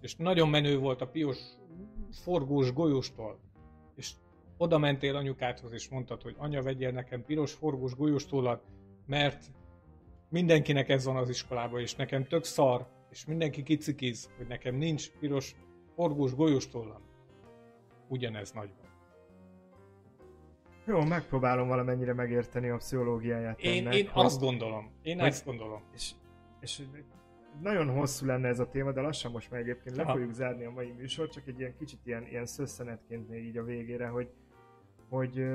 És 0.01 0.17
nagyon 0.17 0.49
menő 0.49 0.79
volt 0.79 1.01
a 1.01 1.07
piros, 1.09 1.39
forgós, 2.11 2.73
golyós 2.73 3.15
toll. 3.15 3.39
És 3.95 4.13
oda 4.57 4.79
mentél 4.79 5.17
anyukádhoz, 5.17 5.73
és 5.73 5.89
mondtad, 5.89 6.23
hogy 6.23 6.35
anya, 6.39 6.63
vegyél 6.63 6.91
nekem 6.91 7.25
piros, 7.25 7.53
forgós, 7.53 7.95
golyós 7.95 8.27
tollat, 8.27 8.65
mert 9.07 9.45
mindenkinek 10.29 10.89
ez 10.89 11.05
van 11.05 11.17
az 11.17 11.29
iskolában, 11.29 11.81
és 11.81 11.95
nekem 11.95 12.25
tök 12.25 12.45
szar, 12.45 12.87
és 13.11 13.25
mindenki 13.27 13.63
kicikiz, 13.63 14.31
hogy 14.37 14.47
nekem 14.47 14.75
nincs 14.75 15.11
piros, 15.11 15.57
forgós, 15.95 16.35
golyós 16.35 16.69
tollam. 16.69 17.03
Ugyanez 18.09 18.53
nagyban. 18.53 18.91
Jó, 20.87 21.01
megpróbálom 21.05 21.69
valamennyire 21.69 22.15
megérteni 22.15 22.69
a 22.69 22.77
pszichológiáját 22.77 23.61
Én, 23.61 23.81
ennek. 23.81 23.95
én 23.95 24.09
hogy- 24.09 24.25
azt 24.25 24.41
gondolom. 24.41 24.91
Én 25.03 25.19
hogy- 25.19 25.29
ezt 25.29 25.45
gondolom. 25.45 25.83
és, 25.95 26.13
és 26.61 26.83
nagyon 27.61 27.89
hosszú 27.89 28.27
lenne 28.27 28.49
ez 28.49 28.59
a 28.59 28.69
téma, 28.69 28.93
de 28.93 29.01
lassan 29.01 29.31
most 29.31 29.51
már 29.51 29.61
egyébként 29.61 29.97
le 29.97 30.05
fogjuk 30.05 30.33
zárni 30.33 30.65
a 30.65 30.71
mai 30.71 30.91
műsort, 30.91 31.33
csak 31.33 31.47
egy 31.47 31.59
ilyen 31.59 31.77
kicsit 31.79 31.99
ilyen, 32.05 32.27
ilyen 32.27 32.47
szösszenetként 32.47 33.29
még 33.29 33.45
így 33.45 33.57
a 33.57 33.65
végére, 33.65 34.07
hogy, 34.07 34.31
hogy, 35.09 35.47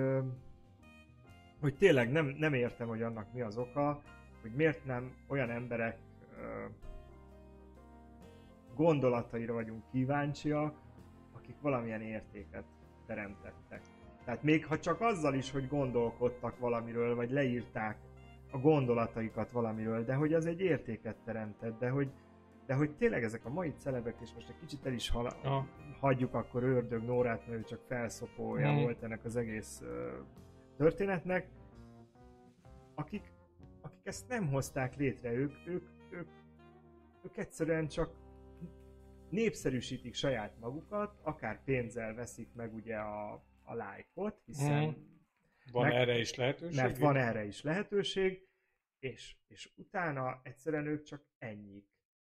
hogy 1.61 1.75
tényleg 1.75 2.11
nem, 2.11 2.35
nem 2.37 2.53
értem, 2.53 2.87
hogy 2.87 3.01
annak 3.01 3.33
mi 3.33 3.41
az 3.41 3.57
oka, 3.57 4.01
hogy 4.41 4.51
miért 4.51 4.85
nem 4.85 5.15
olyan 5.27 5.49
emberek 5.49 5.97
gondolataira 8.75 9.53
vagyunk 9.53 9.83
kíváncsiak, 9.91 10.75
akik 11.35 11.55
valamilyen 11.61 12.01
értéket 12.01 12.63
teremtettek. 13.05 13.81
Tehát 14.25 14.43
még 14.43 14.65
ha 14.65 14.79
csak 14.79 15.01
azzal 15.01 15.33
is, 15.33 15.51
hogy 15.51 15.67
gondolkodtak 15.67 16.59
valamiről, 16.59 17.15
vagy 17.15 17.31
leírták 17.31 17.97
a 18.51 18.57
gondolataikat 18.57 19.51
valamiről, 19.51 20.03
de 20.03 20.13
hogy 20.15 20.33
az 20.33 20.45
egy 20.45 20.59
értéket 20.61 21.15
teremtett, 21.25 21.79
de 21.79 21.89
hogy, 21.89 22.11
de 22.65 22.73
hogy 22.75 22.95
tényleg 22.95 23.23
ezek 23.23 23.45
a 23.45 23.49
mai 23.49 23.73
celebek, 23.77 24.15
és 24.21 24.33
most 24.33 24.49
egy 24.49 24.59
kicsit 24.59 24.85
el 24.85 24.93
is 24.93 25.09
Aha. 25.09 25.67
hagyjuk 25.99 26.33
akkor 26.33 26.63
Ördög 26.63 27.03
Nórát, 27.03 27.47
mert 27.47 27.59
ő 27.59 27.63
csak 27.63 27.81
felszopója 27.87 28.71
Mhm. 28.71 28.81
volt 28.81 29.03
ennek 29.03 29.25
az 29.25 29.35
egész 29.35 29.81
ö, 29.81 30.17
történetnek, 30.77 31.47
akik, 32.95 33.31
akik 33.81 34.05
ezt 34.05 34.27
nem 34.27 34.47
hozták 34.49 34.95
létre, 34.95 35.31
ők, 35.33 35.51
ők, 35.67 35.83
ők, 36.09 36.27
ők 37.23 37.37
egyszerűen 37.37 37.87
csak 37.87 38.09
népszerűsítik 39.29 40.13
saját 40.13 40.59
magukat, 40.59 41.19
akár 41.23 41.63
pénzzel 41.63 42.13
veszik 42.13 42.49
meg 42.53 42.73
ugye 42.73 42.95
a, 42.95 43.33
a 43.63 43.73
lájkot, 43.73 44.41
hiszen 44.45 44.83
Mhm. 44.83 44.97
Van 45.71 45.87
Meg- 45.87 45.95
erre 45.95 46.17
is 46.17 46.35
lehetőség? 46.35 46.75
mert 46.75 46.97
van 46.97 47.15
erre 47.15 47.45
is 47.45 47.61
lehetőség, 47.61 48.47
és, 48.99 49.35
és 49.47 49.71
utána 49.75 50.41
egyszerűen 50.43 50.85
ők 50.85 51.03
csak 51.03 51.25
ennyik. 51.37 51.85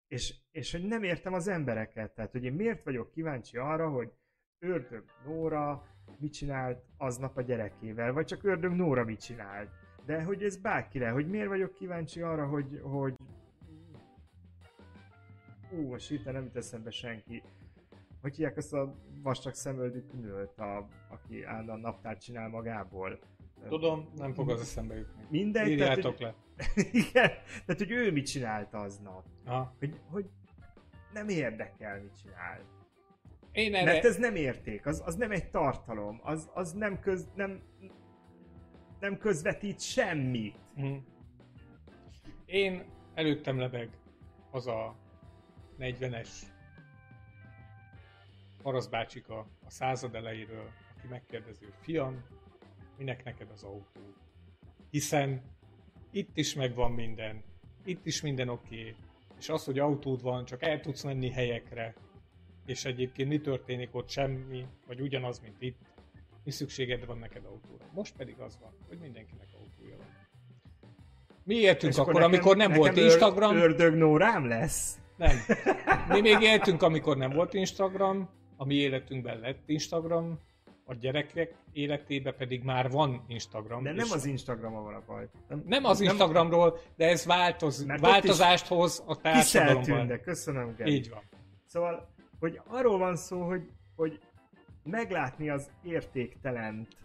És, 0.06 0.34
és 0.50 0.72
hogy 0.72 0.84
nem 0.84 1.02
értem 1.02 1.32
az 1.32 1.48
embereket, 1.48 2.14
tehát 2.14 2.32
hogy 2.32 2.44
én 2.44 2.52
miért 2.52 2.84
vagyok 2.84 3.10
kíváncsi 3.10 3.56
arra, 3.56 3.90
hogy 3.90 4.12
Ördög 4.58 5.04
Nóra 5.24 5.86
mit 6.18 6.32
csinált 6.32 6.84
aznap 6.96 7.36
a 7.36 7.42
gyerekével, 7.42 8.12
vagy 8.12 8.26
csak 8.26 8.44
Ördög 8.44 8.72
Nóra 8.72 9.04
mit 9.04 9.20
csinált. 9.20 9.70
De 10.04 10.22
hogy 10.22 10.42
ez 10.42 10.56
bárkire, 10.56 11.10
hogy 11.10 11.28
miért 11.28 11.48
vagyok 11.48 11.74
kíváncsi 11.74 12.20
arra, 12.20 12.46
hogy, 12.46 12.80
hogy 12.82 13.14
ú, 15.70 15.88
most 15.88 16.08
hirtelen 16.08 16.34
nem 16.34 16.44
jut 16.44 16.56
eszembe 16.56 16.90
senki. 16.90 17.42
Hogy 18.20 18.36
hívják 18.36 18.56
azt 18.56 18.72
a 18.72 18.94
vastag 19.22 19.54
szemöldű 19.54 20.00
knőt, 20.00 20.58
a, 20.58 20.88
aki 21.08 21.44
állandóan 21.44 21.80
naptárt 21.80 22.20
csinál 22.20 22.48
magából. 22.48 23.18
Tudom, 23.68 24.08
nem 24.16 24.32
fog 24.32 24.50
az 24.50 24.60
eszembe 24.60 24.94
jutni. 24.94 25.26
Mindegy, 25.30 25.76
tehát, 25.76 25.96
Írjátok 25.96 26.16
hogy, 26.16 26.20
le. 26.20 26.34
igen, 27.02 27.30
tehát 27.66 27.78
hogy 27.78 27.90
ő 27.90 28.12
mit 28.12 28.26
csinált 28.26 28.74
aznap. 28.74 29.24
Ha. 29.44 29.74
Hogy, 29.78 30.00
hogy 30.10 30.26
nem 31.12 31.28
érdekel, 31.28 32.00
mit 32.00 32.18
csinál. 32.22 32.60
Én 33.52 33.74
erre... 33.74 33.92
Mert 33.92 34.04
ez 34.04 34.16
nem 34.16 34.34
érték, 34.34 34.86
az, 34.86 35.02
az 35.04 35.14
nem 35.14 35.30
egy 35.30 35.50
tartalom, 35.50 36.20
az, 36.22 36.50
az 36.54 36.72
nem, 36.72 37.00
köz, 37.00 37.28
nem, 37.34 37.62
nem 39.00 39.18
közvetít 39.18 39.80
semmit. 39.80 40.56
Mhm. 40.74 40.94
Én 42.46 42.84
előttem 43.14 43.58
lebeg 43.58 43.90
az 44.50 44.66
a 44.66 44.96
40-es 45.78 46.28
paraszbácsika 48.66 49.38
a 49.38 49.70
század 49.70 50.14
elejéről, 50.14 50.70
aki 50.96 51.06
megkérdezi, 51.06 51.64
hogy 51.64 51.74
fiam, 51.80 52.24
minek 52.98 53.24
neked 53.24 53.50
az 53.52 53.62
autó? 53.62 54.00
Hiszen 54.90 55.42
itt 56.10 56.36
is 56.36 56.54
megvan 56.54 56.92
minden, 56.92 57.42
itt 57.84 58.06
is 58.06 58.20
minden 58.20 58.48
oké, 58.48 58.80
okay, 58.80 58.94
és 59.38 59.48
az, 59.48 59.64
hogy 59.64 59.78
autód 59.78 60.22
van, 60.22 60.44
csak 60.44 60.62
el 60.62 60.80
tudsz 60.80 61.02
menni 61.02 61.30
helyekre, 61.30 61.94
és 62.64 62.84
egyébként 62.84 63.28
mi 63.28 63.40
történik 63.40 63.94
ott 63.94 64.08
semmi, 64.08 64.66
vagy 64.86 65.00
ugyanaz, 65.00 65.40
mint 65.40 65.56
itt, 65.62 65.80
mi 66.44 66.50
szükséged 66.50 67.06
van 67.06 67.18
neked 67.18 67.44
autóra. 67.44 67.84
Most 67.92 68.16
pedig 68.16 68.38
az 68.38 68.58
van, 68.60 68.72
hogy 68.88 68.98
mindenkinek 68.98 69.48
autója 69.52 69.96
van. 69.96 70.06
Mi 71.42 71.54
éltünk 71.54 71.92
És 71.92 71.98
akkor, 71.98 72.12
nekem- 72.12 72.28
amikor 72.28 72.56
nem 72.56 72.72
volt 72.72 72.96
Instagram. 72.96 73.56
Ördög 73.56 73.94
Nórám 73.94 74.46
lesz? 74.46 74.98
Nem. 75.16 75.36
Mi 76.08 76.20
még 76.20 76.40
éltünk, 76.40 76.82
amikor 76.82 77.16
nem 77.16 77.30
volt 77.30 77.54
Instagram, 77.54 78.28
a 78.56 78.64
mi 78.64 78.74
életünkben 78.74 79.38
lett 79.38 79.68
Instagram, 79.68 80.38
a 80.84 80.94
gyerekek 80.94 81.54
életében 81.72 82.34
pedig 82.36 82.62
már 82.62 82.90
van 82.90 83.24
Instagram. 83.28 83.82
De 83.82 83.92
nem 83.92 84.10
az 84.10 84.24
Instagramon 84.24 84.84
van 84.84 84.94
a 84.94 85.02
baj. 85.06 85.28
nem 85.64 85.84
az 85.84 86.00
Instagramról, 86.00 86.78
de 86.96 87.08
ez 87.08 87.24
változ, 87.24 87.84
Mert 87.84 88.00
változást 88.00 88.66
hoz 88.66 89.02
a 89.06 89.16
társadalomban. 89.20 89.82
Kiszeltűnnek, 89.82 90.20
köszönöm, 90.20 90.74
Geri. 90.76 90.92
Így 90.92 91.10
van. 91.10 91.22
Szóval, 91.66 92.08
hogy 92.38 92.60
arról 92.66 92.98
van 92.98 93.16
szó, 93.16 93.42
hogy, 93.42 93.70
hogy 93.96 94.18
meglátni 94.82 95.48
az 95.48 95.70
értéktelent, 95.82 96.96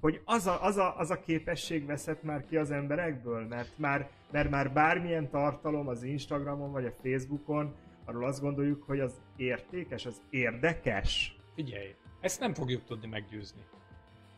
hogy 0.00 0.20
az 0.24 0.46
a, 0.46 0.64
az, 0.64 0.76
a, 0.76 0.98
az 0.98 1.10
a 1.10 1.20
képesség 1.20 1.86
veszett 1.86 2.22
már 2.22 2.44
ki 2.44 2.56
az 2.56 2.70
emberekből, 2.70 3.46
mert 3.46 3.78
már, 3.78 4.10
mert 4.30 4.50
már 4.50 4.72
bármilyen 4.72 5.30
tartalom 5.30 5.88
az 5.88 6.02
Instagramon 6.02 6.72
vagy 6.72 6.84
a 6.84 6.92
Facebookon, 7.02 7.74
arról 8.04 8.24
azt 8.24 8.40
gondoljuk, 8.40 8.82
hogy 8.82 9.00
az 9.00 9.20
értékes, 9.36 10.06
az 10.06 10.22
érdekes. 10.30 11.36
Figyelj, 11.54 11.94
ezt 12.20 12.40
nem 12.40 12.54
fogjuk 12.54 12.84
tudni 12.84 13.06
meggyőzni. 13.06 13.62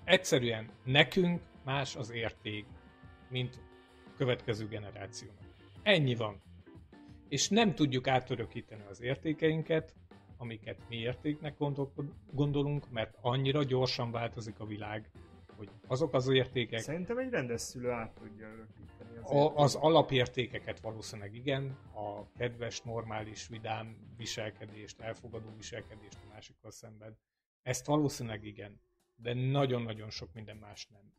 Egyszerűen 0.04 0.70
nekünk 0.84 1.40
más 1.64 1.96
az 1.96 2.10
érték, 2.10 2.66
mint 3.30 3.60
a 4.06 4.16
következő 4.16 4.66
generációnak. 4.66 5.44
Ennyi 5.82 6.14
van. 6.14 6.40
És 7.28 7.48
nem 7.48 7.74
tudjuk 7.74 8.08
átörökíteni 8.08 8.82
az 8.90 9.00
értékeinket, 9.02 9.94
amiket 10.36 10.78
mi 10.88 10.96
értéknek 10.96 11.58
gondol- 11.58 11.92
gondolunk, 12.32 12.90
mert 12.90 13.16
annyira 13.20 13.62
gyorsan 13.62 14.10
változik 14.10 14.60
a 14.60 14.66
világ, 14.66 15.10
hogy 15.56 15.68
azok 15.86 16.14
az 16.14 16.28
értékek, 16.28 16.78
Szerintem 16.78 17.18
egy 17.18 17.30
rendes 17.30 17.60
szülő 17.60 17.90
át 17.90 18.14
tudja 18.14 18.46
örökíteni 18.46 18.95
a, 19.22 19.56
az 19.56 19.74
alapértékeket 19.74 20.80
valószínűleg 20.80 21.34
igen, 21.34 21.78
a 21.94 22.32
kedves, 22.32 22.82
normális, 22.82 23.48
vidám 23.48 23.96
viselkedést, 24.16 25.00
elfogadó 25.00 25.54
viselkedést 25.56 26.18
a 26.24 26.32
másikkal 26.32 26.70
szemben. 26.70 27.18
Ezt 27.62 27.86
valószínűleg 27.86 28.44
igen, 28.44 28.80
de 29.14 29.34
nagyon-nagyon 29.34 30.10
sok 30.10 30.32
minden 30.32 30.56
más 30.56 30.86
nem. 30.86 31.12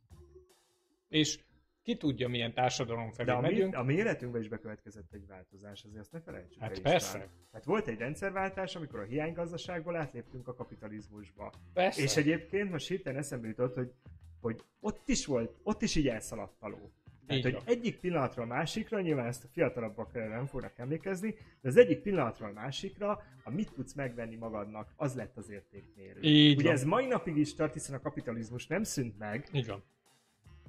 És 1.08 1.40
ki 1.88 1.98
tudja, 1.98 2.28
milyen 2.28 2.54
társadalom 2.54 3.12
felé 3.12 3.28
De 3.28 3.36
a 3.36 3.42
mi, 3.42 3.48
megyünk. 3.48 3.76
a 3.76 3.84
mi 3.84 3.94
életünkben 3.94 4.42
is 4.42 4.48
bekövetkezett 4.48 5.14
egy 5.14 5.28
változás, 5.28 5.84
azért 5.84 6.02
azt 6.02 6.12
ne 6.12 6.20
felejtsük 6.22 6.62
Hát 6.62 6.72
el 6.72 6.82
persze. 6.82 7.18
István. 7.18 7.36
Hát 7.52 7.64
volt 7.64 7.88
egy 7.88 7.98
rendszerváltás, 7.98 8.76
amikor 8.76 9.00
a 9.00 9.04
hiánygazdaságból 9.04 9.96
átléptünk 9.96 10.48
a 10.48 10.54
kapitalizmusba. 10.54 11.54
Persze. 11.74 12.02
És 12.02 12.16
egyébként 12.18 12.72
most 12.72 12.88
hirtelen 12.88 13.20
eszembe 13.20 13.48
jutott, 13.48 13.76
hogy, 13.76 13.92
hogy 14.40 14.64
ott 14.80 15.08
is 15.08 15.26
volt, 15.26 15.58
ott 15.64 15.82
is 15.82 15.96
így 15.96 16.08
elszaladt 16.08 16.56
a 16.60 16.68
ló. 16.68 16.92
Tehát, 17.28 17.44
hogy 17.44 17.62
egyik 17.66 18.00
pillanatról 18.00 18.46
a 18.46 18.48
másikra, 18.48 19.02
nyilván 19.02 19.26
ezt 19.26 19.44
a 19.44 19.48
fiatalabbak 19.52 20.14
nem 20.14 20.46
fognak 20.46 20.78
emlékezni, 20.78 21.36
de 21.62 21.68
az 21.70 21.78
egyik 21.78 22.00
pillanatról 22.00 22.50
a 22.50 22.54
másikra, 22.54 23.24
a 23.44 23.50
mit 23.52 23.72
tudsz 23.72 23.94
megvenni 23.94 24.36
magadnak, 24.36 24.94
az 24.96 25.16
lett 25.16 25.38
az 25.38 25.50
értékmérő. 25.50 26.20
Így 26.22 26.56
Ugye 26.58 26.64
van. 26.64 26.74
ez 26.74 26.84
mai 26.84 27.06
napig 27.06 27.38
is 27.38 27.54
tart, 27.54 27.74
hiszen 27.74 27.96
a 27.96 28.02
kapitalizmus 28.02 28.68
nem 28.68 28.84
szűnt 28.84 29.18
meg, 29.18 29.48
Így 29.52 29.68
van. 29.68 29.84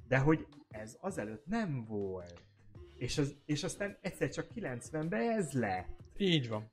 de 0.07 0.17
hogy 0.17 0.47
ez 0.69 0.97
azelőtt 0.99 1.45
nem 1.45 1.85
volt. 1.85 2.41
És, 2.97 3.17
az, 3.17 3.35
és 3.45 3.63
aztán 3.63 3.97
egyszer 4.01 4.29
csak 4.29 4.47
90-ben 4.55 5.13
ez 5.13 5.51
lett. 5.51 5.99
Így 6.17 6.49
van. 6.49 6.71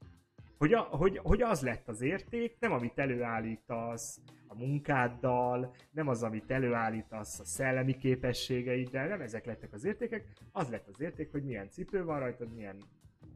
Hogy, 0.59 0.73
a, 0.73 0.81
hogy, 0.81 1.19
hogy 1.23 1.43
az 1.43 1.63
lett 1.63 1.89
az 1.89 2.01
érték, 2.01 2.57
nem 2.61 2.73
amit 2.73 2.99
előállítasz 2.99 4.21
a 4.47 4.55
munkáddal, 4.59 5.75
nem 5.91 6.09
az, 6.09 6.23
amit 6.23 6.51
előállítasz 6.51 7.41
a 7.41 7.45
szellemi 7.45 7.97
képességeiddel, 7.97 9.09
nem 9.09 9.21
ezek 9.21 9.45
lettek 9.45 9.73
az 9.73 9.85
értékek, 9.85 10.27
az 10.53 10.69
lett 10.71 10.89
az 10.89 11.01
érték, 11.01 11.31
hogy 11.31 11.43
milyen 11.45 11.69
cipő 11.71 12.05
van 12.05 12.19
rajtad, 12.19 12.55
milyen 12.55 12.77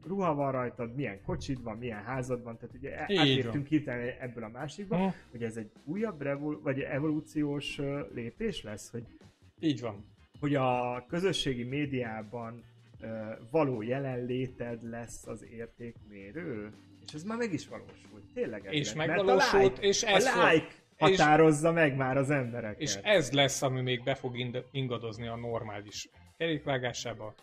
ruha 0.07 0.33
van 0.35 0.51
rajtad, 0.51 0.95
milyen 0.95 1.21
kocsid 1.21 1.63
van, 1.63 1.77
milyen 1.77 2.03
házad 2.03 2.43
van, 2.43 2.57
tehát 2.57 2.75
ugye 2.75 2.99
átértünk 2.99 3.67
hirtelen 3.67 4.13
ebből 4.19 4.43
a 4.43 4.49
másikba, 4.49 4.97
Hm. 4.97 5.13
hogy 5.31 5.43
ez 5.43 5.57
egy 5.57 5.71
újabb 5.83 6.21
revol- 6.21 6.61
vagy 6.61 6.79
evolúciós 6.79 7.79
lépés 8.13 8.63
lesz, 8.63 8.89
hogy 8.91 9.03
Így 9.59 9.81
van. 9.81 10.05
hogy 10.39 10.55
a 10.55 11.05
közösségi 11.07 11.63
médiában 11.63 12.63
való 13.51 13.81
jelenléted 13.81 14.83
lesz 14.89 15.27
az 15.27 15.43
értékmérő, 15.51 16.71
és 17.05 17.13
ez 17.13 17.23
már 17.23 17.37
meg 17.37 17.53
is 17.53 17.67
valósult. 17.67 18.33
Tényleg 18.33 18.65
ez 18.65 18.73
És 18.73 18.93
mert 18.93 19.09
megvalósult, 19.09 19.53
a 19.53 19.57
like, 19.67 19.81
és 19.81 20.03
ez 20.03 20.25
a 20.25 20.29
fog- 20.29 20.51
like 20.51 20.67
határozza 20.97 21.71
meg 21.71 21.95
már 21.95 22.17
az 22.17 22.29
embereket. 22.29 22.81
És 22.81 22.95
ez 22.95 23.31
lesz, 23.31 23.61
ami 23.61 23.81
még 23.81 24.03
be 24.03 24.15
fog 24.15 24.35
ingadozni 24.71 25.27
a 25.27 25.35
normális 25.35 26.09
kerékvágásába. 26.37 27.33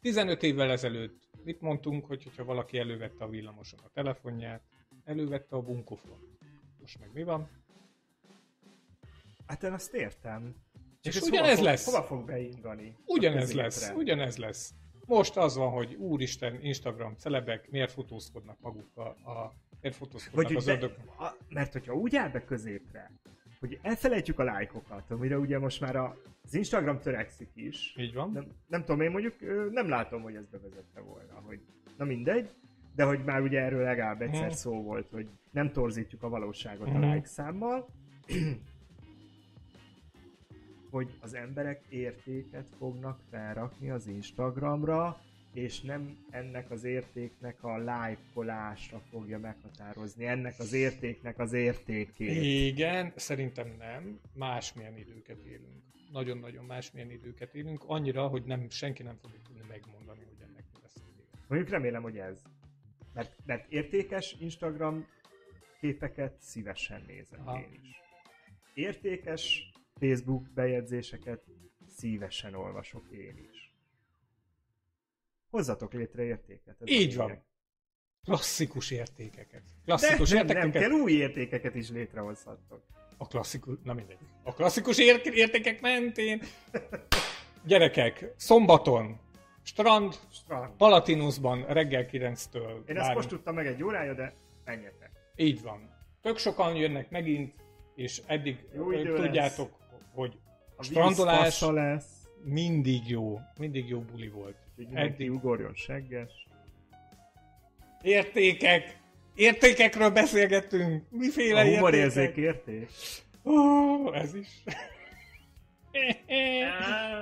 15 0.00 0.42
évvel 0.42 0.70
ezelőtt 0.70 1.28
mit 1.44 1.60
mondtunk, 1.60 2.06
hogy 2.06 2.22
hogyha 2.22 2.44
valaki 2.44 2.78
elővette 2.78 3.24
a 3.24 3.28
villamoson 3.28 3.80
a 3.84 3.90
telefonját, 3.94 4.62
elővette 5.04 5.56
a 5.56 5.60
bunkofont. 5.60 6.38
Most 6.80 6.98
meg 6.98 7.10
mi 7.12 7.22
van? 7.22 7.48
Hát 9.46 9.62
én 9.62 9.72
azt 9.72 9.94
értem. 9.94 10.54
És 11.02 11.16
ez 11.16 11.22
ugyanez 11.22 11.48
hova 11.48 11.56
fog, 11.56 11.64
lesz. 11.64 11.84
Hova 11.84 12.02
fog 12.02 12.24
beingani? 12.24 12.96
Ugyanez 13.04 13.52
lesz, 13.52 13.90
ugyanez 13.96 14.36
lesz. 14.36 14.74
Most 15.08 15.36
az 15.36 15.56
van, 15.56 15.70
hogy 15.70 15.94
úristen, 15.94 16.58
Instagram 16.62 17.14
celebek 17.16 17.70
miért 17.70 17.92
fotózkodnak 17.92 18.56
magukkal, 18.60 19.06
a, 19.08 19.52
miért 19.80 19.96
fotózkodnak 19.96 20.44
Vagy, 20.48 20.56
az 20.56 20.66
ördög. 20.66 20.90
be, 20.90 21.24
a, 21.24 21.36
mert 21.48 21.72
hogyha 21.72 21.94
úgy 21.94 22.16
áll 22.16 22.28
be 22.28 22.44
középre, 22.44 23.12
hogy 23.60 23.78
elfelejtjük 23.82 24.38
a 24.38 24.42
lájkokat, 24.44 25.10
amire 25.10 25.38
ugye 25.38 25.58
most 25.58 25.80
már 25.80 25.96
a, 25.96 26.16
az 26.42 26.54
Instagram 26.54 26.98
törekszik 27.00 27.50
is, 27.54 27.94
Így 27.98 28.14
van. 28.14 28.30
nem, 28.32 28.46
nem 28.66 28.80
tudom, 28.84 29.00
én 29.00 29.10
mondjuk 29.10 29.34
nem 29.72 29.88
látom, 29.88 30.22
hogy 30.22 30.34
ezt 30.34 30.50
bevezette 30.50 31.00
volna, 31.00 31.42
hogy 31.46 31.60
na 31.96 32.04
mindegy, 32.04 32.50
de 32.94 33.04
hogy 33.04 33.24
már 33.24 33.40
ugye 33.40 33.60
erről 33.60 33.82
legalább 33.82 34.22
egyszer 34.22 34.46
Mhm. 34.46 34.54
szó 34.54 34.82
volt, 34.82 35.10
hogy 35.10 35.28
nem 35.50 35.72
torzítjuk 35.72 36.22
a 36.22 36.28
valóságot 36.28 36.88
a 36.88 36.98
Mhm. 36.98 37.10
like 37.12 37.26
számmal, 37.26 37.88
hogy 40.90 41.16
az 41.20 41.34
emberek 41.34 41.82
értéket 41.88 42.66
fognak 42.78 43.20
felrakni 43.30 43.90
az 43.90 44.06
Instagramra, 44.06 45.20
és 45.52 45.80
nem 45.80 46.18
ennek 46.30 46.70
az 46.70 46.84
értéknek 46.84 47.64
a 47.64 47.76
lájkolásra 47.76 49.00
fogja 49.10 49.38
meghatározni, 49.38 50.26
ennek 50.26 50.54
az 50.58 50.72
értéknek 50.72 51.38
az 51.38 51.52
értékét. 51.52 52.42
Igen, 52.42 53.12
szerintem 53.16 53.74
nem. 53.78 54.20
Másmilyen 54.34 54.96
időket 54.96 55.42
élünk. 55.44 55.82
Nagyon-nagyon 56.12 56.64
másmilyen 56.64 57.10
időket 57.10 57.54
élünk. 57.54 57.84
Annyira, 57.86 58.26
hogy 58.26 58.44
nem, 58.44 58.70
senki 58.70 59.02
nem 59.02 59.18
fogja 59.22 59.38
tudni 59.46 59.62
megmondani, 59.68 60.24
hogy 60.28 60.46
ennek 60.48 60.64
mi 60.72 60.78
lesz 60.82 60.96
a 60.96 61.08
vége. 61.16 61.44
Mondjuk 61.48 61.70
remélem, 61.70 62.02
hogy 62.02 62.18
ez. 62.18 62.42
Mert, 63.14 63.36
mert 63.46 63.72
értékes 63.72 64.36
Instagram 64.40 65.06
képeket 65.80 66.36
szívesen 66.40 67.04
nézem 67.06 67.40
Aha. 67.44 67.58
én 67.58 67.80
is. 67.82 68.00
Értékes 68.74 69.70
Facebook 70.00 70.48
bejegyzéseket 70.54 71.42
szívesen 71.96 72.54
olvasok 72.54 73.10
én 73.10 73.48
is. 73.52 73.72
Hozzatok 75.50 75.92
létre 75.92 76.22
értéket. 76.22 76.76
ez 76.80 76.88
Így 76.88 77.16
van. 77.16 77.42
Klasszikus 78.24 78.90
értékeket. 78.90 79.62
De 79.62 79.70
Klasszikus 79.84 80.30
nem, 80.30 80.46
nem 80.46 80.56
értékeket. 80.56 80.82
kell 80.88 81.00
új 81.00 81.12
értékeket 81.12 81.74
is 81.74 81.90
létrehozhattok. 81.90 82.82
A 83.16 83.26
klasszikus, 83.26 83.74
na 83.82 83.92
mindegy. 83.92 84.18
A 84.42 84.54
klasszikus 84.54 84.98
ér- 84.98 85.26
értékek 85.34 85.80
mentén. 85.80 86.42
Gyerekek, 87.64 88.32
szombaton, 88.36 89.20
strand, 89.62 90.14
Strand. 90.30 90.76
Palatinusban 90.76 91.64
reggel 91.66 92.06
9-től. 92.10 92.12
Én 92.14 92.96
ezt 92.96 92.96
várunk. 92.96 93.14
most 93.14 93.28
tudtam 93.28 93.54
meg 93.54 93.66
egy 93.66 93.82
órája, 93.82 94.14
de 94.14 94.34
menjetek. 94.64 95.10
Így 95.36 95.62
van. 95.62 95.90
Tök 96.20 96.38
sokan 96.38 96.74
jönnek 96.76 97.10
megint, 97.10 97.54
és 97.94 98.22
eddig 98.26 98.68
Jó 98.74 98.92
idő 98.92 99.14
tudjátok, 99.14 99.70
hogy 100.12 100.38
A 100.76 100.82
strandolás 100.82 101.60
lesz, 101.60 102.28
mindig 102.42 103.08
jó, 103.08 103.38
mindig 103.58 103.88
jó 103.88 104.00
buli 104.00 104.28
volt. 104.28 104.56
Eddig. 104.92 105.32
ugorjon 105.32 105.74
segges. 105.74 106.46
Értékek! 108.02 109.00
Értékekről 109.34 110.10
beszélgettünk! 110.10 111.04
Miféle 111.10 111.60
A 111.60 111.64
értékek? 111.64 112.36
érték. 112.36 112.90
Ó, 113.44 114.12
ez 114.14 114.34
is. 114.34 114.48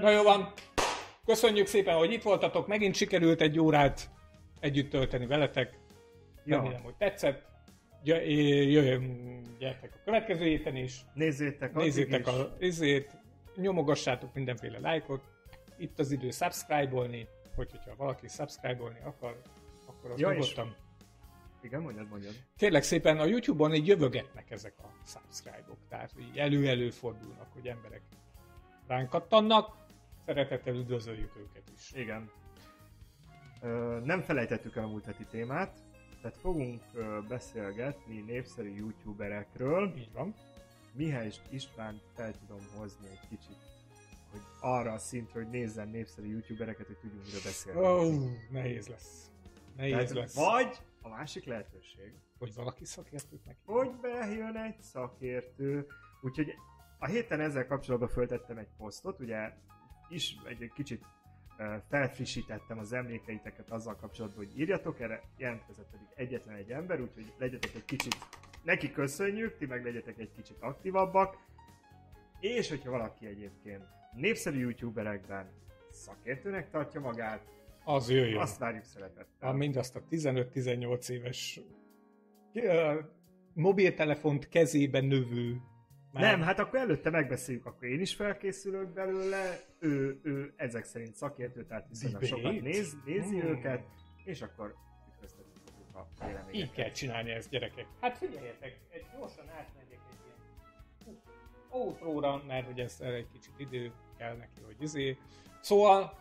Na 0.00 0.10
jó 0.10 0.22
van. 0.22 0.52
Köszönjük 1.24 1.66
szépen, 1.66 1.96
hogy 1.96 2.12
itt 2.12 2.22
voltatok. 2.22 2.66
Megint 2.66 2.94
sikerült 2.94 3.40
egy 3.40 3.58
órát 3.58 4.10
együtt 4.60 4.90
tölteni 4.90 5.26
veletek. 5.26 5.78
Ja. 6.44 6.56
Remélem, 6.56 6.82
hogy 6.82 6.94
tetszett. 6.94 7.42
Jöjjön, 8.06 9.42
gyertek 9.58 9.94
a 9.94 9.98
következő 10.04 10.44
héten 10.44 10.76
is. 10.76 11.04
Nézzétek, 11.14 11.74
Nézzétek 11.74 12.20
is. 12.20 12.26
a 12.26 12.56
izét, 12.58 13.16
nyomogassátok 13.56 14.34
mindenféle 14.34 14.78
lájkot. 14.78 15.24
Itt 15.78 15.98
az 15.98 16.10
idő 16.10 16.30
subscribe-olni, 16.30 17.28
hogy, 17.54 17.70
hogyha 17.70 17.96
valaki 17.96 18.28
subscribe-olni 18.28 18.98
akar, 19.04 19.40
akkor 19.86 20.10
az 20.10 20.20
Ja, 20.20 20.32
nyugodtan. 20.32 20.76
Igen, 21.62 21.80
mondjad, 21.80 22.08
mondjad. 22.08 22.32
Kérlek 22.56 22.82
szépen, 22.82 23.18
a 23.18 23.24
YouTube-on 23.24 23.74
így 23.74 23.86
jövögetnek 23.86 24.50
ezek 24.50 24.74
a 24.78 24.90
subscribe-ok, 25.06 25.78
tehát 25.88 26.12
így 26.20 26.36
elő-elő 26.38 26.90
fordulnak, 26.90 27.52
hogy 27.52 27.66
emberek 27.66 28.02
ránk 28.86 29.08
kattannak. 29.08 29.76
Szeretettel 30.26 30.74
üdvözöljük 30.74 31.36
őket 31.36 31.70
is. 31.76 31.92
Igen. 31.92 32.30
Ö, 33.60 34.00
nem 34.04 34.20
felejtettük 34.20 34.76
el 34.76 34.84
a 34.84 34.88
múlt 34.88 35.04
heti 35.04 35.24
témát, 35.24 35.85
tehát 36.26 36.40
fogunk 36.40 36.82
beszélgetni 37.28 38.20
népszerű 38.20 38.74
youtuberekről. 38.74 39.92
Így 39.96 40.12
van. 40.12 40.34
Mihály 40.92 41.32
Istvánt 41.50 42.02
fel 42.14 42.34
tudom 42.38 42.60
hozni 42.76 43.08
egy 43.08 43.28
kicsit, 43.28 43.56
hogy 44.30 44.40
arra 44.60 44.92
a 44.92 44.98
szintre, 44.98 45.42
hogy 45.42 45.50
nézzen 45.50 45.88
népszerű 45.88 46.28
youtubereket, 46.28 46.86
hogy 46.86 46.96
tudjunk 46.96 47.24
miről 47.24 47.40
beszélni. 47.44 47.80
Oh, 47.80 48.30
nehéz 48.50 48.86
lesz. 48.86 49.30
Nehéz 49.76 49.92
Tehát 49.92 50.10
lesz. 50.10 50.34
Vagy 50.34 50.76
a 51.02 51.08
másik 51.08 51.44
lehetőség, 51.44 52.12
Hogy 52.38 52.54
valaki 52.54 52.84
szakértőt 52.84 53.44
neki. 53.44 53.58
hogy 53.64 53.90
bejön 54.00 54.56
egy 54.56 54.80
szakértő. 54.80 55.86
Úgyhogy 56.22 56.54
a 56.98 57.06
héten 57.06 57.40
ezzel 57.40 57.66
kapcsolatban 57.66 58.08
föltettem 58.08 58.58
egy 58.58 58.68
posztot, 58.76 59.20
ugye 59.20 59.52
is 60.08 60.36
egy, 60.44 60.62
egy 60.62 60.72
kicsit 60.72 61.04
felfrissítettem 61.88 62.78
az 62.78 62.92
emlékeiteket 62.92 63.70
azzal 63.70 63.96
kapcsolatban, 63.96 64.44
hogy 64.46 64.58
írjatok, 64.58 65.00
erre 65.00 65.22
jelentkezett 65.36 65.90
pedig 65.90 66.06
egyetlen 66.14 66.56
egy 66.56 66.70
ember, 66.70 67.00
úgyhogy 67.00 67.32
legyetek 67.38 67.74
egy 67.74 67.84
kicsit, 67.84 68.16
neki 68.62 68.90
köszönjük, 68.92 69.56
ti 69.56 69.66
meg 69.66 69.84
legyetek 69.84 70.18
egy 70.18 70.32
kicsit 70.36 70.56
aktívabbak, 70.60 71.36
és 72.40 72.68
hogyha 72.68 72.90
valaki 72.90 73.26
egyébként 73.26 73.84
népszerű 74.12 74.58
youtuberekben 74.58 75.48
szakértőnek 75.90 76.70
tartja 76.70 77.00
magát, 77.00 77.46
Az 77.84 78.10
jöjjön. 78.10 78.40
azt 78.40 78.58
várjuk 78.58 78.84
szeretettel. 78.84 79.52
Mindazt 79.52 79.96
a 79.96 80.02
15-18 80.10 81.08
éves 81.10 81.60
mobiltelefont 83.54 84.48
kezében 84.48 85.04
növő. 85.04 85.60
Már- 86.20 86.36
Nem, 86.36 86.46
hát 86.46 86.58
akkor 86.58 86.78
előtte 86.78 87.10
megbeszéljük, 87.10 87.66
akkor 87.66 87.88
én 87.88 88.00
is 88.00 88.14
felkészülök 88.14 88.88
belőle, 88.92 89.58
ő, 89.78 90.20
ő 90.22 90.52
ezek 90.56 90.84
szerint 90.84 91.14
szakértő, 91.14 91.64
tehát 91.64 91.86
viszonylag 91.88 92.22
sokat 92.24 92.60
néz, 92.60 92.96
nézi 93.04 93.38
Hmm. 93.40 93.48
őket, 93.48 93.84
és 94.24 94.42
akkor 94.42 94.74
ütköztetjük 95.14 95.62
a 95.94 96.06
Így 96.22 96.26
véleményeket. 96.26 96.74
kell 96.74 96.90
csinálni 96.90 97.30
ezt, 97.30 97.50
gyerekek. 97.50 97.86
Hát 98.00 98.18
figyeljetek, 98.18 98.78
egy 98.90 99.06
gyorsan 99.18 99.48
átmegyek 99.48 99.98
egy 100.10 100.16
ilyen 101.04 101.18
outróra, 101.70 102.42
mert 102.46 102.66
hogy 102.66 102.80
ez 102.80 103.00
egy 103.00 103.26
kicsit 103.32 103.52
idő 103.56 103.92
kell 104.18 104.36
neki, 104.36 104.60
hogy 104.64 104.76
izé. 104.82 105.16
Szóval, 105.60 106.12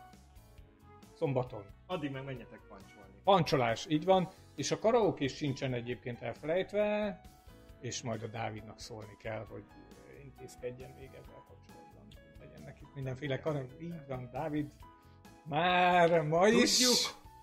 szombaton. 1.14 1.64
Addig 1.86 2.12
meg 2.12 2.24
menjetek 2.24 2.60
pancsolni. 2.70 3.14
Pancsolás, 3.24 3.86
így 3.90 4.06
van, 4.06 4.30
és 4.56 4.72
a 4.72 4.80
karaoke 4.80 5.24
is 5.24 5.36
sincsen 5.36 5.74
egyébként 5.74 6.22
elfelejtve, 6.22 7.22
és 7.82 8.02
majd 8.02 8.24
a 8.24 8.28
Dávidnak 8.28 8.80
szólni 8.80 9.18
kell, 9.20 9.46
hogy 9.50 9.64
intézkedjen 10.46 10.90
még 11.00 11.10
ezzel 11.10 11.44
kapcsolatban. 11.48 12.08
Legyen 12.40 12.62
nekik 12.62 12.88
mindenféle 12.94 13.40
karaoke. 13.40 13.76
Így 13.80 14.08
van, 14.08 14.30
Dávid, 14.32 14.70
már 15.44 16.22
ma 16.22 16.48
is. 16.48 16.78
Tudjuk, 16.78 16.98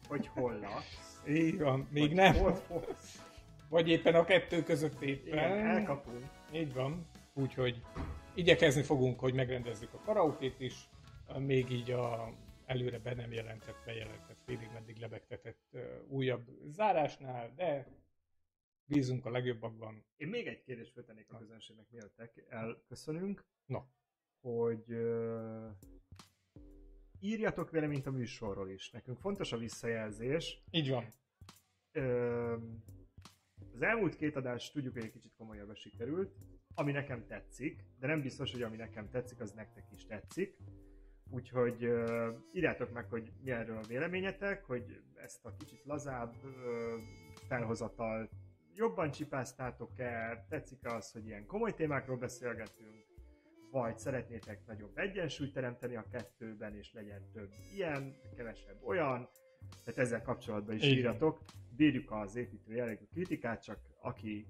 hogy 0.09 0.27
hol 0.27 0.59
laksz. 0.59 1.23
Így 1.29 1.59
van, 1.59 1.89
még 1.91 2.07
hogy 2.07 2.17
nem. 2.17 2.35
Hol, 2.35 2.63
hol. 2.67 2.87
Vagy 3.69 3.89
éppen 3.89 4.15
a 4.15 4.25
kettő 4.25 4.63
között 4.63 5.01
éppen. 5.01 5.33
Igen, 5.33 5.67
elkapunk. 5.67 6.25
Így 6.53 6.73
van. 6.73 7.07
Úgyhogy 7.35 7.83
igyekezni 8.35 8.83
fogunk, 8.83 9.21
hogy 9.21 9.35
megrendezzük 9.35 9.95
a 9.95 10.01
karaokét 10.05 10.61
is, 10.61 10.89
még 11.39 11.71
így 11.71 11.91
a 11.91 12.33
előre 12.67 12.99
be 12.99 13.15
nem 13.15 13.33
jelentett, 13.33 13.83
bejelentett, 13.85 14.39
félig 14.45 14.69
meddig 14.73 14.97
lebegtetett 14.97 15.77
újabb 16.09 16.49
zárásnál, 16.67 17.53
de 17.57 17.87
bízunk 18.93 19.27
a 19.27 19.31
legjobbakban. 19.31 20.05
Én 20.17 20.29
még 20.29 20.47
egy 20.47 20.63
kérdést 20.63 20.93
föltennék 20.93 21.31
a 21.33 21.39
közönségnek, 21.39 21.87
mielőtt 21.91 22.19
el- 22.19 22.47
elköszönünk, 22.49 23.45
Na, 23.67 23.87
hogy 24.41 24.93
uh, 24.93 25.71
írj 27.21 27.35
írjatok 27.35 27.71
véleményt 27.71 28.07
a 28.07 28.11
műsorról 28.11 28.71
is. 28.71 28.91
Nekünk 28.91 29.19
fontos 29.19 29.53
a 29.53 29.57
visszajelzés. 29.57 30.63
Így 30.71 30.91
van. 30.91 31.09
Ö, 31.93 32.57
az 33.75 33.83
elmúlt 33.83 34.17
két 34.17 34.37
adás 34.37 34.71
tudjuk, 34.71 34.93
hogy 34.93 35.05
egy 35.05 35.11
kicsit 35.11 35.35
komolyabbra 35.37 35.75
sikerült, 35.75 36.35
ami 36.75 36.93
nekem 36.93 37.27
tetszik, 37.27 37.85
de 37.99 38.07
nem 38.07 38.23
biztos, 38.23 38.53
hogy 38.53 38.63
ami 38.63 38.77
nekem 38.77 39.11
tetszik, 39.11 39.41
az 39.41 39.53
nektek 39.53 39.93
is 39.93 40.07
tetszik. 40.07 40.57
Úgyhogy 41.31 41.85
uh, 41.85 42.29
írjátok 42.53 42.93
meg, 42.93 43.09
hogy 43.09 43.33
mi 43.43 43.51
erről 43.51 43.77
a 43.77 43.87
véleményetek, 43.89 44.65
hogy 44.65 45.03
ezt 45.15 45.45
a 45.45 45.55
kicsit 45.57 45.85
lazább 45.85 46.35
uh, 46.45 46.53
felhozatal 47.49 48.31
jobban 48.75 49.11
csipáztátok-e, 49.11 50.45
tetszik-e 50.49 50.95
az, 50.95 51.13
hogy 51.13 51.27
ilyen 51.27 51.47
komoly 51.47 51.75
témákról 51.75 52.17
beszélgetünk, 52.17 53.05
vagy 53.71 53.99
szeretnétek 53.99 54.67
nagyobb 54.67 54.99
egyensúlyt 54.99 55.53
teremteni 55.53 55.97
a 55.97 56.07
kettőben, 56.11 56.77
és 56.77 56.93
legyen 56.93 57.31
több 57.33 57.51
ilyen, 57.75 58.17
kevesebb 58.37 58.83
olyan, 58.85 59.29
tehát 59.85 60.01
ezzel 60.01 60.23
kapcsolatban 60.23 60.75
is 60.75 60.83
Igen. 60.83 60.97
írjatok. 60.97 61.41
Bírjuk 61.77 62.11
az 62.11 62.37
építő 62.37 62.75
jellegű 62.75 63.05
kritikát, 63.13 63.63
csak 63.63 63.79
aki 64.01 64.47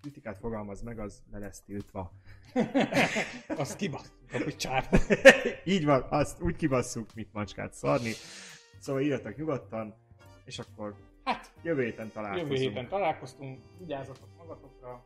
kritikát 0.00 0.38
fogalmaz 0.38 0.82
meg, 0.82 0.98
az 0.98 1.22
ne 1.30 1.38
lesz 1.38 1.62
tiltva. 1.62 2.12
Azt 3.56 3.76
kibasztuk 3.76 4.32
a 4.32 4.44
picsába. 4.44 4.98
Így 5.64 5.84
van, 5.84 6.06
azt 6.10 6.42
úgy 6.42 6.56
kibasszuk, 6.56 7.14
mint 7.14 7.32
macskát 7.32 7.72
szarni. 7.72 8.12
Szóval 8.78 9.02
írjatok 9.02 9.36
nyugodtan, 9.36 9.94
és 10.44 10.58
akkor 10.58 10.94
Hát, 11.24 11.50
jövő 11.62 11.82
héten 11.82 12.12
találkozunk. 12.12 12.52
jövő 12.52 12.62
héten 12.68 12.88
találkoztunk, 12.88 13.60
vigyázzatok 13.78 14.28
magatokra, 14.36 15.04